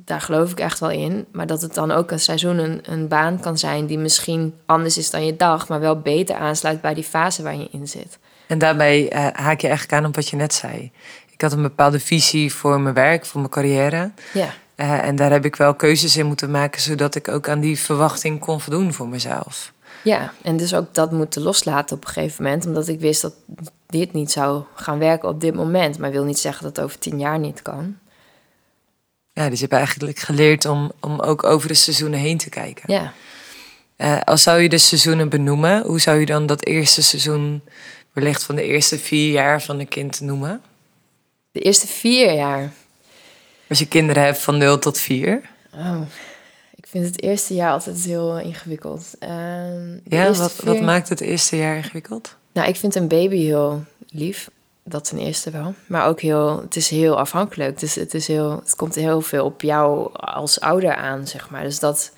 daar 0.05 0.21
geloof 0.21 0.51
ik 0.51 0.59
echt 0.59 0.79
wel 0.79 0.89
in. 0.89 1.25
Maar 1.31 1.47
dat 1.47 1.61
het 1.61 1.73
dan 1.73 1.91
ook 1.91 2.11
een 2.11 2.19
seizoen 2.19 2.57
een, 2.57 2.79
een 2.83 3.07
baan 3.07 3.39
kan 3.39 3.57
zijn 3.57 3.85
die 3.85 3.97
misschien 3.97 4.53
anders 4.65 4.97
is 4.97 5.09
dan 5.09 5.25
je 5.25 5.35
dag, 5.35 5.67
maar 5.67 5.79
wel 5.79 5.99
beter 5.99 6.35
aansluit 6.35 6.81
bij 6.81 6.93
die 6.93 7.03
fase 7.03 7.43
waar 7.43 7.55
je 7.55 7.67
in 7.71 7.87
zit. 7.87 8.19
En 8.47 8.57
daarbij 8.57 9.13
uh, 9.13 9.27
haak 9.33 9.59
je 9.59 9.67
eigenlijk 9.67 9.93
aan 9.93 10.05
op 10.05 10.15
wat 10.15 10.29
je 10.29 10.35
net 10.35 10.53
zei. 10.53 10.91
Ik 11.31 11.41
had 11.41 11.51
een 11.51 11.61
bepaalde 11.61 11.99
visie 11.99 12.53
voor 12.53 12.79
mijn 12.79 12.95
werk, 12.95 13.25
voor 13.25 13.39
mijn 13.39 13.51
carrière. 13.51 14.11
Ja. 14.33 14.53
Uh, 14.75 15.07
en 15.07 15.15
daar 15.15 15.31
heb 15.31 15.45
ik 15.45 15.55
wel 15.55 15.75
keuzes 15.75 16.17
in 16.17 16.25
moeten 16.25 16.51
maken, 16.51 16.81
zodat 16.81 17.15
ik 17.15 17.27
ook 17.27 17.49
aan 17.49 17.59
die 17.59 17.79
verwachting 17.79 18.39
kon 18.39 18.61
voldoen 18.61 18.93
voor 18.93 19.07
mezelf. 19.07 19.73
Ja, 20.03 20.33
en 20.41 20.57
dus 20.57 20.75
ook 20.75 20.93
dat 20.93 21.11
moeten 21.11 21.41
loslaten 21.41 21.95
op 21.95 22.05
een 22.05 22.11
gegeven 22.11 22.43
moment, 22.43 22.65
omdat 22.65 22.87
ik 22.87 22.99
wist 22.99 23.21
dat 23.21 23.33
dit 23.85 24.13
niet 24.13 24.31
zou 24.31 24.63
gaan 24.75 24.99
werken 24.99 25.29
op 25.29 25.41
dit 25.41 25.55
moment. 25.55 25.99
Maar 25.99 26.11
wil 26.11 26.23
niet 26.23 26.39
zeggen 26.39 26.63
dat 26.63 26.75
het 26.75 26.85
over 26.85 26.99
tien 26.99 27.19
jaar 27.19 27.39
niet 27.39 27.61
kan. 27.61 27.97
Ja, 29.35 29.49
dus 29.49 29.59
je 29.59 29.65
hebt 29.65 29.77
eigenlijk 29.77 30.19
geleerd 30.19 30.65
om, 30.65 30.91
om 30.99 31.19
ook 31.19 31.43
over 31.43 31.67
de 31.67 31.73
seizoenen 31.73 32.19
heen 32.19 32.37
te 32.37 32.49
kijken. 32.49 32.93
Ja. 32.93 33.13
Uh, 33.97 34.21
als 34.21 34.43
zou 34.43 34.61
je 34.61 34.69
de 34.69 34.77
seizoenen 34.77 35.29
benoemen, 35.29 35.81
hoe 35.81 35.99
zou 35.99 36.19
je 36.19 36.25
dan 36.25 36.45
dat 36.45 36.65
eerste 36.65 37.03
seizoen, 37.03 37.61
wellicht 38.13 38.43
van 38.43 38.55
de 38.55 38.63
eerste 38.63 38.99
vier 38.99 39.31
jaar 39.31 39.61
van 39.61 39.79
een 39.79 39.87
kind 39.87 40.21
noemen? 40.21 40.61
De 41.51 41.59
eerste 41.59 41.87
vier 41.87 42.33
jaar. 42.33 42.71
Als 43.67 43.79
je 43.79 43.87
kinderen 43.87 44.23
hebt 44.23 44.37
van 44.37 44.57
0 44.57 44.79
tot 44.79 44.99
4. 44.99 45.41
Oh, 45.73 46.01
ik 46.75 46.87
vind 46.87 47.05
het 47.05 47.21
eerste 47.21 47.53
jaar 47.53 47.71
altijd 47.71 48.03
heel 48.03 48.39
ingewikkeld. 48.39 49.05
Uh, 49.19 49.29
ja, 50.03 50.33
wat, 50.33 50.51
vier... 50.51 50.65
wat 50.65 50.81
maakt 50.81 51.09
het 51.09 51.21
eerste 51.21 51.57
jaar 51.57 51.75
ingewikkeld? 51.75 52.35
Nou, 52.51 52.67
ik 52.67 52.75
vind 52.75 52.95
een 52.95 53.07
baby 53.07 53.37
heel 53.37 53.83
lief 54.09 54.49
dat 54.87 55.05
ten 55.05 55.17
eerste 55.17 55.51
wel. 55.51 55.73
Maar 55.85 56.07
ook 56.07 56.21
heel, 56.21 56.61
het 56.61 56.75
is 56.75 56.89
heel 56.89 57.19
afhankelijk. 57.19 57.79
Dus 57.79 57.95
het, 57.95 58.13
is 58.13 58.27
heel, 58.27 58.51
het 58.51 58.75
komt 58.75 58.95
heel 58.95 59.21
veel 59.21 59.45
op 59.45 59.61
jou 59.61 60.13
als 60.13 60.59
ouder 60.59 60.95
aan, 60.95 61.27
zeg 61.27 61.49
maar. 61.49 61.63
Dus 61.63 61.79
dat, 61.79 62.11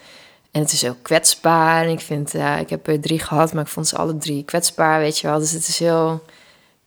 en 0.51 0.61
het 0.61 0.71
is 0.71 0.81
heel 0.81 0.97
kwetsbaar. 1.01 1.83
En 1.83 1.89
ik 1.89 1.99
vind, 1.99 2.31
ja, 2.31 2.57
ik 2.57 2.69
heb 2.69 2.87
er 2.87 2.99
drie 2.99 3.19
gehad, 3.19 3.53
maar 3.53 3.63
ik 3.63 3.69
vond 3.69 3.87
ze 3.87 3.97
alle 3.97 4.17
drie 4.17 4.43
kwetsbaar, 4.43 4.99
weet 4.99 5.19
je 5.19 5.27
wel. 5.27 5.39
Dus 5.39 5.51
het 5.51 5.67
is 5.67 5.79
heel 5.79 6.23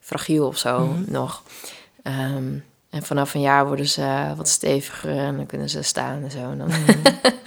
fragiel 0.01 0.47
of 0.47 0.59
zo 0.59 0.79
mm 0.79 0.93
-hmm. 0.93 1.05
nog. 1.09 1.43
Um, 2.03 2.65
en 2.91 3.03
vanaf 3.03 3.35
een 3.35 3.41
jaar 3.41 3.67
worden 3.67 3.89
ze 3.89 4.33
wat 4.37 4.49
steviger 4.49 5.17
en 5.17 5.37
dan 5.37 5.47
kunnen 5.47 5.71
ze 5.71 5.83
staan 5.83 6.23
en 6.23 6.31
zo. 6.31 6.51
En 6.51 6.59
dan... 6.59 6.69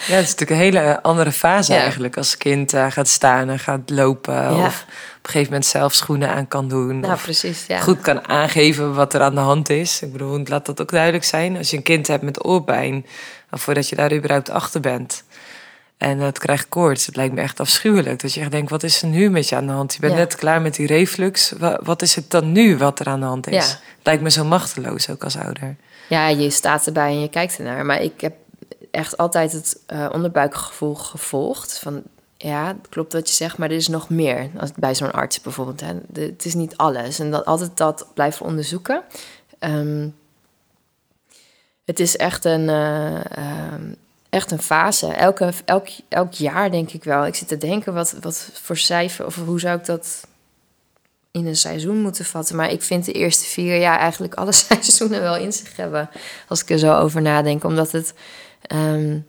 Ja, 0.07 0.15
het 0.15 0.23
is 0.25 0.35
natuurlijk 0.35 0.49
een 0.49 0.57
hele 0.57 1.01
andere 1.01 1.31
fase 1.31 1.73
ja. 1.73 1.79
eigenlijk. 1.79 2.17
Als 2.17 2.37
kind 2.37 2.73
uh, 2.73 2.91
gaat 2.91 3.07
staan 3.07 3.49
en 3.49 3.59
gaat 3.59 3.89
lopen. 3.89 4.33
Ja. 4.33 4.65
Of 4.65 4.85
een 5.25 5.31
gegeven 5.31 5.51
moment 5.53 5.65
zelf 5.65 5.93
schoenen 5.93 6.29
aan 6.29 6.47
kan 6.47 6.67
doen. 6.67 6.99
Nou, 6.99 7.17
precies, 7.17 7.65
ja. 7.67 7.79
Goed 7.79 8.01
kan 8.01 8.27
aangeven 8.27 8.93
wat 8.93 9.13
er 9.13 9.21
aan 9.21 9.35
de 9.35 9.41
hand 9.41 9.69
is. 9.69 10.01
Ik 10.01 10.11
bedoel, 10.11 10.41
laat 10.43 10.65
dat 10.65 10.81
ook 10.81 10.91
duidelijk 10.91 11.23
zijn. 11.23 11.57
Als 11.57 11.69
je 11.69 11.77
een 11.77 11.83
kind 11.83 12.07
hebt 12.07 12.23
met 12.23 12.45
oorbijn, 12.45 13.05
voordat 13.51 13.89
je 13.89 13.95
daar 13.95 14.13
überhaupt 14.13 14.49
achter 14.49 14.81
bent. 14.81 15.23
En 15.97 16.19
het 16.19 16.39
krijgt 16.39 16.69
koorts. 16.69 17.05
Het 17.05 17.15
lijkt 17.15 17.33
me 17.33 17.41
echt 17.41 17.59
afschuwelijk. 17.59 18.21
Dat 18.21 18.33
je 18.33 18.39
echt 18.41 18.51
denkt, 18.51 18.69
wat 18.69 18.83
is 18.83 19.01
er 19.01 19.07
nu 19.07 19.29
met 19.29 19.49
je 19.49 19.55
aan 19.55 19.65
de 19.67 19.71
hand? 19.73 19.93
Je 19.93 19.99
bent 19.99 20.13
Ja. 20.13 20.19
net 20.19 20.35
klaar 20.35 20.61
met 20.61 20.75
die 20.75 20.87
reflux. 20.87 21.51
Wa- 21.57 21.79
Wat 21.83 22.01
is 22.01 22.15
het 22.15 22.29
dan 22.31 22.51
nu 22.51 22.77
wat 22.77 22.99
er 22.99 23.07
aan 23.07 23.19
de 23.19 23.25
hand 23.25 23.47
is? 23.47 23.69
Ja. 23.69 23.77
Lijkt 24.03 24.21
me 24.21 24.29
zo 24.31 24.43
machteloos 24.43 25.09
ook 25.09 25.23
als 25.23 25.37
ouder. 25.37 25.75
Ja, 26.09 26.27
je 26.27 26.49
staat 26.49 26.85
erbij 26.85 27.07
en 27.09 27.19
je 27.21 27.29
kijkt 27.29 27.57
ernaar. 27.57 27.85
Maar 27.85 28.01
ik 28.01 28.21
heb 28.21 28.33
echt 28.91 29.17
altijd 29.17 29.51
het 29.51 29.79
eh, 29.85 30.09
onderbuikgevoel 30.11 30.95
gevolgd. 30.95 31.79
Van 31.79 32.01
ja, 32.43 32.75
klopt 32.89 33.13
wat 33.13 33.29
je 33.29 33.35
zegt, 33.35 33.57
maar 33.57 33.69
er 33.69 33.75
is 33.75 33.87
nog 33.87 34.09
meer. 34.09 34.49
Als 34.57 34.71
bij 34.75 34.95
zo'n 34.95 35.11
arts 35.11 35.41
bijvoorbeeld. 35.41 35.79
Hè. 35.81 35.93
Het 36.13 36.45
is 36.45 36.53
niet 36.53 36.77
alles. 36.77 37.19
En 37.19 37.31
dat, 37.31 37.45
altijd 37.45 37.77
dat 37.77 38.07
blijven 38.13 38.45
onderzoeken. 38.45 39.03
Ehm, 39.59 40.07
het 41.85 41.99
is 41.99 42.17
echt 42.17 42.45
een, 42.45 42.69
eh, 42.69 43.37
ehm, 43.37 43.93
echt 44.29 44.51
een 44.51 44.61
fase. 44.61 45.07
Elke, 45.07 45.53
elk, 45.65 45.87
elk 46.07 46.33
jaar 46.33 46.71
denk 46.71 46.91
ik 46.91 47.03
wel. 47.03 47.25
Ik 47.25 47.35
zit 47.35 47.47
te 47.47 47.57
denken, 47.57 47.93
wat, 47.93 48.15
wat 48.21 48.49
voor 48.53 48.77
cijfer... 48.77 49.25
of 49.25 49.35
hoe 49.35 49.59
zou 49.59 49.77
ik 49.77 49.85
dat 49.85 50.27
in 51.31 51.45
een 51.45 51.55
seizoen 51.55 52.01
moeten 52.01 52.25
vatten. 52.25 52.55
Maar 52.55 52.71
ik 52.71 52.81
vind 52.81 53.05
de 53.05 53.11
eerste 53.11 53.45
vier 53.45 53.79
jaar 53.79 53.99
eigenlijk 53.99 54.33
alle 54.33 54.51
seizoenen 54.67 55.21
wel 55.21 55.37
in 55.37 55.53
zich 55.53 55.75
hebben. 55.75 56.09
Als 56.47 56.61
ik 56.61 56.69
er 56.69 56.79
zo 56.79 56.93
over 56.95 57.21
nadenk. 57.21 57.63
Omdat 57.63 57.91
het. 57.91 58.13
ehm, 58.61 59.19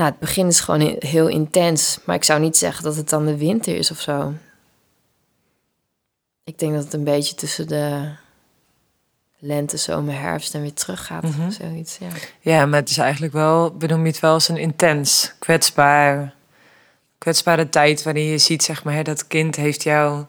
nou, 0.00 0.10
het 0.12 0.20
begin 0.20 0.46
is 0.46 0.60
gewoon 0.60 0.80
he- 0.80 0.96
heel 0.98 1.28
intens. 1.28 1.98
Maar 2.04 2.16
ik 2.16 2.24
zou 2.24 2.40
niet 2.40 2.56
zeggen 2.56 2.84
dat 2.84 2.96
het 2.96 3.08
dan 3.08 3.26
de 3.26 3.36
winter 3.36 3.76
is 3.76 3.90
of 3.90 4.00
zo. 4.00 4.32
Ik 6.44 6.58
denk 6.58 6.74
dat 6.74 6.84
het 6.84 6.92
een 6.92 7.04
beetje 7.04 7.34
tussen 7.34 7.68
de 7.68 8.08
lente, 9.38 9.76
zomer, 9.76 10.20
herfst 10.20 10.54
en 10.54 10.60
weer 10.60 10.72
teruggaat. 10.74 11.22
Mhm. 11.22 11.46
of 11.46 11.52
Zoiets, 11.52 11.98
ja. 11.98 12.08
Ja, 12.40 12.66
maar 12.66 12.80
het 12.80 12.88
is 12.90 12.98
eigenlijk 12.98 13.32
wel, 13.32 13.70
benoem 13.76 14.00
je 14.04 14.10
het 14.10 14.20
wel 14.20 14.32
als 14.32 14.48
een 14.48 14.56
intens, 14.56 15.34
kwetsbaar, 15.38 16.34
kwetsbare 17.18 17.68
tijd 17.68 18.02
waarin 18.02 18.24
je 18.24 18.38
ziet, 18.38 18.62
zeg 18.62 18.84
maar, 18.84 18.94
hè, 18.94 19.02
dat 19.02 19.26
kind 19.26 19.56
heeft 19.56 19.82
jouw 19.82 20.28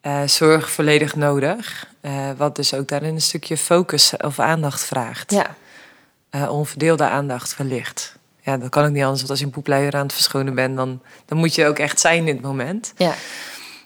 eh, 0.00 0.22
zorg 0.26 0.70
volledig 0.70 1.16
nodig. 1.16 1.86
Eh, 2.00 2.30
wat 2.36 2.56
dus 2.56 2.74
ook 2.74 2.88
daarin 2.88 3.14
een 3.14 3.20
stukje 3.20 3.56
focus 3.56 4.16
of 4.16 4.38
aandacht 4.38 4.84
vraagt. 4.84 5.30
Ja, 5.30 5.54
Eh, 6.30 6.50
onverdeelde 6.50 7.08
aandacht 7.08 7.56
wellicht. 7.56 8.15
Ja, 8.46 8.56
dat 8.56 8.68
kan 8.68 8.84
ook 8.84 8.90
niet 8.90 9.02
anders, 9.02 9.18
want 9.18 9.30
als 9.30 9.38
je 9.38 9.44
een 9.44 9.50
poepluier 9.50 9.94
aan 9.94 10.02
het 10.02 10.12
verschonen 10.12 10.54
bent, 10.54 10.76
dan, 10.76 11.00
dan 11.26 11.38
moet 11.38 11.54
je 11.54 11.66
ook 11.66 11.78
echt 11.78 12.00
zijn 12.00 12.26
in 12.28 12.34
het 12.34 12.44
moment. 12.44 12.92
ja. 12.96 13.14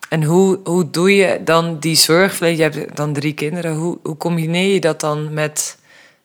En 0.09 0.23
hoe, 0.25 0.61
hoe 0.65 0.91
doe 0.91 1.15
je 1.15 1.41
dan 1.45 1.79
die 1.79 1.97
zorg? 1.97 2.39
Je 2.39 2.63
hebt 2.63 2.97
dan 2.97 3.13
drie 3.13 3.35
kinderen. 3.35 3.75
Hoe, 3.75 3.99
hoe 4.03 4.17
combineer 4.17 4.73
je 4.75 4.81
dat 4.81 5.01
dan 5.01 5.35
met, 5.35 5.79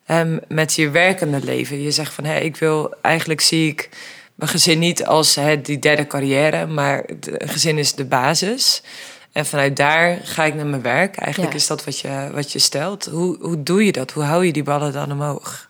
hem, 0.04 0.40
met 0.48 0.74
je 0.74 0.90
werkende 0.90 1.40
leven? 1.44 1.82
Je 1.82 1.92
zegt 1.92 2.14
van, 2.14 2.24
hé, 2.24 2.40
ik 2.40 2.56
wil, 2.58 2.94
eigenlijk 3.02 3.42
zie 3.42 3.68
ik 3.70 3.90
mijn 4.36 4.52
gezin 4.52 4.80
niet 4.80 5.06
als 5.06 5.36
hè, 5.36 5.62
die 5.62 5.80
derde 5.80 6.08
carrière, 6.08 6.66
maar 6.66 7.04
het 7.06 7.30
gezin 7.38 7.78
is 7.78 7.94
de 7.96 8.06
basis. 8.06 8.84
En 9.32 9.46
vanuit 9.46 9.76
daar 9.76 10.20
ga 10.24 10.44
ik 10.44 10.56
naar 10.56 10.66
mijn 10.66 10.82
werk. 10.82 11.18
Eigenlijk 11.18 11.54
Ja. 11.54 11.60
is 11.60 11.68
dat 11.68 11.84
wat 11.86 12.00
je, 12.00 12.30
wat 12.34 12.52
je 12.52 12.60
stelt. 12.60 13.06
Hoe, 13.06 13.38
hoe 13.40 13.64
doe 13.64 13.86
je 13.86 13.92
dat? 13.92 14.12
Hoe 14.12 14.24
hou 14.24 14.46
je 14.46 14.52
die 14.52 14.64
ballen 14.64 14.94
dan 14.94 15.12
omhoog? 15.12 15.65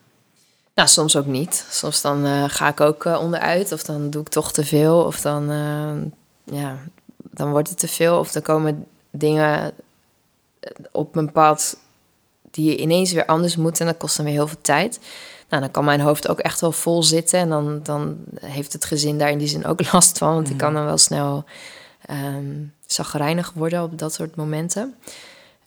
Nou, 0.76 0.88
soms 0.88 1.16
ook 1.16 1.26
niet. 1.26 1.66
Soms 1.70 2.02
dan 2.02 2.26
eh, 2.26 2.44
ga 2.48 2.68
ik 2.68 2.82
ook 2.82 3.06
eh, 3.06 3.20
onderuit. 3.20 3.72
Of 3.72 3.84
dan 3.84 4.10
doe 4.10 4.22
ik 4.22 4.30
toch 4.30 4.52
te 4.52 4.66
veel. 4.66 5.04
Of 5.04 5.22
dan, 5.22 5.52
eh, 5.52 6.56
ja, 6.60 6.78
dan 7.18 7.50
wordt 7.52 7.70
het 7.70 7.78
te 7.78 7.88
veel. 7.88 8.20
Of 8.20 8.32
dan 8.32 8.42
komen 8.42 8.86
dingen 9.12 9.74
op 10.92 11.16
mijn 11.16 11.32
pad 11.32 11.78
die 12.52 12.78
ineens 12.78 13.12
weer 13.12 13.26
anders 13.26 13.56
moeten. 13.56 13.86
En 13.86 13.92
dat 13.92 14.02
kost 14.02 14.18
dan 14.18 14.26
weer 14.26 14.34
heel 14.34 14.48
veel 14.48 14.62
tijd. 14.62 15.00
Nou, 15.50 15.62
dan 15.62 15.72
kan 15.72 15.86
mijn 15.86 16.00
hoofd 16.00 16.28
ook 16.28 16.40
echt 16.40 16.62
wel 16.62 16.72
vol 16.72 17.04
zitten. 17.04 17.40
En 17.40 17.50
dan, 17.50 17.80
dan 17.84 18.18
heeft 18.40 18.74
het 18.74 18.86
gezin 18.86 19.18
daar 19.18 19.32
in 19.32 19.38
die 19.38 19.48
zin 19.48 19.66
ook 19.66 19.80
last 19.92 20.18
van. 20.18 20.34
Want 20.34 20.50
ik 20.50 20.58
kan 20.58 20.74
dan 20.74 20.86
wel 20.86 20.98
snel 20.98 21.46
um, 22.10 22.74
zagrijnig 22.86 23.52
worden 23.54 23.84
op 23.84 24.00
dat 24.00 24.14
soort 24.14 24.36
momenten. 24.36 24.96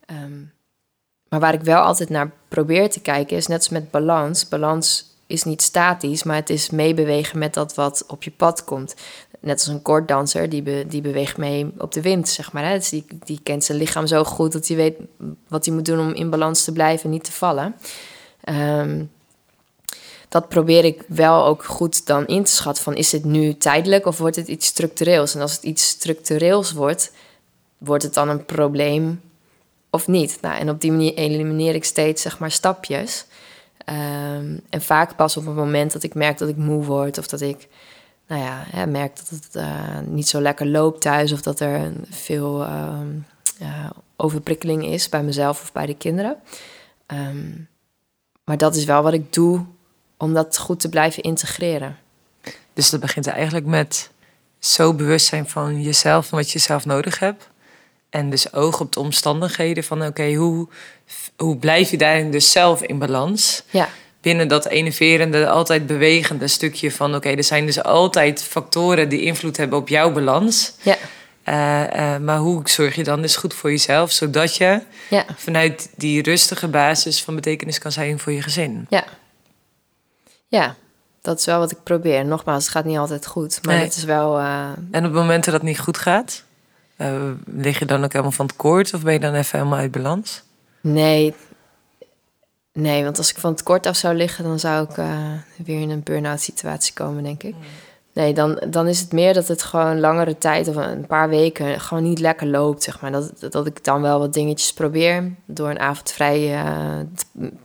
Ehm, 0.06 0.40
maar 1.28 1.40
waar 1.40 1.54
ik 1.54 1.60
wel 1.60 1.82
altijd 1.82 2.08
naar 2.08 2.30
probeer 2.48 2.90
te 2.90 3.00
kijken 3.00 3.36
is 3.36 3.46
net 3.46 3.58
als 3.58 3.68
met 3.68 3.90
balans. 3.90 4.48
Balans 4.48 5.16
is 5.26 5.42
niet 5.42 5.62
statisch, 5.62 6.22
maar 6.22 6.36
het 6.36 6.50
is 6.50 6.70
meebewegen 6.70 7.38
met 7.38 7.54
dat 7.54 7.74
wat 7.74 8.04
op 8.06 8.22
je 8.22 8.30
pad 8.30 8.64
komt. 8.64 8.94
Net 9.40 9.58
als 9.58 9.66
een 9.66 9.82
koorddanser, 9.82 10.48
die, 10.48 10.62
be, 10.62 10.84
die 10.88 11.00
beweegt 11.00 11.36
mee 11.36 11.70
op 11.78 11.92
de 11.92 12.02
wind, 12.02 12.28
zeg 12.28 12.52
maar. 12.52 12.64
Hè? 12.64 12.74
Dus 12.74 12.88
die, 12.88 13.04
die 13.24 13.40
kent 13.42 13.64
zijn 13.64 13.78
lichaam 13.78 14.06
zo 14.06 14.24
goed 14.24 14.52
dat 14.52 14.66
hij 14.66 14.76
weet 14.76 14.96
wat 15.48 15.64
hij 15.64 15.74
moet 15.74 15.84
doen 15.84 16.00
om 16.00 16.12
in 16.12 16.30
balans 16.30 16.64
te 16.64 16.72
blijven 16.72 17.04
en 17.04 17.10
niet 17.10 17.24
te 17.24 17.32
vallen. 17.32 17.74
Ehm, 18.40 19.04
dat 20.28 20.48
probeer 20.48 20.84
ik 20.84 21.02
wel 21.06 21.44
ook 21.44 21.64
goed 21.64 22.06
dan 22.06 22.26
in 22.26 22.44
te 22.44 22.50
schatten 22.50 22.82
van 22.82 22.94
is 22.94 23.12
het 23.12 23.24
nu 23.24 23.56
tijdelijk 23.56 24.06
of 24.06 24.18
wordt 24.18 24.36
het 24.36 24.48
iets 24.48 24.66
structureels? 24.66 25.34
En 25.34 25.40
als 25.40 25.52
het 25.52 25.62
iets 25.62 25.88
structureels 25.88 26.72
wordt, 26.72 27.12
wordt 27.78 28.02
het 28.02 28.14
dan 28.14 28.28
een 28.28 28.44
probleem 28.44 29.20
of 29.90 30.06
niet? 30.06 30.38
Nou, 30.40 30.58
en 30.58 30.70
op 30.70 30.80
die 30.80 30.90
manier 30.90 31.14
elimineer 31.14 31.74
ik 31.74 31.84
steeds 31.84 32.22
zeg 32.22 32.38
maar 32.38 32.50
stapjes. 32.50 33.26
Ehm, 33.84 34.58
en 34.70 34.82
vaak 34.82 35.16
pas 35.16 35.36
op 35.36 35.46
het 35.46 35.54
moment 35.54 35.92
dat 35.92 36.02
ik 36.02 36.14
merk 36.14 36.38
dat 36.38 36.48
ik 36.48 36.56
moe 36.56 36.84
word 36.84 37.18
of 37.18 37.26
dat 37.26 37.40
ik 37.40 37.68
nou 38.26 38.42
ja, 38.42 38.64
hè, 38.66 38.86
merk 38.86 39.16
dat 39.16 39.28
het 39.28 39.48
uh, 39.56 39.98
niet 40.04 40.28
zo 40.28 40.40
lekker 40.40 40.66
loopt 40.66 41.00
thuis 41.00 41.32
of 41.32 41.42
dat 41.42 41.60
er 41.60 41.92
veel 42.10 42.62
uh, 42.62 43.90
overprikkeling 44.16 44.84
is 44.86 45.08
bij 45.08 45.22
mezelf 45.22 45.62
of 45.62 45.72
bij 45.72 45.86
de 45.86 45.96
kinderen. 45.96 46.36
Um, 47.06 47.68
maar 48.44 48.58
dat 48.58 48.76
is 48.76 48.84
wel 48.84 49.02
wat 49.02 49.12
ik 49.12 49.32
doe 49.32 49.64
om 50.16 50.34
dat 50.34 50.58
goed 50.58 50.80
te 50.80 50.88
blijven 50.88 51.22
integreren. 51.22 51.96
Dus 52.72 52.90
dat 52.90 53.00
begint 53.00 53.26
eigenlijk 53.26 53.66
met 53.66 54.10
zo 54.58 54.94
bewust 54.94 55.26
zijn 55.26 55.48
van 55.48 55.82
jezelf 55.82 56.30
en 56.30 56.36
wat 56.36 56.50
je 56.50 56.58
zelf 56.58 56.84
nodig 56.84 57.18
hebt. 57.18 57.47
En 58.10 58.30
dus 58.30 58.52
oog 58.52 58.80
op 58.80 58.92
de 58.92 59.00
omstandigheden 59.00 59.84
van 59.84 60.06
oké, 60.06 60.34
hoe, 60.34 60.68
hoe 61.36 61.56
blijf 61.56 61.90
je 61.90 61.96
daarin 61.96 62.30
dus 62.30 62.50
zelf 62.52 62.82
in 62.82 62.98
balans? 62.98 63.62
Ja. 63.70 63.88
Binnen 64.20 64.48
dat 64.48 64.66
enerverende, 64.66 65.48
altijd 65.48 65.86
bewegende 65.86 66.48
stukje 66.48 66.92
van 66.92 67.14
oké, 67.14 67.28
er 67.28 67.44
zijn 67.44 67.66
dus 67.66 67.82
altijd 67.82 68.42
factoren 68.42 69.08
die 69.08 69.22
invloed 69.22 69.56
hebben 69.56 69.78
op 69.78 69.88
jouw 69.88 70.12
balans. 70.12 70.72
Ja. 70.82 70.96
Uh, 71.44 71.54
uh, 72.14 72.16
maar 72.18 72.38
hoe 72.38 72.60
zorg 72.64 72.94
je 72.94 73.04
dan 73.04 73.22
dus 73.22 73.36
goed 73.36 73.54
voor 73.54 73.70
jezelf, 73.70 74.12
zodat 74.12 74.56
je 74.56 74.80
ja. 75.10 75.24
vanuit 75.36 75.90
die 75.96 76.22
rustige 76.22 76.68
basis 76.68 77.22
van 77.22 77.34
betekenis 77.34 77.78
kan 77.78 77.92
zijn 77.92 78.18
voor 78.18 78.32
je 78.32 78.42
gezin? 78.42 78.86
Ja. 78.88 79.04
Ja, 80.48 80.76
dat 81.22 81.38
is 81.38 81.44
wel 81.44 81.58
wat 81.58 81.70
ik 81.70 81.82
probeer. 81.82 82.24
Nogmaals, 82.24 82.62
het 82.64 82.72
gaat 82.72 82.84
niet 82.84 82.98
altijd 82.98 83.26
goed, 83.26 83.58
maar 83.62 83.74
Nee. 83.74 83.84
het 83.84 83.96
is 83.96 84.04
wel. 84.04 84.38
uh, 84.38 84.68
En 84.90 85.06
op 85.06 85.12
momenten 85.12 85.52
dat 85.52 85.60
het 85.60 85.70
niet 85.70 85.78
goed 85.78 85.98
gaat, 85.98 86.44
uh, 86.98 87.30
lig 87.46 87.78
je 87.78 87.84
dan 87.84 88.04
ook 88.04 88.12
helemaal 88.12 88.32
van 88.32 88.46
het 88.46 88.56
koord 88.56 88.94
of 88.94 89.02
ben 89.02 89.12
je 89.12 89.20
dan 89.20 89.34
even 89.34 89.58
helemaal 89.58 89.78
uit 89.78 89.90
balans? 89.90 90.42
Nee. 90.80 91.34
Nee, 92.72 93.04
want 93.04 93.18
als 93.18 93.30
ik 93.30 93.38
van 93.38 93.50
het 93.50 93.62
kort 93.62 93.86
af 93.86 93.96
zou 93.96 94.14
liggen, 94.14 94.44
dan 94.44 94.58
zou 94.58 94.90
ik 94.90 94.96
uh, 94.96 95.32
weer 95.64 95.80
in 95.80 95.90
een 95.90 96.02
burn-out 96.02 96.40
situatie 96.40 96.94
komen, 96.94 97.22
denk 97.22 97.42
ik. 97.42 97.54
Nee, 98.12 98.34
dan, 98.34 98.62
dan 98.70 98.86
is 98.86 99.00
het 99.00 99.12
meer 99.12 99.34
dat 99.34 99.48
het 99.48 99.62
gewoon 99.62 100.00
langere 100.00 100.38
tijd 100.38 100.68
of 100.68 100.76
een 100.76 101.06
paar 101.06 101.28
weken 101.28 101.80
gewoon 101.80 102.02
niet 102.02 102.18
lekker 102.18 102.46
loopt, 102.46 102.82
zeg 102.82 103.00
maar. 103.00 103.12
Dat, 103.12 103.46
dat 103.50 103.66
ik 103.66 103.84
dan 103.84 104.02
wel 104.02 104.18
wat 104.18 104.32
dingetjes 104.32 104.72
probeer 104.72 105.32
door 105.46 105.70
een 105.70 105.78
avond 105.78 106.10
vrij 106.10 106.64
uh, 106.64 106.98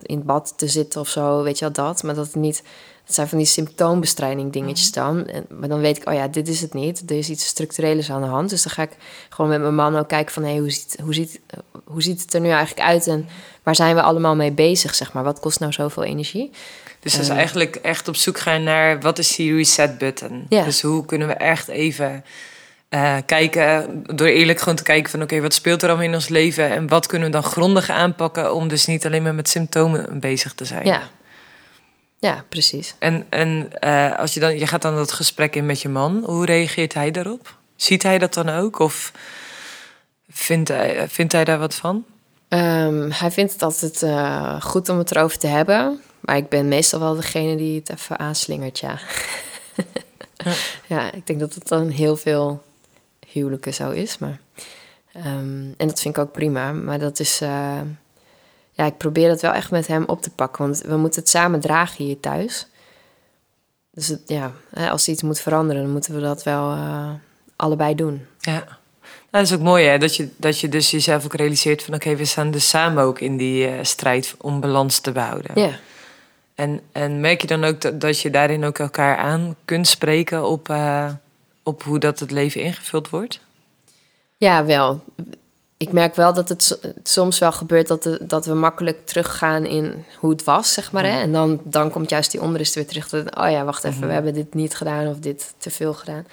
in 0.01 0.17
het 0.17 0.25
bad 0.25 0.53
te 0.57 0.67
zitten 0.67 1.01
of 1.01 1.07
zo, 1.07 1.43
weet 1.43 1.59
je 1.59 1.65
wel 1.65 1.85
dat. 1.85 2.03
Maar 2.03 2.15
dat 2.15 2.25
het 2.25 2.35
niet, 2.35 2.63
dat 3.05 3.15
zijn 3.15 3.27
van 3.27 3.37
die 3.37 3.47
symptoombestrijding 3.47 4.51
dingetjes 4.51 4.91
dan. 4.91 5.27
En, 5.27 5.45
maar 5.59 5.69
dan 5.69 5.79
weet 5.79 5.97
ik, 5.97 6.09
oh 6.09 6.13
ja, 6.13 6.27
dit 6.27 6.47
is 6.47 6.61
het 6.61 6.73
niet. 6.73 7.03
Er 7.09 7.17
is 7.17 7.29
iets 7.29 7.45
structureels 7.45 8.11
aan 8.11 8.21
de 8.21 8.27
hand. 8.27 8.49
Dus 8.49 8.63
dan 8.63 8.71
ga 8.71 8.81
ik 8.81 8.97
gewoon 9.29 9.51
met 9.51 9.61
mijn 9.61 9.75
man 9.75 9.97
ook 9.97 10.07
kijken 10.07 10.33
van, 10.33 10.43
hé, 10.43 10.49
hey, 10.49 10.59
hoe, 10.59 10.71
ziet, 10.71 10.97
hoe, 11.03 11.13
ziet, 11.13 11.39
hoe 11.85 12.01
ziet 12.01 12.21
het 12.21 12.33
er 12.33 12.41
nu 12.41 12.49
eigenlijk 12.49 12.87
uit 12.87 13.07
en 13.07 13.27
waar 13.63 13.75
zijn 13.75 13.95
we 13.95 14.01
allemaal 14.01 14.35
mee 14.35 14.51
bezig, 14.51 14.95
zeg 14.95 15.13
maar. 15.13 15.23
Wat 15.23 15.39
kost 15.39 15.59
nou 15.59 15.71
zoveel 15.71 16.03
energie? 16.03 16.51
Dus 16.99 17.13
dat 17.13 17.21
is 17.21 17.29
eigenlijk 17.29 17.75
echt 17.75 18.07
op 18.07 18.15
zoek 18.15 18.39
gaan 18.39 18.63
naar 18.63 18.99
wat 18.99 19.17
is 19.17 19.35
die 19.35 19.55
reset 19.55 19.97
button. 19.97 20.45
Ja. 20.49 20.63
Dus 20.63 20.81
hoe 20.81 21.05
kunnen 21.05 21.27
we 21.27 21.33
echt 21.33 21.67
even 21.67 22.23
uh, 22.89 23.17
kijken, 23.25 24.03
door 24.15 24.27
eerlijk 24.27 24.59
gewoon 24.59 24.75
te 24.75 24.83
kijken 24.83 25.11
van 25.11 25.21
oké, 25.21 25.29
okay, 25.29 25.43
wat 25.43 25.53
speelt 25.53 25.81
er 25.81 25.89
allemaal 25.89 26.07
in 26.07 26.13
ons 26.13 26.27
leven 26.27 26.69
en 26.69 26.87
wat 26.87 27.07
kunnen 27.07 27.27
we 27.27 27.33
dan 27.33 27.43
grondig 27.43 27.89
aanpakken 27.89 28.53
om 28.53 28.67
dus 28.67 28.85
niet 28.85 29.05
alleen 29.05 29.23
maar 29.23 29.35
met 29.35 29.49
symptomen 29.49 30.19
bezig 30.19 30.53
te 30.53 30.65
zijn. 30.65 30.85
Ja, 30.85 31.09
ja 32.23 32.45
precies. 32.49 32.95
En, 32.99 33.25
en 33.29 33.69
uh, 33.79 34.17
als 34.19 34.33
je 34.33 34.39
dan, 34.39 34.57
je 34.57 34.67
gaat 34.67 34.81
dan 34.81 34.95
dat 34.95 35.11
gesprek 35.11 35.55
in 35.55 35.65
met 35.65 35.81
je 35.81 35.89
man, 35.89 36.23
hoe 36.25 36.45
reageert 36.45 36.93
hij 36.93 37.11
daarop? 37.11 37.57
Ziet 37.75 38.03
hij 38.03 38.17
dat 38.17 38.33
dan 38.33 38.49
ook 38.49 38.79
of 38.79 39.11
vindt 40.29 40.69
hij, 40.69 41.09
vindt 41.09 41.31
hij 41.31 41.43
daar 41.43 41.59
wat 41.59 41.75
van? 41.75 42.05
Um, 42.49 43.11
hij 43.11 43.31
vindt 43.31 43.53
het 43.53 43.61
altijd 43.61 44.01
uh, 44.01 44.61
goed 44.61 44.89
om 44.89 44.97
het 44.97 45.11
erover 45.11 45.37
te 45.37 45.47
hebben. 45.47 46.01
Maar 46.19 46.37
ik 46.37 46.49
ben 46.49 46.67
meestal 46.67 46.99
wel 46.99 47.15
degene 47.15 47.55
die 47.55 47.79
het 47.79 47.89
even 47.89 48.19
aanslingert, 48.19 48.79
ja. 48.79 48.99
ja. 50.87 51.11
ik 51.19 51.27
denk 51.27 51.39
dat 51.39 51.53
het 51.53 51.67
dan 51.67 51.89
heel 51.89 52.15
veel 52.15 52.63
huwelijken 53.27 53.73
zo 53.73 53.89
is. 53.89 54.17
Maar, 54.17 54.39
um, 55.15 55.73
en 55.77 55.87
dat 55.87 56.01
vind 56.01 56.17
ik 56.17 56.23
ook 56.23 56.31
prima. 56.31 56.71
Maar 56.71 56.99
dat 56.99 57.19
is... 57.19 57.41
Uh, 57.41 57.81
ja, 58.73 58.85
ik 58.85 58.97
probeer 58.97 59.29
dat 59.29 59.41
wel 59.41 59.53
echt 59.53 59.71
met 59.71 59.87
hem 59.87 60.03
op 60.05 60.21
te 60.21 60.29
pakken. 60.29 60.63
Want 60.63 60.81
we 60.81 60.97
moeten 60.97 61.19
het 61.21 61.29
samen 61.29 61.59
dragen 61.59 62.05
hier 62.05 62.19
thuis. 62.19 62.67
Dus 63.91 64.07
het, 64.07 64.21
ja, 64.25 64.51
als 64.89 65.07
iets 65.07 65.21
moet 65.21 65.39
veranderen, 65.39 65.81
dan 65.81 65.91
moeten 65.91 66.15
we 66.15 66.21
dat 66.21 66.43
wel 66.43 66.71
uh, 66.71 67.09
allebei 67.55 67.95
doen. 67.95 68.25
Ja. 68.39 68.51
Nou, 69.31 69.45
dat 69.45 69.53
is 69.53 69.53
ook 69.53 69.61
mooi, 69.61 69.85
hè? 69.85 69.97
Dat 69.97 70.15
je, 70.15 70.29
dat 70.37 70.59
je 70.59 70.69
dus 70.69 70.91
jezelf 70.91 71.25
ook 71.25 71.33
realiseert 71.33 71.83
van... 71.83 71.93
oké, 71.93 72.03
okay, 72.03 72.17
we 72.17 72.25
staan 72.25 72.51
dus 72.51 72.69
samen 72.69 73.03
ook 73.03 73.19
in 73.19 73.37
die 73.37 73.69
uh, 73.69 73.79
strijd 73.81 74.35
om 74.37 74.59
balans 74.59 74.99
te 74.99 75.11
behouden. 75.11 75.51
Ja. 75.55 75.79
En, 76.55 76.81
en 76.91 77.19
merk 77.19 77.41
je 77.41 77.47
dan 77.47 77.63
ook 77.63 77.81
dat, 77.81 78.01
dat 78.01 78.19
je 78.19 78.29
daarin 78.29 78.63
ook 78.63 78.79
elkaar 78.79 79.17
aan 79.17 79.55
kunt 79.65 79.87
spreken... 79.87 80.45
op, 80.45 80.69
uh, 80.69 81.11
op 81.63 81.83
hoe 81.83 81.99
dat 81.99 82.19
het 82.19 82.31
leven 82.31 82.61
ingevuld 82.61 83.09
wordt? 83.09 83.39
Ja, 84.37 84.65
wel. 84.65 85.03
Ik 85.77 85.91
merk 85.91 86.15
wel 86.15 86.33
dat 86.33 86.49
het 86.49 86.79
soms 87.03 87.39
wel 87.39 87.51
gebeurt 87.51 87.87
dat, 87.87 88.03
de, 88.03 88.19
dat 88.21 88.45
we 88.45 88.53
makkelijk 88.53 89.05
teruggaan 89.05 89.65
in 89.65 90.05
hoe 90.19 90.31
het 90.31 90.43
was, 90.43 90.73
zeg 90.73 90.91
maar. 90.91 91.03
Hè? 91.03 91.21
En 91.21 91.31
dan, 91.31 91.61
dan 91.63 91.89
komt 91.89 92.09
juist 92.09 92.31
die 92.31 92.41
onrust 92.41 92.75
weer 92.75 92.87
terug. 92.87 93.09
Dat, 93.09 93.35
oh 93.35 93.49
ja, 93.49 93.63
wacht 93.63 93.83
even, 93.83 93.89
mm-hmm. 93.89 94.07
we 94.07 94.13
hebben 94.13 94.33
dit 94.33 94.53
niet 94.53 94.75
gedaan 94.75 95.07
of 95.07 95.19
dit 95.19 95.53
te 95.57 95.69
veel 95.69 95.93
gedaan. 95.93 96.25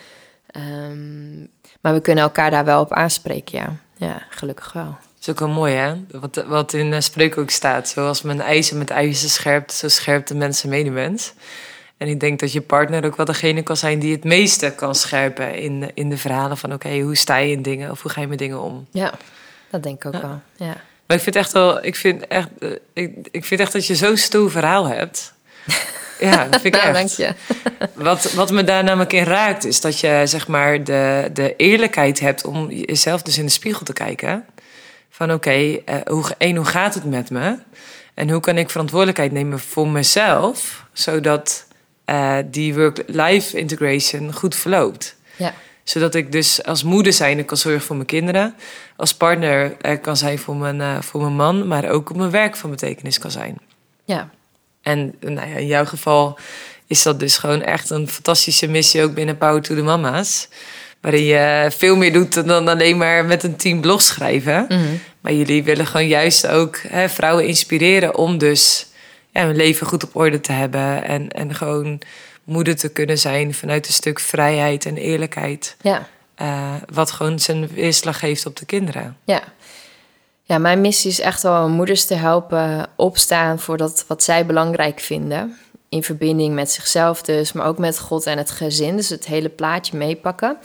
Um, 0.57 1.49
maar 1.81 1.93
we 1.93 2.01
kunnen 2.01 2.25
elkaar 2.25 2.51
daar 2.51 2.65
wel 2.65 2.81
op 2.81 2.93
aanspreken, 2.93 3.59
ja. 3.59 3.77
Ja, 3.97 4.23
gelukkig 4.31 4.73
wel. 4.73 4.85
Dat 4.85 5.21
is 5.21 5.29
ook 5.29 5.39
wel 5.39 5.49
mooi, 5.49 5.75
hè? 5.75 5.95
Wat, 6.11 6.45
wat 6.47 6.73
in 6.73 7.03
spreuk 7.03 7.39
ook 7.39 7.51
staat. 7.51 7.89
Zoals 7.89 8.23
men 8.23 8.41
ijzer 8.41 8.77
met 8.77 8.91
ijzer 8.91 9.31
scherpt, 9.31 9.73
zo 9.73 9.89
scherpt 9.89 10.29
de 10.29 10.35
mensen 10.35 10.69
medemens. 10.69 11.33
En 12.01 12.09
ik 12.09 12.21
denk 12.21 12.41
dat 12.41 12.53
je 12.53 12.61
partner 12.61 13.05
ook 13.05 13.17
wel 13.17 13.27
degene 13.27 13.63
kan 13.63 13.77
zijn 13.77 13.99
die 13.99 14.13
het 14.13 14.25
meeste 14.25 14.73
kan 14.77 14.95
scherpen 14.95 15.55
in, 15.55 15.91
in 15.95 16.09
de 16.09 16.17
verhalen 16.17 16.57
van... 16.57 16.73
oké, 16.73 16.87
okay, 16.87 17.01
hoe 17.01 17.17
sta 17.17 17.37
je 17.37 17.53
in 17.53 17.63
dingen 17.63 17.91
of 17.91 18.03
hoe 18.03 18.11
ga 18.11 18.21
je 18.21 18.27
met 18.27 18.39
dingen 18.39 18.61
om? 18.61 18.87
Ja, 18.91 19.13
dat 19.71 19.83
denk 19.83 19.97
ik 19.97 20.07
ook 20.07 20.13
ja. 20.13 20.21
wel, 20.21 20.41
ja. 20.57 20.77
Maar 21.07 21.17
ik 21.17 21.23
vind 21.23 21.37
echt 21.37 21.53
wel... 21.53 21.85
Ik 21.85 21.97
vind 21.97 22.27
echt, 22.27 22.49
uh, 22.59 22.71
ik, 22.93 23.29
ik 23.31 23.45
vind 23.45 23.61
echt 23.61 23.73
dat 23.73 23.87
je 23.87 23.95
zo'n 23.95 24.17
stoer 24.17 24.51
verhaal 24.51 24.87
hebt... 24.87 25.33
Ja, 26.21 26.45
dat 26.45 26.61
vind 26.61 26.75
ik 26.75 26.83
nou, 26.83 26.95
echt. 26.95 27.17
Dank 27.17 27.35
je. 27.35 27.35
Wat, 28.05 28.33
wat 28.33 28.51
me 28.51 28.65
daar 28.65 28.85
namelijk 28.85 29.13
in 29.13 29.25
raakt, 29.25 29.65
is 29.65 29.81
dat 29.81 30.01
je 30.01 30.23
zeg 30.25 30.49
maar 30.49 30.85
de, 30.85 31.31
de 31.33 31.57
eerlijkheid 31.57 32.21
hebt 32.21 32.45
om 32.45 32.71
jezelf 32.71 33.23
dus 33.23 33.39
in 33.39 33.45
de 33.45 33.51
spiegel 33.51 33.85
te 33.85 33.93
kijken. 33.93 34.45
Van 35.11 35.33
oké, 35.33 35.35
okay, 35.35 35.83
uh, 35.89 35.95
hoe, 36.07 36.25
één, 36.39 36.57
hoe 36.57 36.65
gaat 36.65 36.95
het 36.95 37.05
met 37.05 37.31
me? 37.31 37.59
En 38.15 38.31
hoe 38.31 38.41
kan 38.41 38.59
ik 38.59 38.71
verantwoordelijkheid 38.71 39.33
nemen 39.33 39.61
voor 39.61 39.89
mezelf, 39.89 40.85
zodat 40.93 41.69
uh, 42.11 42.37
die 42.47 42.75
work-life 42.75 43.59
integration 43.59 44.33
goed 44.33 44.55
verloopt. 44.55 45.17
Ja. 45.37 45.55
Zodat 45.85 46.15
ik 46.15 46.33
dus 46.33 46.65
als 46.65 46.83
moeder 46.83 47.13
zijn 47.13 47.45
kan 47.45 47.57
zorgen 47.57 47.83
voor 47.83 47.97
mijn 47.97 48.09
kinderen. 48.09 48.55
Als 48.97 49.15
partner 49.15 49.77
er 49.81 49.99
kan 49.99 50.17
zijn 50.17 50.39
voor 50.39 50.57
mijn, 50.57 50.77
uh, 50.77 51.01
voor 51.01 51.21
mijn 51.21 51.35
man, 51.35 51.69
maar 51.69 51.89
ook 51.89 52.11
op 52.11 52.17
mijn 52.17 52.31
werk 52.31 52.57
van 52.57 52.71
betekenis 52.71 53.19
kan 53.19 53.31
zijn. 53.31 53.59
Ja. 54.05 54.31
En 54.83 55.15
nou 55.21 55.49
ja, 55.49 55.57
in 55.57 55.67
jouw 55.67 55.85
geval 55.85 56.39
is 56.87 57.03
dat 57.03 57.21
dus 57.21 57.39
gewoon 57.39 57.63
echt 57.63 57.91
een 57.91 58.09
fantastische 58.09 58.67
missie 58.67 59.03
ook 59.03 59.15
binnen 59.15 59.39
Power 59.39 59.63
to 59.63 59.75
the 59.75 59.83
Mama's. 59.83 60.49
Waarin 61.01 61.25
je 61.25 61.71
veel 61.77 61.97
meer 61.97 62.13
doet 62.13 62.47
dan 62.47 62.69
alleen 62.69 62.97
maar 62.97 63.25
met 63.25 63.43
een 63.43 63.57
team 63.57 63.81
blog 63.81 64.03
schrijven. 64.03 64.65
Mm-hmm. 64.69 65.01
Maar 65.21 65.33
jullie 65.33 65.65
willen 65.65 65.87
gewoon 65.87 66.07
juist 66.07 66.47
ook 66.47 66.79
hè, 66.89 67.09
vrouwen 67.09 67.47
inspireren 67.47 68.17
om 68.17 68.39
dus 68.39 68.87
ja, 69.41 69.47
hun 69.47 69.57
leven 69.57 69.87
goed 69.87 70.05
op 70.05 70.17
orde 70.17 70.41
te 70.41 70.53
hebben. 70.53 71.05
En, 71.05 71.29
en 71.29 71.55
gewoon 71.55 72.01
moeder 72.45 72.77
te 72.77 72.89
kunnen 72.89 73.19
zijn 73.19 73.55
vanuit 73.55 73.87
een 73.87 73.93
stuk 73.93 74.21
vrijheid 74.21 74.87
en 74.87 74.97
eerlijkheid. 74.97 75.77
Ja. 75.81 76.07
Uh, 76.43 76.75
wat 76.93 77.11
gewoon 77.11 77.39
zijn 77.39 77.69
weerslag 77.69 78.19
geeft 78.19 78.47
op 78.47 78.57
de 78.57 78.67
kinderen. 78.67 79.17
Ja. 79.25 79.43
Ja, 80.43 80.59
mijn 80.59 80.81
missie 80.81 81.11
is 81.11 81.21
echt 81.21 81.43
wel 81.43 81.65
om 81.65 81.71
moeders 81.71 82.05
te 82.05 82.15
helpen 82.15 82.87
opstaan 82.97 83.59
voor 83.59 83.77
dat 83.77 84.05
wat 84.09 84.23
zij 84.23 84.47
belangrijk 84.47 85.01
vinden. 85.01 85.59
In 85.89 86.03
verbinding 86.03 86.55
met 86.55 86.71
zichzelf 86.71 87.23
dus, 87.23 87.53
maar 87.53 87.67
ook 87.67 87.79
met 87.79 87.99
God 87.99 88.27
en 88.27 88.39
het 88.39 88.51
gezin. 88.51 88.97
Dus 88.97 89.09
het 89.09 89.27
hele 89.27 89.49
plaatje 89.49 89.97
meepakken. 89.97 90.57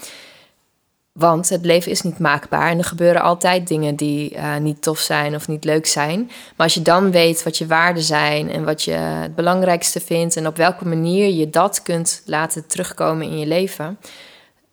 Want 1.18 1.48
het 1.48 1.64
leven 1.64 1.90
is 1.90 2.02
niet 2.02 2.18
maakbaar 2.18 2.70
en 2.70 2.78
er 2.78 2.84
gebeuren 2.84 3.22
altijd 3.22 3.68
dingen 3.68 3.96
die 3.96 4.34
uh, 4.34 4.56
niet 4.56 4.82
tof 4.82 4.98
zijn 4.98 5.34
of 5.34 5.48
niet 5.48 5.64
leuk 5.64 5.86
zijn. 5.86 6.18
Maar 6.26 6.66
als 6.66 6.74
je 6.74 6.82
dan 6.82 7.10
weet 7.10 7.42
wat 7.42 7.58
je 7.58 7.66
waarden 7.66 8.02
zijn 8.02 8.50
en 8.50 8.64
wat 8.64 8.82
je 8.82 8.92
het 8.92 9.34
belangrijkste 9.34 10.00
vindt 10.00 10.36
en 10.36 10.46
op 10.46 10.56
welke 10.56 10.88
manier 10.88 11.34
je 11.34 11.50
dat 11.50 11.82
kunt 11.82 12.22
laten 12.24 12.66
terugkomen 12.66 13.26
in 13.26 13.38
je 13.38 13.46
leven, 13.46 13.98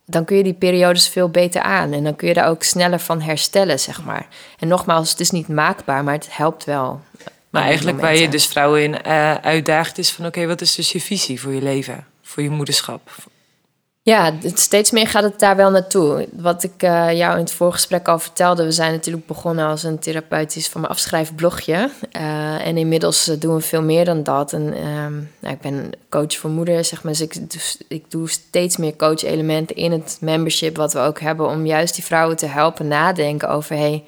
dan 0.06 0.24
kun 0.24 0.36
je 0.36 0.42
die 0.42 0.54
periodes 0.54 1.08
veel 1.08 1.28
beter 1.28 1.62
aan 1.62 1.92
en 1.92 2.04
dan 2.04 2.16
kun 2.16 2.28
je 2.28 2.34
daar 2.34 2.48
ook 2.48 2.62
sneller 2.62 3.00
van 3.00 3.20
herstellen, 3.20 3.80
zeg 3.80 4.04
maar. 4.04 4.26
En 4.58 4.68
nogmaals, 4.68 5.10
het 5.10 5.20
is 5.20 5.30
niet 5.30 5.48
maakbaar, 5.48 6.04
maar 6.04 6.14
het 6.14 6.36
helpt 6.36 6.64
wel. 6.64 7.00
Maar 7.50 7.62
eigenlijk 7.62 8.00
waar 8.00 8.16
je 8.16 8.28
dus 8.28 8.46
vrouwen 8.46 8.82
in 8.82 8.98
uh, 9.06 9.34
uitdaagt 9.34 9.98
is 9.98 10.10
van 10.10 10.26
oké, 10.26 10.46
wat 10.46 10.60
is 10.60 10.74
dus 10.74 10.92
je 10.92 11.00
visie 11.00 11.40
voor 11.40 11.52
je 11.52 11.62
leven, 11.62 12.06
voor 12.22 12.42
je 12.42 12.50
moederschap, 12.50 13.10
ja, 14.04 14.32
steeds 14.42 14.90
meer 14.90 15.06
gaat 15.06 15.22
het 15.22 15.38
daar 15.38 15.56
wel 15.56 15.70
naartoe. 15.70 16.28
Wat 16.32 16.62
ik 16.62 16.82
uh, 16.82 17.12
jou 17.12 17.32
in 17.32 17.40
het 17.40 17.52
voorgesprek 17.52 18.08
al 18.08 18.18
vertelde, 18.18 18.64
we 18.64 18.72
zijn 18.72 18.92
natuurlijk 18.92 19.26
begonnen 19.26 19.66
als 19.66 19.82
een 19.82 19.98
therapeutisch 19.98 20.68
van 20.68 20.80
mijn 20.80 20.92
afschrijfblogje. 20.92 21.90
Uh, 22.16 22.66
en 22.66 22.76
inmiddels 22.76 23.28
eh, 23.28 23.40
doen 23.40 23.54
we 23.54 23.60
veel 23.60 23.82
meer 23.82 24.04
dan 24.04 24.22
dat. 24.22 24.52
En, 24.52 24.62
uh, 24.62 25.06
nou, 25.40 25.54
ik 25.54 25.60
ben 25.60 25.90
coach 26.08 26.36
voor 26.36 26.50
moeders, 26.50 26.88
zeg 26.88 27.02
maar. 27.02 27.12
Dus 27.12 27.20
ik, 27.20 27.50
dus 27.50 27.78
ik 27.88 28.10
doe 28.10 28.28
steeds 28.28 28.76
meer 28.76 28.96
coach-elementen 28.96 29.76
in 29.76 29.92
het 29.92 30.18
membership 30.20 30.76
wat 30.76 30.92
we 30.92 30.98
ook 30.98 31.20
hebben, 31.20 31.48
om 31.48 31.66
juist 31.66 31.94
die 31.94 32.04
vrouwen 32.04 32.36
te 32.36 32.46
helpen 32.46 32.88
nadenken 32.88 33.48
over: 33.48 33.76
hey, 33.76 34.04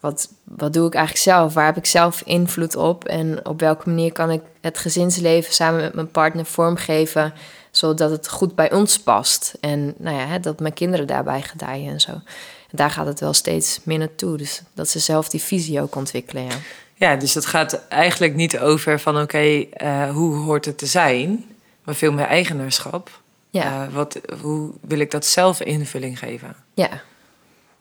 wat, 0.00 0.28
wat 0.44 0.72
doe 0.72 0.86
ik 0.86 0.94
eigenlijk 0.94 1.24
zelf? 1.24 1.54
Waar 1.54 1.66
heb 1.66 1.76
ik 1.76 1.86
zelf 1.86 2.22
invloed 2.24 2.76
op? 2.76 3.04
En 3.04 3.46
op 3.46 3.60
welke 3.60 3.88
manier 3.88 4.12
kan 4.12 4.30
ik 4.30 4.42
het 4.60 4.78
gezinsleven 4.78 5.52
samen 5.52 5.80
met 5.80 5.94
mijn 5.94 6.10
partner 6.10 6.44
vormgeven? 6.44 7.32
Zodat 7.76 8.10
het 8.10 8.28
goed 8.28 8.54
bij 8.54 8.72
ons 8.72 8.98
past. 8.98 9.54
En 9.60 9.94
nou 9.98 10.16
ja, 10.16 10.38
dat 10.38 10.60
mijn 10.60 10.72
kinderen 10.72 11.06
daarbij 11.06 11.42
gedijen 11.42 11.92
en 11.92 12.00
zo. 12.00 12.10
En 12.10 12.76
daar 12.76 12.90
gaat 12.90 13.06
het 13.06 13.20
wel 13.20 13.32
steeds 13.32 13.80
meer 13.82 13.98
naartoe. 13.98 14.36
Dus 14.36 14.62
dat 14.74 14.88
ze 14.88 14.98
zelf 14.98 15.28
die 15.28 15.42
visie 15.42 15.80
ook 15.80 15.94
ontwikkelen. 15.94 16.44
Ja, 16.44 16.56
ja 16.94 17.16
dus 17.16 17.32
dat 17.32 17.46
gaat 17.46 17.86
eigenlijk 17.88 18.34
niet 18.34 18.58
over 18.58 19.00
van 19.00 19.20
oké, 19.20 19.64
eh, 19.70 20.10
hoe 20.10 20.34
hoort 20.36 20.64
het 20.64 20.78
te 20.78 20.86
zijn, 20.86 21.44
maar 21.84 21.94
veel 21.94 22.12
meer 22.12 22.26
eigenaarschap. 22.26 23.20
Ja. 23.50 23.86
Uh, 23.86 23.94
wat, 23.94 24.20
hoe 24.40 24.70
wil 24.80 24.98
ik 24.98 25.10
dat 25.10 25.24
zelf 25.24 25.60
invulling 25.60 26.18
geven? 26.18 26.56
Ja. 26.74 27.02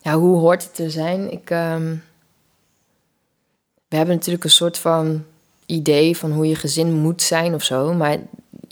Ja, 0.02 0.14
hoe 0.14 0.38
hoort 0.38 0.64
het 0.64 0.76
te 0.76 0.90
zijn? 0.90 1.32
Ik, 1.32 1.50
um... 1.50 2.04
we 3.88 3.96
hebben 3.96 4.16
natuurlijk 4.16 4.44
een 4.44 4.50
soort 4.50 4.78
van 4.78 5.26
idee 5.66 6.18
van 6.18 6.32
hoe 6.32 6.48
je 6.48 6.56
gezin 6.56 6.94
moet 6.94 7.22
zijn 7.22 7.54
of 7.54 7.64
zo. 7.64 7.94
Maar 7.94 8.18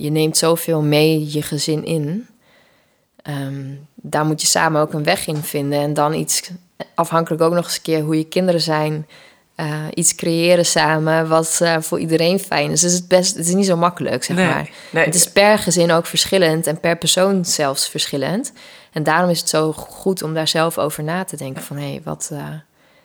je 0.03 0.09
neemt 0.09 0.37
zoveel 0.37 0.81
mee 0.81 1.31
je 1.31 1.41
gezin 1.41 1.85
in. 1.85 2.27
Ehm, 3.21 3.65
daar 3.95 4.25
moet 4.25 4.41
je 4.41 4.47
samen 4.47 4.81
ook 4.81 4.93
een 4.93 5.03
weg 5.03 5.27
in 5.27 5.43
vinden. 5.43 5.79
En 5.79 5.93
dan 5.93 6.13
iets, 6.13 6.51
afhankelijk 6.95 7.41
ook 7.41 7.53
nog 7.53 7.65
eens 7.65 7.75
een 7.75 7.81
keer 7.81 8.01
hoe 8.01 8.17
je 8.17 8.27
kinderen 8.27 8.61
zijn. 8.61 9.07
Uh, 9.55 9.85
iets 9.93 10.15
creëren 10.15 10.65
samen 10.65 11.27
wat 11.27 11.59
uh, 11.61 11.75
voor 11.79 11.99
iedereen 11.99 12.39
fijn 12.39 12.71
is. 12.71 12.81
Dus 12.81 12.93
het, 12.93 13.07
best, 13.07 13.35
het 13.35 13.47
is 13.47 13.53
niet 13.53 13.65
zo 13.65 13.77
makkelijk, 13.77 14.23
zeg 14.23 14.37
maar. 14.37 14.69
Nee. 14.89 15.05
Het 15.05 15.15
is 15.15 15.31
per 15.31 15.59
gezin 15.59 15.91
ook 15.91 16.05
verschillend 16.05 16.67
en 16.67 16.79
per 16.79 16.97
persoon 16.97 17.45
zelfs 17.45 17.89
verschillend. 17.89 18.53
En 18.91 19.03
daarom 19.03 19.29
is 19.29 19.39
het 19.39 19.49
zo 19.49 19.73
goed 19.73 20.23
om 20.23 20.33
daar 20.33 20.47
zelf 20.47 20.77
over 20.77 21.03
na 21.03 21.23
te 21.23 21.35
denken. 21.35 21.63
Van 21.63 21.77
hé, 21.77 21.89
hey, 21.89 22.01
wat, 22.03 22.29
uh, 22.33 22.39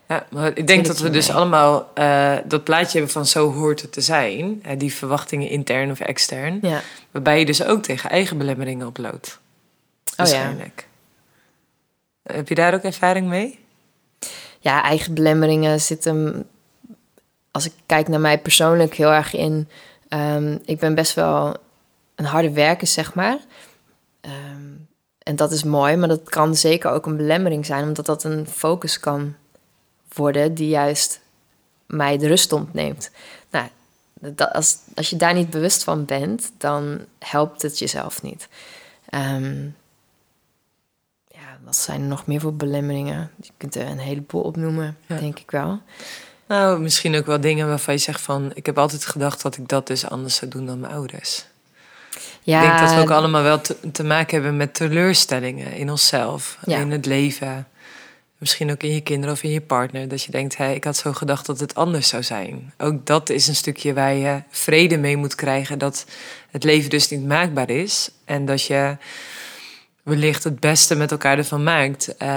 ja, 0.09 0.27
maar 0.31 0.57
ik 0.57 0.67
denk 0.67 0.87
dat 0.87 0.99
we 0.99 1.11
dus 1.11 1.31
allemaal 1.31 1.91
uh, 1.95 2.37
dat 2.45 2.65
plaatje 2.65 2.93
hebben 2.93 3.11
van 3.11 3.27
zo 3.27 3.53
hoort 3.53 3.83
het 3.83 3.93
te 3.93 4.01
zijn. 4.01 4.63
Die 4.79 4.95
verwachtingen 4.95 5.49
intern 5.49 5.91
of 5.91 6.01
extern. 6.01 6.59
Ja. 6.63 6.81
Waarbij 7.11 7.39
je 7.39 7.45
dus 7.45 7.65
ook 7.65 7.83
tegen 7.83 8.11
eigen 8.11 8.39
belemmeringen 8.39 8.87
oploopt. 8.87 9.39
Waarschijnlijk. 10.17 10.87
Oh, 10.87 12.33
ja. 12.33 12.35
Heb 12.35 12.49
je 12.49 12.55
daar 12.55 12.75
ook 12.75 12.83
ervaring 12.83 13.29
mee? 13.29 13.59
Ja, 14.61 14.83
eigen 14.83 15.15
belemmeringen 15.15 15.81
zitten, 15.81 16.47
als 17.51 17.67
ik 17.67 17.73
kijk 17.87 18.09
naar 18.09 18.21
mij 18.21 18.39
persoonlijk, 18.39 18.95
heel 18.95 19.13
erg 19.13 19.35
in. 19.35 19.69
Um, 20.09 20.59
ik 20.65 20.79
ben 20.79 20.95
best 20.95 21.15
wel 21.15 21.57
een 22.15 22.25
harde 22.25 22.51
werker, 22.53 22.87
zeg 22.87 23.15
maar. 23.15 23.39
Um, 24.21 24.89
en 25.23 25.37
dat 25.37 25.53
is 25.53 25.65
mooi, 25.65 25.97
maar 25.97 26.09
dat 26.09 26.29
kan 26.29 26.55
zeker 26.55 26.91
ook 26.91 27.07
een 27.07 27.17
belemmering 27.17 27.67
zijn, 27.67 27.85
omdat 27.85 28.07
dat 28.07 28.25
een 28.25 28.47
focus 28.47 29.01
kan 29.01 29.35
worden 30.19 30.55
die 30.55 30.69
juist 30.69 31.21
mij 31.87 32.19
de 32.19 32.27
rust 32.27 32.53
ontneemt. 32.53 33.11
Nou, 33.51 33.69
dat, 34.21 34.53
als, 34.53 34.79
als 34.95 35.11
je 35.11 35.17
daar 35.17 35.35
niet 35.35 35.51
bewust 35.51 35.85
van 35.85 36.05
bent, 36.05 36.53
dan 36.59 36.99
helpt 37.19 37.63
het 37.63 37.79
jezelf 37.79 38.23
niet. 38.23 38.49
Um, 39.11 39.77
ja, 41.29 41.59
wat 41.65 41.77
zijn 41.77 42.01
er 42.01 42.07
nog 42.07 42.27
meer 42.27 42.41
voor 42.41 42.55
belemmeringen? 42.55 43.31
Je 43.43 43.51
kunt 43.57 43.75
er 43.75 43.87
een 43.87 43.99
heleboel 43.99 44.43
opnoemen, 44.43 44.97
denk 45.07 45.39
ik 45.39 45.51
wel. 45.51 45.81
Nou, 46.47 46.81
misschien 46.81 47.17
ook 47.17 47.27
wel 47.27 47.41
dingen 47.41 47.69
waarvan 47.69 47.95
je 47.95 48.01
zegt 48.01 48.21
van... 48.21 48.51
ik 48.55 48.67
heb 48.67 48.79
altijd 48.79 49.05
gedacht 49.05 49.43
dat 49.43 49.57
ik 49.57 49.69
dat 49.69 49.87
dus 49.87 50.09
anders 50.09 50.35
zou 50.35 50.51
doen 50.51 50.67
dan 50.67 50.81
mijn 50.81 50.93
ouders. 50.93 51.45
Ja, 52.43 52.63
ik 52.63 52.69
denk 52.69 52.79
dat 52.79 52.95
we 52.95 53.01
ook 53.01 53.11
allemaal 53.11 53.43
wel 53.43 53.61
te, 53.61 53.91
te 53.93 54.05
maken 54.05 54.35
hebben 54.35 54.57
met 54.57 54.75
teleurstellingen 54.75 55.73
in 55.73 55.91
onszelf, 55.91 56.59
in 56.65 56.91
het 56.91 57.07
leven. 57.07 57.69
Misschien 58.39 58.71
ook 58.71 58.83
in 58.83 58.95
je 58.95 59.01
kinderen 59.01 59.35
of 59.35 59.43
in 59.43 59.51
je 59.51 59.61
partner. 59.61 60.09
Dat 60.09 60.23
je 60.23 60.31
denkt, 60.31 60.57
hey, 60.57 60.75
ik 60.75 60.85
had 60.85 60.97
zo 60.97 61.13
gedacht 61.13 61.47
dat 61.47 61.61
het 61.61 61.75
anders 61.75 62.09
zou 62.09 62.23
zijn. 62.23 62.73
Ook 62.79 63.07
dat 63.07 63.31
is 63.31 63.49
een 63.49 63.55
stukje 63.55 63.93
waar 63.95 64.15
je 64.15 64.43
vrede 64.51 64.99
mee 64.99 65.17
moet 65.17 65.35
krijgen. 65.35 65.79
Dat 65.79 66.07
het 66.51 66.65
leven 66.65 66.91
dus 66.91 67.09
niet 67.09 67.27
maakbaar 67.27 67.71
is. 67.71 68.11
En 68.25 68.45
dat 68.45 68.65
je 68.65 68.97
wellicht 70.03 70.45
het 70.45 70.61
beste 70.61 70.95
met 70.95 71.11
elkaar 71.11 71.39
ervan 71.39 71.63
maakt. 71.63 72.15
Uh, 72.23 72.29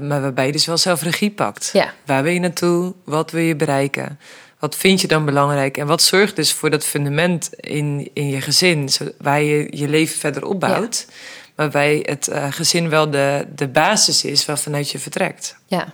maar 0.00 0.20
waarbij 0.20 0.46
je 0.46 0.52
dus 0.52 0.66
wel 0.66 0.78
zelf 0.78 1.02
regie 1.02 1.30
pakt. 1.30 1.70
Ja. 1.72 1.94
Waar 2.06 2.22
wil 2.22 2.32
je 2.32 2.40
naartoe? 2.40 2.94
Wat 3.04 3.30
wil 3.30 3.42
je 3.42 3.56
bereiken? 3.56 4.18
Wat 4.58 4.76
vind 4.76 5.00
je 5.00 5.06
dan 5.06 5.24
belangrijk? 5.24 5.76
En 5.76 5.86
wat 5.86 6.02
zorgt 6.02 6.36
dus 6.36 6.52
voor 6.52 6.70
dat 6.70 6.84
fundament 6.84 7.50
in, 7.54 8.10
in 8.12 8.28
je 8.28 8.40
gezin, 8.40 8.88
waar 9.18 9.42
je 9.42 9.66
je 9.70 9.88
leven 9.88 10.18
verder 10.18 10.44
opbouwt? 10.44 11.06
Ja 11.08 11.14
waarbij 11.54 12.02
het 12.02 12.28
uh, 12.28 12.52
gezin 12.52 12.88
wel 12.88 13.10
de, 13.10 13.46
de 13.54 13.68
basis 13.68 14.24
is 14.24 14.44
waarvanuit 14.44 14.90
je 14.90 14.98
vertrekt. 14.98 15.56
Ja, 15.66 15.92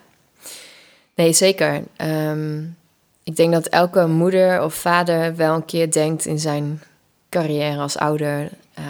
nee, 1.15 1.33
zeker. 1.33 1.83
Um, 1.97 2.77
ik 3.23 3.37
denk 3.37 3.53
dat 3.53 3.67
elke 3.67 4.07
moeder 4.07 4.63
of 4.63 4.75
vader 4.75 5.37
wel 5.37 5.55
een 5.55 5.65
keer 5.65 5.93
denkt 5.93 6.27
in 6.27 6.39
zijn 6.39 6.83
carrière 7.29 7.81
als 7.81 7.97
ouder. 7.97 8.51
Uh, 8.79 8.85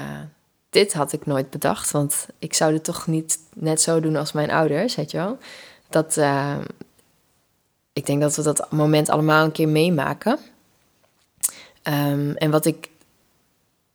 dit 0.71 0.93
had 0.93 1.13
ik 1.13 1.27
nooit 1.27 1.51
bedacht, 1.51 1.91
want 1.91 2.27
ik 2.39 2.55
zou 2.55 2.73
het 2.73 2.85
toch 2.85 3.07
niet 3.07 3.39
net 3.55 3.81
zo 3.81 4.01
doen 4.01 4.17
als 4.17 4.33
mijn 4.33 4.51
ouders, 4.51 4.95
weet 4.95 5.11
je 5.11 5.17
wel. 5.17 5.39
Dat, 5.89 6.17
uh, 6.17 6.59
ik 7.93 8.07
denk 8.07 8.21
dat 8.21 8.37
we 8.37 8.43
dat 8.43 8.71
moment 8.71 9.09
allemaal 9.09 9.45
een 9.45 9.53
keer 9.53 9.69
meemaken. 9.69 10.39
Um, 11.83 12.37
en 12.37 12.51
wat 12.51 12.67
ik 12.67 12.90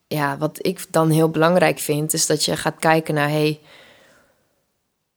ja, 0.08 0.38
wat 0.38 0.58
ik 0.62 0.86
dan 0.90 1.10
heel 1.10 1.30
belangrijk 1.30 1.80
vind, 1.80 2.14
is 2.14 2.26
dat 2.26 2.46
je 2.46 2.58
gaat 2.58 2.80
kijken 2.80 3.14
naar, 3.14 3.30
hey, 3.30 3.60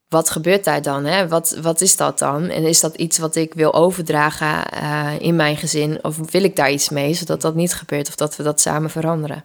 wat 0.09 0.31
gebeurt 0.31 0.65
daar 0.65 0.83
dan? 0.83 1.05
Hè? 1.05 1.29
Wat, 1.29 1.59
wat 1.63 1.81
is 1.81 1.97
dat 1.97 2.19
dan? 2.19 2.49
En 2.49 2.63
is 2.63 2.81
dat 2.81 2.95
iets 2.95 3.19
wat 3.19 3.37
ik 3.37 3.55
wil 3.55 3.75
overdragen 3.75 4.65
uh, 4.75 5.13
in 5.19 5.37
mijn 5.37 5.57
gezin? 5.57 6.05
Of 6.05 6.31
wil 6.31 6.45
ik 6.45 6.57
daar 6.57 6.71
iets 6.71 6.89
mee, 6.89 7.15
zodat 7.15 7.41
dat 7.41 7.55
niet 7.55 7.75
gebeurt 7.75 8.09
of 8.09 8.15
dat 8.15 8.37
we 8.37 8.43
dat 8.43 8.61
samen 8.61 8.91
veranderen? 8.91 9.45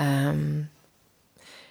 Um, 0.00 0.70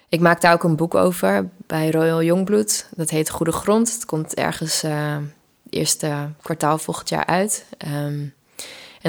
ik 0.08 0.20
maak 0.20 0.40
daar 0.40 0.52
ook 0.52 0.62
een 0.62 0.76
boek 0.76 0.94
over 0.94 1.48
bij 1.66 1.90
Royal 1.90 2.22
Jongbloed. 2.22 2.88
Dat 2.96 3.10
heet 3.10 3.30
Goede 3.30 3.52
Grond. 3.52 3.92
Het 3.92 4.04
komt 4.04 4.34
ergens 4.34 4.84
uh, 4.84 5.16
eerste 5.70 6.28
kwartaal 6.42 6.78
volgend 6.78 7.08
jaar 7.08 7.26
uit. 7.26 7.64
Um, 7.88 8.34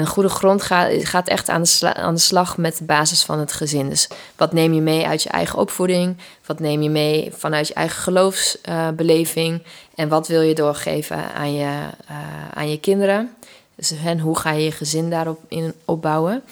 en 0.00 0.06
goede 0.06 0.28
grond 0.28 0.62
gaat, 0.62 1.28
echt 1.28 1.48
aan 1.48 1.62
de, 1.62 1.94
aan 1.94 2.14
de 2.14 2.20
slag 2.20 2.56
met 2.56 2.78
de 2.78 2.84
basis 2.84 3.22
van 3.22 3.38
het 3.38 3.52
gezin. 3.52 3.88
Dus 3.88 4.08
wat 4.36 4.52
neem 4.52 4.72
je 4.72 4.80
mee 4.80 5.06
uit 5.06 5.22
je 5.22 5.28
eigen 5.28 5.58
opvoeding? 5.58 6.16
Wat 6.46 6.60
neem 6.60 6.82
je 6.82 6.90
mee 6.90 7.32
vanuit 7.36 7.68
je 7.68 7.74
eigen 7.74 8.02
geloofsbeleving? 8.02 9.62
en 10.00 10.08
wat 10.08 10.28
wil 10.28 10.40
je 10.40 10.54
doorgeven 10.54 11.34
aan 11.34 11.52
je, 11.52 11.88
uh, 12.10 12.48
aan 12.54 12.70
je 12.70 12.80
kinderen? 12.80 13.34
Dus 13.74 13.90
en 14.04 14.18
hoe 14.18 14.38
ga 14.38 14.50
je 14.50 14.64
je 14.64 14.72
gezin 14.72 15.10
daarop 15.10 15.40
in 15.48 15.74
opbouwen? 15.84 16.42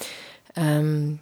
Um, 0.59 1.21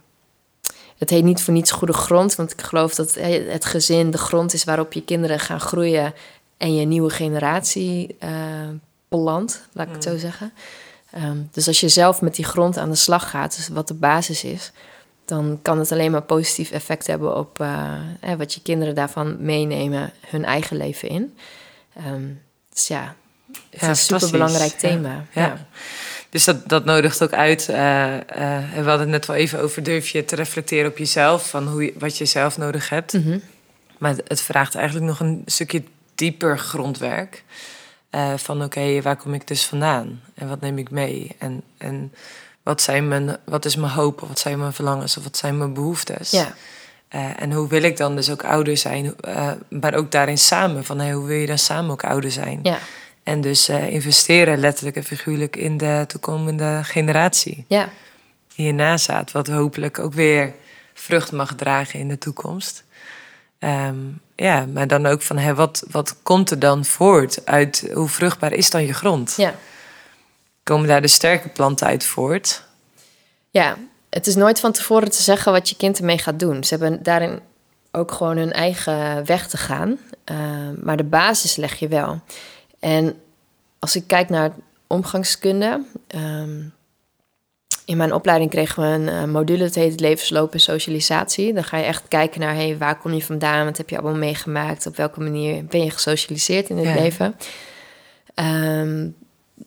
het 0.97 1.09
heet 1.09 1.23
niet 1.23 1.41
voor 1.41 1.53
niets 1.53 1.71
goede 1.71 1.93
grond, 1.93 2.35
want 2.35 2.51
ik 2.51 2.61
geloof 2.61 2.95
dat 2.95 3.13
het 3.47 3.65
gezin 3.65 4.11
de 4.11 4.17
grond 4.17 4.53
is 4.53 4.63
waarop 4.63 4.93
je 4.93 5.03
kinderen 5.03 5.39
gaan 5.39 5.59
groeien 5.59 6.13
en 6.57 6.75
je 6.75 6.85
nieuwe 6.85 7.09
generatie 7.09 8.15
uh, 8.23 8.29
belandt, 9.07 9.67
laat 9.73 9.87
ik 9.87 9.93
het 9.93 10.03
zo 10.03 10.11
mm. 10.11 10.19
zeggen. 10.19 10.53
Ehm, 11.17 11.37
dus 11.51 11.67
als 11.67 11.79
je 11.79 11.89
zelf 11.89 12.21
met 12.21 12.35
die 12.35 12.45
grond 12.45 12.77
aan 12.77 12.89
de 12.89 12.95
slag 12.95 13.29
gaat, 13.29 13.55
dus 13.55 13.67
wat 13.67 13.87
de 13.87 13.93
basis 13.93 14.43
is, 14.43 14.71
dan 15.25 15.59
kan 15.61 15.79
het 15.79 15.91
alleen 15.91 16.11
maar 16.11 16.21
positief 16.21 16.71
effect 16.71 17.07
hebben 17.07 17.35
op 17.35 17.59
uh, 17.59 17.93
wat 18.37 18.53
je 18.53 18.61
kinderen 18.61 18.95
daarvan 18.95 19.35
meenemen 19.39 20.13
hun 20.27 20.45
eigen 20.45 20.77
leven 20.77 21.09
in. 21.09 21.37
Um, 22.07 22.41
dus 22.73 22.87
ja, 22.87 23.15
het 23.69 23.81
is 23.81 23.87
een 23.87 23.95
superbelangrijk 23.95 24.71
thema. 24.71 25.25
Ja, 25.33 25.67
Dus 26.29 26.43
dat, 26.43 26.69
dat 26.69 26.85
nodigt 26.85 27.23
ook 27.23 27.33
uit. 27.33 27.67
Uh, 27.69 27.75
uh, 27.75 28.19
we 28.73 28.89
hadden 28.89 28.99
het 28.99 29.09
net 29.09 29.25
wel 29.25 29.35
even 29.35 29.59
over, 29.59 29.83
durf 29.83 30.09
je 30.09 30.25
te 30.25 30.35
reflecteren 30.35 30.91
op 30.91 30.97
jezelf, 30.97 31.49
van 31.49 31.67
hoe 31.67 31.83
je, 31.83 31.93
wat 31.97 32.17
je 32.17 32.25
zelf 32.25 32.57
nodig 32.57 32.89
hebt. 32.89 33.13
Mhm. 33.13 33.39
Maar 33.97 34.15
het 34.27 34.41
vraagt 34.41 34.75
eigenlijk 34.75 35.05
nog 35.05 35.19
een 35.19 35.41
stukje 35.45 35.83
dieper 36.15 36.59
grondwerk. 36.59 37.43
Eh, 38.17 38.33
van 38.35 38.63
oké, 38.63 39.01
waar 39.01 39.15
kom 39.15 39.33
ik 39.33 39.47
dus 39.47 39.65
vandaan? 39.65 40.21
En 40.33 40.47
wat 40.47 40.61
neem 40.61 40.77
ik 40.77 40.91
mee? 40.91 41.35
En, 41.37 41.61
en 41.77 42.13
wat, 42.63 42.81
zijn 42.81 43.07
mijn, 43.07 43.37
wat 43.45 43.65
is 43.65 43.75
mijn 43.75 43.91
hoop? 43.91 44.21
Of 44.21 44.27
wat 44.27 44.39
zijn 44.39 44.59
mijn 44.59 44.73
verlangens? 44.73 45.17
Of 45.17 45.23
wat 45.23 45.37
zijn 45.37 45.57
mijn 45.57 45.73
behoeftes? 45.73 46.31
Ja. 46.31 46.53
Eh, 47.07 47.41
en 47.41 47.51
hoe 47.51 47.67
wil 47.67 47.83
ik 47.83 47.97
dan 47.97 48.15
dus 48.15 48.29
ook 48.29 48.43
ouder 48.43 48.77
zijn? 48.77 49.15
Uh, 49.27 49.51
maar 49.69 49.93
ook 49.93 50.11
daarin 50.11 50.37
samen. 50.37 50.85
Van 50.85 50.99
hey, 50.99 51.11
hoe 51.11 51.27
wil 51.27 51.37
je 51.37 51.47
dan 51.47 51.57
samen 51.57 51.91
ook 51.91 52.03
ouder 52.03 52.31
zijn? 52.31 52.59
Ja. 52.63 52.77
En 53.23 53.41
dus 53.41 53.69
investeren 53.69 54.57
letterlijk 54.59 54.95
en 54.95 55.03
figuurlijk 55.03 55.55
in 55.55 55.77
de 55.77 56.03
toekomende 56.07 56.79
generatie. 56.83 57.65
Ja. 57.67 57.89
Die 58.55 58.65
je 58.65 58.71
nazaat. 58.71 59.31
Wat 59.31 59.47
hopelijk 59.47 59.99
ook 59.99 60.13
weer 60.13 60.53
vrucht 60.93 61.31
mag 61.31 61.55
dragen 61.55 61.99
in 61.99 62.07
de 62.07 62.17
toekomst. 62.17 62.83
Ehm, 63.59 63.97
ja, 64.39 64.65
maar 64.65 64.87
dan 64.87 65.05
ook 65.05 65.21
van 65.21 65.37
hè, 65.37 65.55
wat, 65.55 65.83
wat 65.91 66.15
komt 66.23 66.51
er 66.51 66.59
dan 66.59 66.85
voort 66.85 67.45
uit 67.45 67.89
hoe 67.93 68.07
vruchtbaar 68.07 68.53
is 68.53 68.69
dan 68.69 68.85
je 68.85 68.93
grond? 68.93 69.33
Ja. 69.37 69.53
Komen 70.63 70.87
daar 70.87 71.01
de 71.01 71.07
sterke 71.07 71.49
planten 71.49 71.87
uit 71.87 72.05
voort? 72.05 72.63
Ja, 73.49 73.77
het 74.09 74.27
is 74.27 74.35
nooit 74.35 74.59
van 74.59 74.71
tevoren 74.71 75.11
te 75.11 75.21
zeggen 75.21 75.51
wat 75.51 75.69
je 75.69 75.75
kind 75.75 75.97
ermee 75.97 76.17
gaat 76.17 76.39
doen. 76.39 76.63
Ze 76.63 76.75
hebben 76.75 77.03
daarin 77.03 77.39
ook 77.91 78.11
gewoon 78.11 78.37
hun 78.37 78.51
eigen 78.51 79.25
weg 79.25 79.47
te 79.47 79.57
gaan. 79.57 79.97
Ehm, 80.23 80.73
maar 80.83 80.97
de 80.97 81.03
basis 81.03 81.55
leg 81.55 81.75
je 81.75 81.87
wel. 81.87 82.21
En 82.79 83.21
als 83.79 83.95
ik 83.95 84.07
kijk 84.07 84.29
naar 84.29 84.51
omgangskunde. 84.87 85.85
Ehm, 86.07 86.63
in 87.87 87.97
mijn 87.97 88.13
opleiding 88.13 88.49
kregen 88.49 88.83
we 88.83 88.87
een 88.87 89.27
uh, 89.27 89.33
module, 89.33 89.63
dat 89.63 89.75
heet 89.75 89.99
levensloop 89.99 90.53
en 90.53 90.59
socialisatie. 90.59 91.53
Dan 91.53 91.63
ga 91.63 91.77
je 91.77 91.83
echt 91.83 92.07
kijken 92.07 92.39
naar, 92.39 92.55
hey, 92.55 92.77
waar 92.77 92.97
kom 92.97 93.13
je 93.13 93.23
vandaan? 93.23 93.65
Wat 93.65 93.77
heb 93.77 93.89
je 93.89 93.97
allemaal 93.97 94.19
meegemaakt? 94.19 94.85
Op 94.85 94.95
welke 94.95 95.19
manier 95.19 95.65
ben 95.65 95.83
je 95.83 95.91
gesocialiseerd 95.91 96.69
in 96.69 96.77
het 96.77 96.99
leven? 96.99 97.35
Um, 98.35 99.15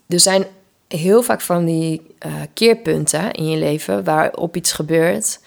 er 0.09 0.21
zijn 0.21 0.45
heel 0.89 1.23
vaak 1.23 1.41
van 1.41 1.65
die 1.65 2.03
uh, 2.27 2.33
keerpunten 2.55 3.33
in 3.33 3.49
je 3.49 3.57
leven 3.57 4.05
waarop 4.05 4.57
iets 4.57 4.73
gebeurt 4.73 5.41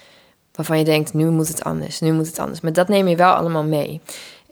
waarvan 0.52 0.78
je 0.78 0.84
denkt, 0.84 1.14
nu 1.14 1.30
moet 1.30 1.48
het 1.48 1.64
anders, 1.64 2.00
nu 2.00 2.12
moet 2.12 2.28
het 2.28 2.40
anders. 2.40 2.62
Maar 2.62 2.74
dat 2.74 2.88
neem 2.88 3.08
je 3.08 3.16
wel 3.16 3.34
allemaal 3.34 3.64
mee. 3.64 4.02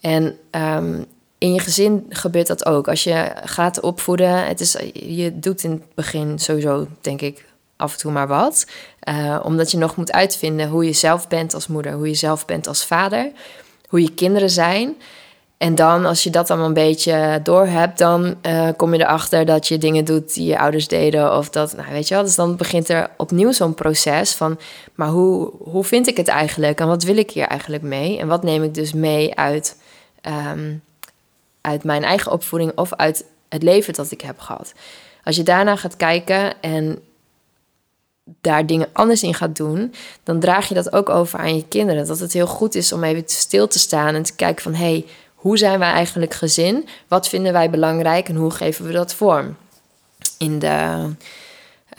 En 0.02 0.38
um, 0.52 1.06
in 1.38 1.54
je 1.54 1.60
gezin 1.60 2.06
gebeurt 2.10 2.48
dat 2.48 2.66
ook. 2.66 2.88
Als 2.88 3.04
je 3.04 3.32
gaat 3.44 3.80
opvoeden, 3.80 4.48
het 4.48 4.60
is, 4.60 4.76
je 4.94 5.40
doet 5.40 5.64
in 5.64 5.72
het 5.72 5.96
begin 5.96 6.40
sowieso, 6.40 6.88
denk 7.02 7.22
ik, 7.22 7.50
af 7.82 7.94
en 7.94 8.00
toe 8.00 8.12
maar 8.12 8.28
wat. 8.28 8.66
Uh, 9.10 9.40
omdat 9.44 9.72
je 9.72 9.78
nog 9.78 9.96
moet 9.96 10.12
uitvinden 10.12 10.70
hoe 10.70 10.86
je 10.86 10.94
zelf 10.94 11.28
bent 11.28 11.54
als 11.54 11.68
moeder, 11.68 11.94
hoe 11.94 12.08
je 12.08 12.14
zelf 12.14 12.46
bent 12.46 12.68
als 12.68 12.86
vader, 12.86 13.32
hoe 13.88 14.02
je 14.02 14.14
kinderen 14.14 14.50
zijn. 14.50 14.96
En 15.58 15.76
dan, 15.76 16.06
als 16.06 16.24
je 16.24 16.30
dat 16.30 16.50
allemaal 16.50 16.68
een 16.68 16.74
beetje 16.74 17.40
door 17.44 17.66
hebt, 17.66 17.98
dan 17.98 18.36
uh, 18.48 18.68
kom 18.78 18.94
je 18.94 19.00
erachter 19.00 19.46
dat 19.46 19.68
je 19.68 19.78
dingen 19.78 20.06
doet 20.06 20.34
die 20.34 20.46
je 20.46 20.60
ouders 20.60 20.88
deden. 20.88 21.38
Of 21.38 21.50
dat, 21.50 21.76
nou 21.76 21.92
weet 21.92 22.08
je 22.08 22.14
wel, 22.14 22.24
dus 22.24 22.36
dan 22.36 22.56
begint 22.56 22.90
er 22.90 23.10
opnieuw 23.18 23.52
zo'n 23.52 23.74
proces 23.74 24.32
van, 24.32 24.60
maar 24.96 25.08
hoe, 25.08 25.52
hoe 25.60 25.84
vind 25.84 26.08
ik 26.08 26.18
het 26.18 26.28
eigenlijk? 26.28 26.80
En 26.80 26.88
wat 26.88 27.04
wil 27.04 27.18
ik 27.18 27.32
hier 27.32 27.48
eigenlijk 27.48 27.84
mee? 27.84 28.20
En 28.20 28.28
wat 28.28 28.44
neem 28.44 28.64
ik 28.64 28.74
dus 28.74 28.94
mee 28.94 29.36
uit, 29.36 29.78
um, 30.52 30.84
uit 31.62 31.84
mijn 31.84 32.04
eigen 32.04 32.32
opvoeding 32.32 32.72
of 32.78 32.94
uit 32.94 33.26
het 33.50 33.64
leven 33.64 33.94
dat 33.94 34.12
ik 34.12 34.22
heb 34.22 34.40
gehad? 34.40 34.74
Als 35.24 35.36
je 35.36 35.44
daarna 35.44 35.76
gaat 35.76 35.96
kijken 35.96 36.62
en 36.62 37.00
daar 38.24 38.66
dingen 38.66 38.90
anders 38.94 39.24
in 39.24 39.34
gaat 39.34 39.56
doen, 39.56 39.94
dan 40.24 40.40
draag 40.40 40.68
je 40.68 40.74
dat 40.74 40.94
ook 40.94 41.10
over 41.10 41.40
aan 41.40 41.56
je 41.56 41.68
kinderen. 41.68 42.08
Dat 42.08 42.20
het 42.20 42.34
heel 42.34 42.48
goed 42.48 42.76
is 42.76 42.94
om 42.94 43.04
even 43.04 43.24
stil 43.26 43.68
te 43.68 43.80
staan 43.80 44.16
en 44.16 44.24
te 44.24 44.36
kijken 44.36 44.64
van 44.64 44.74
hé, 44.74 44.92
hey, 44.92 45.06
hoe 45.36 45.58
zijn 45.58 45.80
wij 45.80 45.92
eigenlijk 45.92 46.34
gezin? 46.34 46.88
Wat 47.08 47.28
vinden 47.28 47.54
wij 47.54 47.70
belangrijk 47.70 48.30
en 48.30 48.36
hoe 48.36 48.52
geven 48.52 48.86
we 48.86 48.92
dat 48.92 49.14
vorm? 49.14 49.56
In 50.38 50.60
de, 50.60 51.08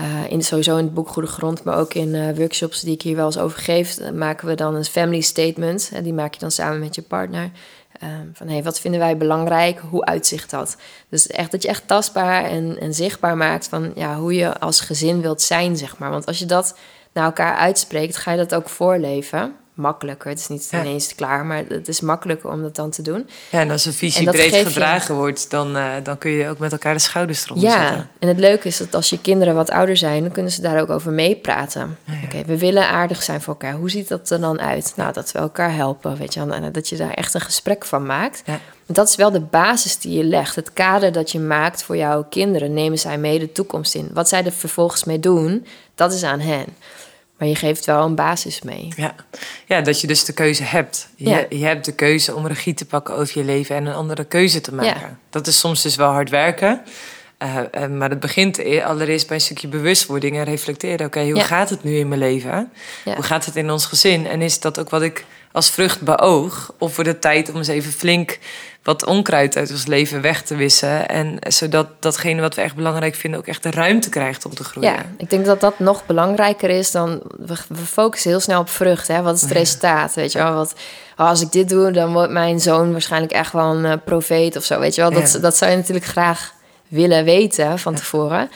uh, 0.00 0.30
in, 0.30 0.42
sowieso 0.42 0.76
in 0.76 0.84
het 0.84 0.94
boek 0.94 1.08
Goede 1.08 1.28
Grond, 1.28 1.64
maar 1.64 1.76
ook 1.76 1.94
in 1.94 2.14
uh, 2.14 2.36
workshops 2.36 2.80
die 2.80 2.94
ik 2.94 3.02
hier 3.02 3.16
wel 3.16 3.26
eens 3.26 3.38
over 3.38 3.58
geef, 3.58 4.10
maken 4.12 4.48
we 4.48 4.54
dan 4.54 4.74
een 4.74 4.84
family 4.84 5.20
statement. 5.20 5.90
En 5.92 6.02
die 6.02 6.12
maak 6.12 6.34
je 6.34 6.40
dan 6.40 6.50
samen 6.50 6.78
met 6.78 6.94
je 6.94 7.02
partner. 7.02 7.50
Um, 8.02 8.30
van 8.34 8.48
hey, 8.48 8.62
wat 8.62 8.80
vinden 8.80 9.00
wij 9.00 9.16
belangrijk? 9.16 9.80
Hoe 9.90 10.04
uitzicht 10.04 10.50
dat? 10.50 10.76
Dus 11.08 11.26
echt 11.26 11.50
dat 11.50 11.62
je 11.62 11.68
echt 11.68 11.86
tastbaar 11.86 12.44
en, 12.44 12.78
en 12.80 12.94
zichtbaar 12.94 13.36
maakt 13.36 13.68
van 13.68 13.92
ja, 13.94 14.16
hoe 14.16 14.34
je 14.34 14.58
als 14.58 14.80
gezin 14.80 15.20
wilt 15.20 15.42
zijn, 15.42 15.76
zeg 15.76 15.98
maar. 15.98 16.10
Want 16.10 16.26
als 16.26 16.38
je 16.38 16.46
dat 16.46 16.78
naar 17.12 17.24
elkaar 17.24 17.56
uitspreekt, 17.56 18.16
ga 18.16 18.30
je 18.30 18.36
dat 18.36 18.54
ook 18.54 18.68
voorleven 18.68 19.56
makkelijker. 19.82 20.30
Het 20.30 20.38
is 20.38 20.48
niet 20.48 20.70
ineens 20.72 21.14
klaar, 21.14 21.46
maar 21.46 21.64
het 21.68 21.88
is 21.88 22.00
makkelijker 22.00 22.50
om 22.50 22.62
dat 22.62 22.76
dan 22.76 22.90
te 22.90 23.02
doen. 23.02 23.28
Ja, 23.50 23.60
en 23.60 23.70
als 23.70 23.84
een 23.84 23.92
visie 23.92 24.30
breed 24.30 24.54
gedragen 24.54 25.14
wordt, 25.14 25.50
dan, 25.50 25.76
uh, 25.76 25.92
dan 26.02 26.18
kun 26.18 26.30
je 26.30 26.48
ook 26.48 26.58
met 26.58 26.72
elkaar 26.72 26.94
de 26.94 27.00
schouders 27.00 27.44
eronder 27.44 27.68
ja, 27.68 27.86
zetten. 27.86 28.08
en 28.18 28.28
het 28.28 28.38
leuke 28.38 28.68
is 28.68 28.76
dat 28.76 28.94
als 28.94 29.10
je 29.10 29.20
kinderen 29.20 29.54
wat 29.54 29.70
ouder 29.70 29.96
zijn, 29.96 30.22
dan 30.22 30.32
kunnen 30.32 30.52
ze 30.52 30.60
daar 30.60 30.80
ook 30.80 30.90
over 30.90 31.12
meepraten. 31.12 31.98
Ja, 32.04 32.14
Oké, 32.24 32.42
we 32.46 32.58
willen 32.58 32.88
aardig 32.88 33.22
zijn 33.22 33.40
voor 33.40 33.52
elkaar. 33.52 33.74
Hoe 33.74 33.90
ziet 33.90 34.08
dat 34.08 34.30
er 34.30 34.40
dan 34.40 34.60
uit? 34.60 34.92
Nou, 34.96 35.12
dat 35.12 35.32
we 35.32 35.38
elkaar 35.38 35.74
helpen, 35.74 36.16
weet 36.16 36.34
je 36.34 36.40
En 36.40 36.72
dat 36.72 36.88
je 36.88 36.96
daar 36.96 37.14
echt 37.14 37.34
een 37.34 37.40
gesprek 37.40 37.84
van 37.84 38.06
maakt. 38.06 38.42
Dat 38.86 39.08
is 39.08 39.16
wel 39.16 39.30
de 39.30 39.40
basis 39.40 39.98
die 39.98 40.16
je 40.16 40.24
legt. 40.24 40.56
Het 40.56 40.72
kader 40.72 41.12
dat 41.12 41.30
je 41.30 41.38
maakt 41.38 41.82
voor 41.82 41.96
jouw 41.96 42.24
kinderen, 42.24 42.74
nemen 42.74 42.98
zij 42.98 43.18
mee 43.18 43.38
de 43.38 43.52
toekomst 43.52 43.94
in. 43.94 44.10
Wat 44.12 44.28
zij 44.28 44.44
er 44.44 44.52
vervolgens 44.52 45.04
mee 45.04 45.20
doen, 45.20 45.66
dat 45.94 46.12
is 46.12 46.22
aan 46.22 46.40
hen. 46.40 46.66
Maar 47.42 47.50
je 47.50 47.56
geeft 47.56 47.84
wel 47.84 48.04
een 48.04 48.14
basis 48.14 48.62
mee. 48.62 48.88
Ja, 48.96 49.14
ja 49.66 49.80
dat 49.80 50.00
je 50.00 50.06
dus 50.06 50.24
de 50.24 50.32
keuze 50.32 50.62
hebt. 50.62 51.08
Je, 51.16 51.28
ja. 51.28 51.44
je 51.48 51.64
hebt 51.64 51.84
de 51.84 51.92
keuze 51.92 52.34
om 52.34 52.46
regie 52.46 52.74
te 52.74 52.84
pakken 52.84 53.14
over 53.14 53.38
je 53.38 53.44
leven 53.44 53.76
en 53.76 53.86
een 53.86 53.94
andere 53.94 54.24
keuze 54.24 54.60
te 54.60 54.74
maken. 54.74 55.00
Ja. 55.00 55.16
Dat 55.30 55.46
is 55.46 55.58
soms 55.58 55.82
dus 55.82 55.96
wel 55.96 56.10
hard 56.10 56.30
werken. 56.30 56.82
Uh, 57.42 57.56
uh, 57.56 57.86
maar 57.86 58.10
het 58.10 58.20
begint 58.20 58.58
e-, 58.58 58.82
allereerst 58.82 59.26
bij 59.26 59.36
een 59.36 59.42
stukje 59.42 59.68
bewustwording 59.68 60.36
en 60.36 60.44
reflecteren. 60.44 61.06
Oké, 61.06 61.22
hoe 61.22 61.34
ja. 61.34 61.42
gaat 61.42 61.70
het 61.70 61.84
nu 61.84 61.96
in 61.96 62.08
mijn 62.08 62.20
leven? 62.20 62.72
Hoe 63.04 63.22
gaat 63.22 63.44
het 63.44 63.56
in 63.56 63.70
ons 63.70 63.86
gezin? 63.86 64.26
En 64.26 64.42
is 64.42 64.60
dat 64.60 64.78
ook 64.78 64.90
wat 64.90 65.02
ik 65.02 65.24
als 65.52 65.70
vrucht 65.70 66.00
beoog? 66.00 66.74
Of 66.78 66.94
voor 66.94 67.04
de 67.04 67.18
tijd 67.18 67.50
om 67.50 67.56
eens 67.56 67.68
even 67.68 67.92
flink 67.92 68.38
wat 68.82 69.06
onkruid 69.06 69.56
uit 69.56 69.70
ons 69.70 69.86
leven 69.86 70.20
weg 70.20 70.42
te 70.42 70.54
wissen. 70.54 71.08
En 71.08 71.36
zodat 71.48 71.86
datgene 72.00 72.40
wat 72.40 72.54
we 72.54 72.60
echt 72.60 72.74
belangrijk 72.74 73.14
vinden 73.14 73.40
ook 73.40 73.46
echt 73.46 73.62
de 73.62 73.70
ruimte 73.70 74.08
krijgt 74.08 74.44
om 74.44 74.54
te 74.54 74.64
groeien. 74.64 74.92
Ja, 74.92 75.04
ik 75.16 75.30
denk 75.30 75.44
dat 75.44 75.60
dat 75.60 75.78
nog 75.78 76.06
belangrijker 76.06 76.70
is 76.70 76.90
dan... 76.90 77.22
We, 77.38 77.54
we 77.68 77.86
focussen 77.86 78.30
heel 78.30 78.40
snel 78.40 78.60
op 78.60 78.68
vrucht. 78.68 79.08
Hè? 79.08 79.22
Wat 79.22 79.34
is 79.34 79.40
het 79.40 79.50
ja. 79.50 79.56
resultaat? 79.56 80.14
Weet 80.14 80.32
je 80.32 80.38
wel? 80.38 80.54
Wat, 80.54 80.74
oh, 81.16 81.28
als 81.28 81.40
ik 81.40 81.52
dit 81.52 81.68
doe, 81.68 81.90
dan 81.90 82.12
wordt 82.12 82.32
mijn 82.32 82.60
zoon 82.60 82.92
waarschijnlijk 82.92 83.32
echt 83.32 83.52
wel 83.52 83.74
een 83.74 83.84
uh, 83.84 83.92
profeet 84.04 84.56
of 84.56 84.64
zo. 84.64 84.78
Weet 84.78 84.94
je 84.94 85.00
wel? 85.00 85.10
Dat, 85.10 85.32
ja. 85.32 85.38
dat 85.38 85.56
zou 85.56 85.70
je 85.70 85.76
natuurlijk 85.76 86.06
graag 86.06 86.52
willen 86.92 87.24
weten 87.24 87.78
van 87.78 87.94
tevoren. 87.94 88.50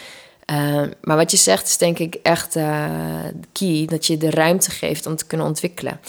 Uh, 0.51 0.82
maar 1.01 1.16
wat 1.16 1.30
je 1.30 1.37
zegt 1.37 1.66
is 1.66 1.76
denk 1.76 1.99
ik 1.99 2.18
echt 2.22 2.57
uh, 2.57 2.84
key. 3.53 3.87
Dat 3.87 4.07
je 4.07 4.16
de 4.16 4.30
ruimte 4.30 4.70
geeft 4.70 5.07
om 5.07 5.16
te 5.16 5.26
kunnen 5.26 5.47
ontwikkelen. 5.47 6.01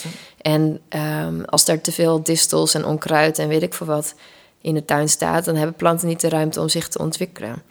En 0.41 0.79
um, 1.25 1.45
als 1.45 1.67
er 1.67 1.81
te 1.81 1.91
veel 1.91 2.23
distels 2.23 2.73
en 2.73 2.85
onkruid 2.85 3.39
en 3.39 3.47
weet 3.47 3.61
ik 3.61 3.73
veel 3.73 3.87
wat 3.87 4.15
in 4.61 4.73
de 4.73 4.85
tuin 4.85 5.09
staat... 5.09 5.45
dan 5.45 5.55
hebben 5.55 5.75
planten 5.75 6.07
niet 6.07 6.21
de 6.21 6.29
ruimte 6.29 6.61
om 6.61 6.69
zich 6.69 6.87
te 6.87 6.99
ontwikkelen. 6.99 7.63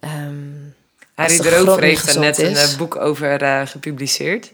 Um, 0.00 0.74
Harry 1.14 1.32
heeft 1.80 2.14
er 2.14 2.20
net 2.20 2.38
is. 2.38 2.62
een 2.62 2.70
uh, 2.70 2.76
boek 2.76 2.96
over 2.96 3.42
uh, 3.42 3.60
gepubliceerd. 3.64 4.52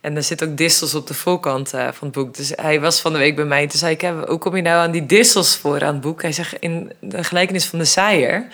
En 0.00 0.16
er 0.16 0.22
zit 0.22 0.44
ook 0.44 0.56
distels 0.56 0.94
op 0.94 1.06
de 1.06 1.14
voorkant 1.14 1.74
uh, 1.74 1.88
van 1.92 2.08
het 2.08 2.16
boek. 2.16 2.34
Dus 2.36 2.52
hij 2.54 2.80
was 2.80 3.00
van 3.00 3.12
de 3.12 3.18
week 3.18 3.36
bij 3.36 3.44
mij. 3.44 3.66
Toen 3.66 3.78
zei 3.78 3.94
ik, 3.94 4.12
hoe 4.26 4.38
kom 4.38 4.56
je 4.56 4.62
nou 4.62 4.82
aan 4.82 4.90
die 4.90 5.06
distels 5.06 5.56
voor 5.56 5.84
aan 5.84 5.92
het 5.92 6.02
boek? 6.02 6.22
Hij 6.22 6.32
zegt, 6.32 6.54
in 6.58 6.92
de 7.00 7.24
gelijkenis 7.24 7.64
van 7.64 7.78
de 7.78 7.84
saaier... 7.84 8.46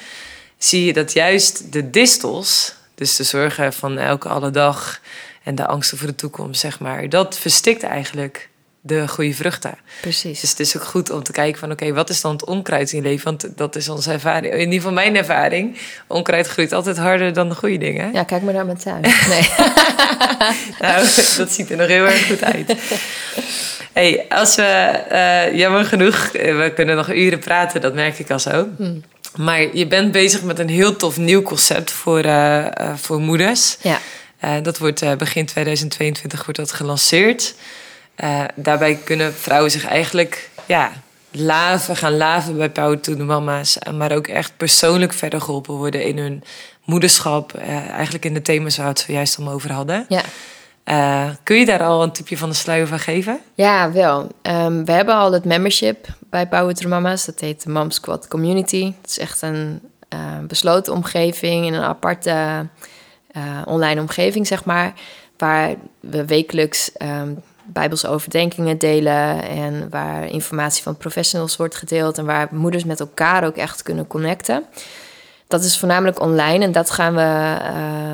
zie 0.58 0.84
je 0.84 0.92
dat 0.92 1.12
juist 1.12 1.72
de 1.72 1.90
distels... 1.90 2.74
dus 2.94 3.16
de 3.16 3.24
zorgen 3.24 3.72
van 3.72 3.98
elke 3.98 4.28
alle 4.28 4.50
dag 4.50 5.00
en 5.42 5.54
de 5.54 5.66
angsten 5.66 5.98
voor 5.98 6.06
de 6.06 6.14
toekomst, 6.14 6.60
zeg 6.60 6.80
maar... 6.80 7.08
dat 7.08 7.38
verstikt 7.38 7.82
eigenlijk 7.82 8.48
de 8.86 9.08
goede 9.08 9.34
vruchten. 9.34 9.78
Precies. 10.00 10.40
Dus 10.40 10.50
het 10.50 10.60
is 10.60 10.76
ook 10.76 10.82
goed 10.82 11.10
om 11.10 11.22
te 11.22 11.32
kijken 11.32 11.58
van... 11.58 11.70
oké, 11.70 11.92
wat 11.92 12.10
is 12.10 12.20
dan 12.20 12.32
het 12.32 12.44
onkruid 12.44 12.92
in 12.92 13.02
je 13.02 13.08
leven? 13.08 13.24
Want 13.24 13.56
dat 13.56 13.76
is 13.76 13.88
onze 13.88 14.12
ervaring. 14.12 14.52
In 14.52 14.58
ieder 14.58 14.74
geval 14.74 14.92
mijn 14.92 15.16
ervaring. 15.16 15.78
Onkruid 16.06 16.46
groeit 16.46 16.72
altijd 16.72 16.96
harder 16.96 17.32
dan 17.32 17.48
de 17.48 17.54
goede 17.54 17.78
dingen. 17.78 18.12
Ja, 18.12 18.22
kijk 18.22 18.42
maar 18.42 18.54
naar 18.54 18.66
mijn 18.66 18.78
tuin. 18.78 19.00
Nee. 19.28 19.48
nou, 20.80 21.06
dat 21.36 21.50
ziet 21.50 21.70
er 21.70 21.76
nog 21.76 21.86
heel 21.86 22.04
erg 22.04 22.26
goed 22.26 22.44
uit. 22.44 22.74
hey, 23.92 24.26
als 24.28 24.54
we... 24.54 25.02
Uh, 25.12 25.58
jammer 25.58 25.84
genoeg, 25.84 26.32
we 26.32 26.72
kunnen 26.74 26.96
nog 26.96 27.12
uren 27.12 27.38
praten. 27.38 27.80
Dat 27.80 27.94
merk 27.94 28.18
ik 28.18 28.30
al 28.30 28.38
zo. 28.38 28.68
Hmm. 28.76 29.02
Maar 29.36 29.76
je 29.76 29.86
bent 29.86 30.12
bezig 30.12 30.42
met 30.42 30.58
een 30.58 30.68
heel 30.68 30.96
tof 30.96 31.16
nieuw 31.16 31.42
concept 31.42 31.90
voor, 31.90 32.24
uh, 32.24 32.58
uh, 32.58 32.94
voor 32.94 33.20
moeders. 33.20 33.76
Ja. 33.80 34.00
dat 34.60 34.78
wordt 34.78 35.18
begin 35.18 35.46
2022 35.46 36.44
wordt 36.44 36.58
dat 36.58 36.72
gelanceerd. 36.72 37.54
Daarbij 38.54 38.98
kunnen 39.04 39.34
vrouwen 39.34 39.70
zich 39.70 39.86
eigenlijk 39.86 40.50
ja, 40.66 40.92
laven, 41.30 41.96
gaan 41.96 42.16
laven 42.16 42.56
bij 42.56 42.70
Power 42.70 43.00
to 43.00 43.16
the 43.16 43.22
Mama's. 43.22 43.78
Maar 43.94 44.12
ook 44.12 44.26
echt 44.26 44.52
persoonlijk 44.56 45.12
verder 45.12 45.40
geholpen 45.40 45.74
worden 45.74 46.04
in 46.04 46.18
hun 46.18 46.44
moederschap. 46.84 47.54
Eigenlijk 47.90 48.24
in 48.24 48.34
de 48.34 48.42
thema's 48.42 48.76
waar 48.76 48.86
we 48.86 48.92
het 48.92 49.00
zojuist 49.00 49.38
om 49.38 49.48
over 49.48 49.72
hadden. 49.72 50.06
Ja. 50.08 50.22
Uh, 50.90 51.28
kun 51.42 51.56
je 51.56 51.66
daar 51.66 51.82
al 51.82 52.02
een 52.02 52.12
tipje 52.12 52.38
van 52.38 52.48
de 52.48 52.54
sluier 52.54 52.86
van 52.86 52.98
geven? 52.98 53.40
Ja, 53.54 53.92
wel. 53.92 54.30
Um, 54.42 54.84
we 54.84 54.92
hebben 54.92 55.14
al 55.14 55.32
het 55.32 55.44
membership 55.44 56.06
bij 56.30 56.48
Power 56.48 56.74
to 56.74 56.88
Mama's. 56.88 57.24
Dat 57.24 57.40
heet 57.40 57.62
de 57.62 57.70
Mom 57.70 57.90
Squad 57.90 58.28
Community. 58.28 58.92
Het 59.00 59.10
is 59.10 59.18
echt 59.18 59.42
een 59.42 59.80
uh, 60.14 60.20
besloten 60.46 60.92
omgeving 60.92 61.66
in 61.66 61.74
een 61.74 61.82
aparte 61.82 62.66
uh, 63.36 63.42
online 63.64 64.00
omgeving, 64.00 64.46
zeg 64.46 64.64
maar. 64.64 64.92
Waar 65.36 65.74
we 66.00 66.24
wekelijks 66.24 66.90
um, 66.98 67.42
bijbelse 67.64 68.08
overdenkingen 68.08 68.78
delen 68.78 69.42
en 69.48 69.90
waar 69.90 70.26
informatie 70.26 70.82
van 70.82 70.96
professionals 70.96 71.56
wordt 71.56 71.76
gedeeld 71.76 72.18
en 72.18 72.24
waar 72.24 72.48
moeders 72.50 72.84
met 72.84 73.00
elkaar 73.00 73.44
ook 73.44 73.56
echt 73.56 73.82
kunnen 73.82 74.06
connecten. 74.06 74.64
Dat 75.48 75.64
is 75.64 75.78
voornamelijk 75.78 76.20
online 76.20 76.64
en 76.64 76.72
dat 76.72 76.90
gaan 76.90 77.14
we 77.14 77.58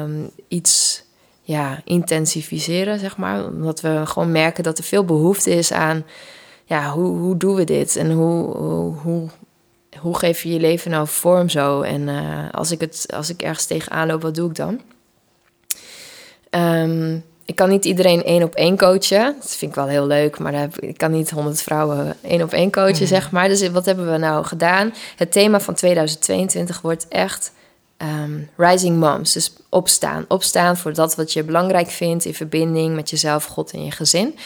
um, 0.03 0.31
iets 0.49 1.02
ja, 1.43 1.81
intensificeren, 1.85 2.99
zeg 2.99 3.17
maar. 3.17 3.45
Omdat 3.45 3.81
we 3.81 4.01
gewoon 4.05 4.33
merken 4.33 4.65
dat 4.65 4.79
er 4.79 4.85
veel 4.85 5.05
behoefte 5.05 5.51
is 5.51 5.73
aan... 5.73 6.05
ja, 6.65 6.91
hoe, 6.91 7.19
hoe 7.19 7.37
doen 7.37 7.55
we 7.55 7.65
dit? 7.65 7.97
En 7.97 8.11
hoe, 8.11 8.57
hoe, 8.57 8.95
hoe, 8.95 9.29
hoe 9.99 10.19
geef 10.19 10.43
je 10.43 10.53
je 10.53 10.61
leven 10.61 10.91
nou 10.91 11.07
vorm 11.09 11.49
zo? 11.49 11.81
En 11.81 12.01
uh, 12.01 12.51
als, 12.53 12.71
ik 12.71 12.81
het, 12.81 13.07
als 13.15 13.31
ik 13.31 13.43
ergens 13.43 13.67
tegenaan 13.67 14.07
loop, 14.07 14.23
wat 14.23 14.35
doe 14.35 14.49
ik 14.49 14.57
dan? 14.57 14.81
Um, 16.51 17.25
ik 17.45 17.57
kan 17.57 17.69
niet 17.69 17.85
iedereen 17.85 18.25
één 18.25 18.43
op 18.43 18.55
één 18.55 18.77
coachen. 18.77 19.37
Dat 19.41 19.57
vind 19.57 19.71
ik 19.71 19.77
wel 19.77 19.87
heel 19.87 20.07
leuk, 20.07 20.39
maar 20.39 20.69
ik 20.79 20.99
kan 20.99 21.11
niet 21.11 21.31
honderd 21.31 21.63
vrouwen 21.63 22.17
één 22.23 22.43
op 22.43 22.53
één 22.53 22.71
coachen, 22.71 23.01
mm. 23.01 23.07
zeg 23.07 23.31
maar. 23.31 23.49
Dus 23.49 23.71
wat 23.71 23.87
hebben 23.87 24.13
we 24.13 24.19
nou 24.19 24.45
gedaan? 24.45 24.95
Het 25.17 25.33
thema 25.33 25.61
van 25.61 25.75
2022 25.75 26.81
wordt 26.81 27.09
echt 27.09 27.53
um, 28.03 28.49
Rising 28.57 28.99
Moms. 28.99 29.33
Dus 29.33 29.53
opstaan. 29.69 30.25
Opstaan 30.29 30.77
voor 30.77 30.93
dat 30.95 31.15
wat 31.15 31.33
je 31.33 31.45
belangrijk 31.45 31.91
vindt 31.91 32.25
in 32.25 32.35
verbinding 32.35 32.95
met 32.95 33.11
jezelf, 33.11 33.45
God 33.45 33.73
en 33.73 33.85
je 33.85 33.91
gezin. 33.91 34.37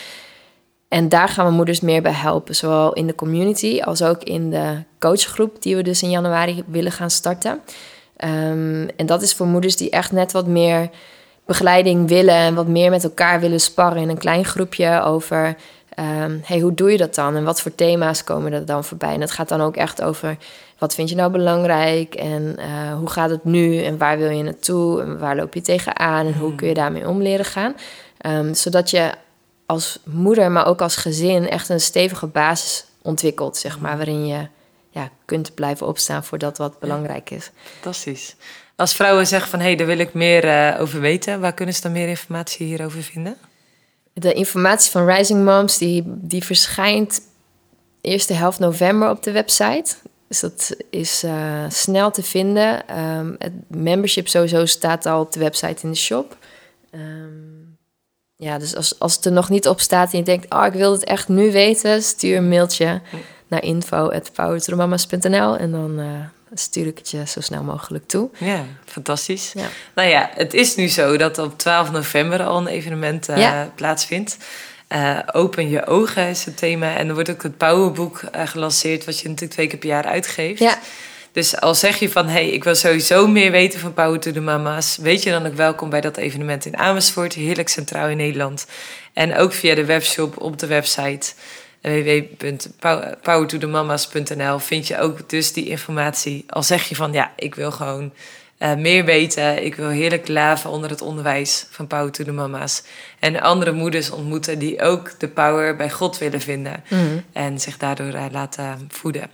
En 0.89 1.09
daar 1.09 1.29
gaan 1.29 1.47
we 1.47 1.53
moeders 1.53 1.81
meer 1.81 2.03
bij 2.03 2.13
helpen, 2.13 2.57
zowel 2.57 2.93
in 2.93 3.07
de 3.07 3.15
community 3.15 3.81
als 3.85 4.03
ook 4.03 4.23
in 4.23 4.51
de 4.51 4.83
coachgroep 4.99 5.63
die 5.63 5.77
we 5.77 5.83
dus 5.83 6.03
in 6.03 6.11
januari 6.11 6.65
willen 6.67 6.93
gaan 6.93 7.11
starten. 7.11 7.61
Um, 8.25 8.89
en 8.97 9.07
dat 9.07 9.23
is 9.23 9.35
voor 9.35 9.47
moeders 9.47 9.77
die 9.77 9.91
echt 9.91 10.13
net 10.13 10.33
wat 10.33 10.47
meer 10.47 10.91
begeleiding 11.45 12.09
willen 12.09 12.35
en 12.35 12.55
wat 12.55 12.67
meer 12.67 12.91
met 12.91 13.05
elkaar 13.05 13.41
willen 13.41 13.61
sparren 13.61 14.03
in 14.03 14.09
een 14.09 14.19
klein 14.19 14.45
groepje 14.45 15.03
over 15.03 15.57
um, 15.99 16.41
hey, 16.45 16.61
hoe 16.61 16.75
doe 16.75 16.91
je 16.91 16.97
dat 16.97 17.15
dan 17.15 17.37
en 17.37 17.45
wat 17.45 17.61
voor 17.61 17.75
thema's 17.75 18.25
komen 18.25 18.53
er 18.53 18.67
dan 18.67 18.85
voorbij. 18.85 19.15
En 19.15 19.21
het 19.21 19.31
gaat 19.31 19.49
dan 19.49 19.61
ook 19.61 19.77
echt 19.77 20.03
over 20.03 20.37
wat 20.79 20.95
vind 20.95 21.09
je 21.09 21.15
nou 21.15 21.31
belangrijk 21.31 22.15
en 22.15 22.57
uh, 22.59 22.95
hoe 22.95 23.11
gaat 23.11 23.31
het 23.31 23.45
nu 23.45 23.83
en 23.83 23.99
waar 23.99 24.19
wil 24.19 24.31
je 24.31 24.43
naartoe 24.43 25.03
en 25.03 25.19
waar 25.19 25.37
loop 25.37 25.55
je 25.55 25.61
tegenaan 25.61 26.27
en 26.27 26.39
hoe 26.39 26.55
kun 26.55 26.69
je 26.69 26.75
daarmee 26.75 27.09
om 27.09 27.23
leren 27.23 27.45
gaan. 27.45 27.75
Um, 28.27 28.55
zodat 28.55 28.91
je 28.91 29.13
als 29.67 29.99
moeder, 30.05 30.51
maar 30.51 30.67
ook 30.67 30.81
als 30.81 30.97
gezin 30.97 31.49
echt 31.49 31.69
een 31.69 31.81
stevige 31.81 32.27
basis 32.27 32.85
ontwikkelt, 33.03 33.57
zeg 33.57 33.79
maar, 33.81 33.97
waarin 33.97 34.27
je 34.27 34.49
ja, 34.91 35.11
kunt 35.25 35.55
blijven 35.55 35.87
opstaan 35.87 36.25
voor 36.25 36.39
dat 36.39 36.59
wat 36.59 36.79
belangrijk 36.79 37.31
is. 37.31 37.51
Fantastisch. 37.63 38.37
Als 38.77 38.95
vrouwen 38.95 39.27
zeggen 39.27 39.51
van 39.51 39.59
hé, 39.59 39.65
hey, 39.65 39.77
daar 39.77 39.87
wil 39.87 39.99
ik 39.99 40.15
meer 40.15 40.45
uh, 40.45 40.81
over 40.81 41.01
weten, 41.01 41.41
waar 41.41 41.53
kunnen 41.53 41.75
ze 41.75 41.81
dan 41.81 41.93
meer 41.93 42.09
informatie 42.09 42.67
hierover 42.67 43.03
vinden? 43.03 43.37
De 44.13 44.33
informatie 44.33 44.91
van 44.91 45.07
Rising 45.07 45.45
Moms 45.45 45.79
die, 45.79 46.03
die 46.07 46.45
verschijnt 46.45 47.21
eerste 48.01 48.33
helft 48.33 48.59
november 48.59 49.11
op 49.11 49.23
de 49.23 49.33
website. 49.33 49.97
Dus 50.29 50.41
dat 50.41 50.77
is 50.91 51.25
uh, 51.25 51.65
snel 51.69 52.11
te 52.11 52.23
vinden. 52.23 52.99
Um, 53.01 53.37
het 53.39 53.53
membership 53.69 54.29
sowieso 54.29 54.67
staat 54.67 55.07
al 55.07 55.21
op 55.21 55.33
de 55.33 55.41
website 55.41 55.83
in 55.83 55.91
de 55.91 55.97
shop. 55.97 56.37
Um, 56.95 57.79
ja, 58.37 58.59
dus 58.59 58.77
als, 58.77 58.99
als 58.99 59.17
het 59.17 59.25
er 59.25 59.33
nog 59.33 59.49
niet 59.49 59.69
op 59.69 59.81
staat 59.81 60.13
en 60.13 60.19
je 60.19 60.25
denkt... 60.25 60.55
oh, 60.55 60.67
ik 60.67 60.73
wil 60.73 60.93
het 60.93 61.05
echt 61.05 61.29
nu 61.29 61.53
weten... 61.53 62.03
stuur 62.03 62.37
een 62.37 62.49
mailtje 62.49 63.01
naar 63.47 63.63
info.powertromama's.nl 63.63 65.57
en 65.57 65.71
dan... 65.71 66.01
Uh, 66.01 66.07
stuur 66.55 66.87
ik 66.87 66.99
het 66.99 67.11
je 67.11 67.27
zo 67.27 67.41
snel 67.41 67.63
mogelijk 67.63 68.09
toe. 68.09 68.31
Ja, 68.39 68.65
fantastisch. 68.85 69.53
Ja. 69.53 69.67
Nou 69.95 70.09
ja, 70.09 70.31
het 70.35 70.55
is 70.55 70.75
nu 70.75 70.89
zo 70.89 71.17
dat 71.17 71.39
op 71.39 71.59
12 71.59 71.91
november 71.91 72.43
al 72.43 72.59
een 72.59 72.67
evenement 72.67 73.29
uh, 73.29 73.63
plaatsvindt. 73.75 74.37
Uh, 74.89 75.19
open 75.33 75.69
je 75.69 75.87
ogen 75.87 76.29
is 76.29 76.45
het 76.45 76.57
thema. 76.57 76.97
En 76.97 77.09
er 77.09 77.15
wordt 77.15 77.31
ook 77.31 77.43
het 77.43 77.57
Powerboek 77.57 78.23
uh, 78.23 78.47
gelanceerd, 78.47 79.05
wat 79.05 79.19
je 79.19 79.29
natuurlijk 79.29 79.53
twee 79.53 79.67
keer 79.67 79.79
per 79.79 79.89
jaar 79.89 80.05
uitgeeft. 80.05 80.59
Ja. 80.59 80.79
Dus 81.33 81.61
al 81.61 81.75
zeg 81.75 81.99
je 81.99 82.11
van, 82.11 82.27
hé, 82.27 82.33
hey, 82.33 82.49
ik 82.49 82.65
wil 82.65 82.75
sowieso 82.75 83.27
meer 83.27 83.51
weten 83.51 83.81
van 83.81 83.95
Power 83.95 84.21
to 84.21 84.33
the 84.33 84.41
Mama's... 84.41 84.97
weet 84.97 85.23
je 85.23 85.31
dan 85.31 85.47
ook 85.47 85.55
welkom 85.55 85.91
bij 85.91 86.01
dat 86.01 86.17
evenement 86.17 86.67
in 86.67 86.77
Amersfoort, 86.77 87.35
heerlijk 87.35 87.69
centraal 87.69 88.09
in 88.09 88.17
Nederland. 88.17 88.67
En 89.13 89.37
ook 89.37 89.53
via 89.53 89.75
de 89.75 89.85
webshop 89.85 90.43
op 90.43 90.59
de 90.59 90.67
website 90.67 91.33
www.powertothemamas.nl 91.81 94.59
vind 94.59 94.87
je 94.87 94.99
ook 94.99 95.29
dus 95.29 95.53
die 95.53 95.69
informatie. 95.69 96.45
Al 96.49 96.63
zeg 96.63 96.89
je 96.89 96.95
van 96.95 97.13
ja, 97.13 97.33
ik 97.37 97.55
wil 97.55 97.71
gewoon 97.71 98.13
uh, 98.59 98.75
meer 98.75 99.05
weten. 99.05 99.65
Ik 99.65 99.75
wil 99.75 99.89
heerlijk 99.89 100.29
laven 100.29 100.71
onder 100.71 100.91
het 100.91 101.03
onderwijs 101.03 101.67
van 101.71 101.87
Power 101.87 102.11
to 102.11 102.25
the 102.25 102.33
Mama's. 102.33 102.83
En 103.19 103.41
andere 103.41 103.73
moeders 103.73 104.11
ontmoeten 104.11 104.59
die 104.59 104.83
ook 104.83 105.19
de 105.19 105.29
power 105.29 105.77
bij 105.77 105.91
God 105.91 106.19
willen 106.19 106.41
vinden. 106.41 106.85
Mm. 106.89 107.25
En 107.33 107.61
zich 107.61 107.77
daardoor 107.77 108.15
uh, 108.15 108.25
laten 108.31 108.89
voeden. 108.89 109.31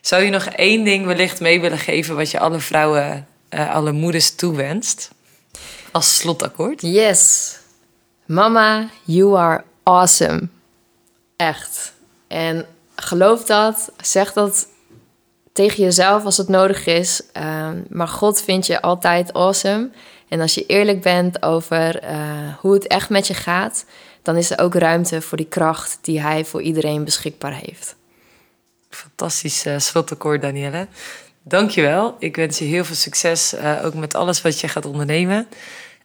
Zou 0.00 0.22
je 0.22 0.30
nog 0.30 0.44
één 0.44 0.84
ding 0.84 1.06
wellicht 1.06 1.40
mee 1.40 1.60
willen 1.60 1.78
geven 1.78 2.16
wat 2.16 2.30
je 2.30 2.38
alle 2.38 2.60
vrouwen, 2.60 3.26
uh, 3.50 3.74
alle 3.74 3.92
moeders 3.92 4.34
toewenst? 4.34 5.10
Als 5.90 6.16
slotakkoord? 6.16 6.82
Yes. 6.82 7.54
Mama, 8.26 8.88
you 9.04 9.38
are 9.38 9.64
awesome. 9.82 10.48
Echt. 11.36 11.92
En 12.28 12.66
geloof 12.96 13.44
dat, 13.44 13.92
zeg 14.02 14.32
dat 14.32 14.66
tegen 15.52 15.82
jezelf 15.82 16.24
als 16.24 16.36
het 16.36 16.48
nodig 16.48 16.86
is. 16.86 17.22
Uh, 17.36 17.68
maar 17.88 18.08
God 18.08 18.42
vindt 18.42 18.66
je 18.66 18.82
altijd 18.82 19.32
awesome. 19.32 19.90
En 20.28 20.40
als 20.40 20.54
je 20.54 20.66
eerlijk 20.66 21.00
bent 21.02 21.42
over 21.42 22.04
uh, 22.04 22.10
hoe 22.58 22.74
het 22.74 22.86
echt 22.86 23.08
met 23.08 23.26
je 23.26 23.34
gaat, 23.34 23.84
dan 24.22 24.36
is 24.36 24.50
er 24.50 24.58
ook 24.58 24.74
ruimte 24.74 25.20
voor 25.20 25.36
die 25.36 25.48
kracht 25.48 25.98
die 26.00 26.20
Hij 26.20 26.44
voor 26.44 26.62
iedereen 26.62 27.04
beschikbaar 27.04 27.54
heeft. 27.54 27.96
Fantastisch 28.90 29.66
uh, 29.66 29.78
slotakkoord, 29.78 30.42
Danielle. 30.42 30.86
Dankjewel. 31.42 32.16
Ik 32.18 32.36
wens 32.36 32.58
je 32.58 32.64
heel 32.64 32.84
veel 32.84 32.94
succes, 32.94 33.54
uh, 33.54 33.84
ook 33.84 33.94
met 33.94 34.14
alles 34.14 34.42
wat 34.42 34.60
je 34.60 34.68
gaat 34.68 34.86
ondernemen. 34.86 35.48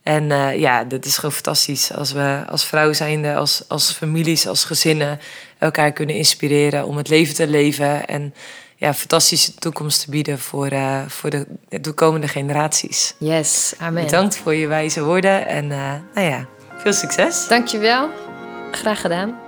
En 0.04 0.28
ja, 0.60 0.84
dat 0.84 1.06
is 1.06 1.16
gewoon 1.16 1.32
fantastisch 1.32 1.92
als 1.92 2.12
we 2.12 2.44
als 2.50 2.66
vrouw 2.66 2.94
zijnde, 2.94 3.36
als, 3.36 3.64
als 3.68 3.92
families, 3.92 4.48
als 4.48 4.64
gezinnen 4.64 5.20
elkaar 5.58 5.92
kunnen 5.92 6.16
inspireren 6.16 6.86
om 6.86 6.98
het 6.98 7.10
leven 7.10 7.36
te 7.36 7.48
leven 7.48 8.08
en 8.08 8.34
ja, 8.76 8.94
fantastische 8.94 9.54
toekomst 9.54 10.04
te 10.04 10.10
bieden 10.10 10.40
voor, 10.40 10.72
uh, 10.72 11.02
voor 11.08 11.30
de, 11.30 11.46
de 11.70 11.92
komende 11.92 12.28
generaties. 12.28 13.14
Yes, 13.18 13.74
amen. 13.78 14.04
Bedankt 14.04 14.38
voor 14.38 14.56
je 14.56 14.68
wijze 14.68 15.04
woorden 15.04 15.48
en 15.48 15.66
uh, 15.66 15.94
nou 16.14 16.28
ja, 16.28 16.46
veel 16.78 16.94
succes. 16.94 17.48
Dankjewel. 17.48 18.10
Graag 18.72 19.02
gedaan. 19.02 19.45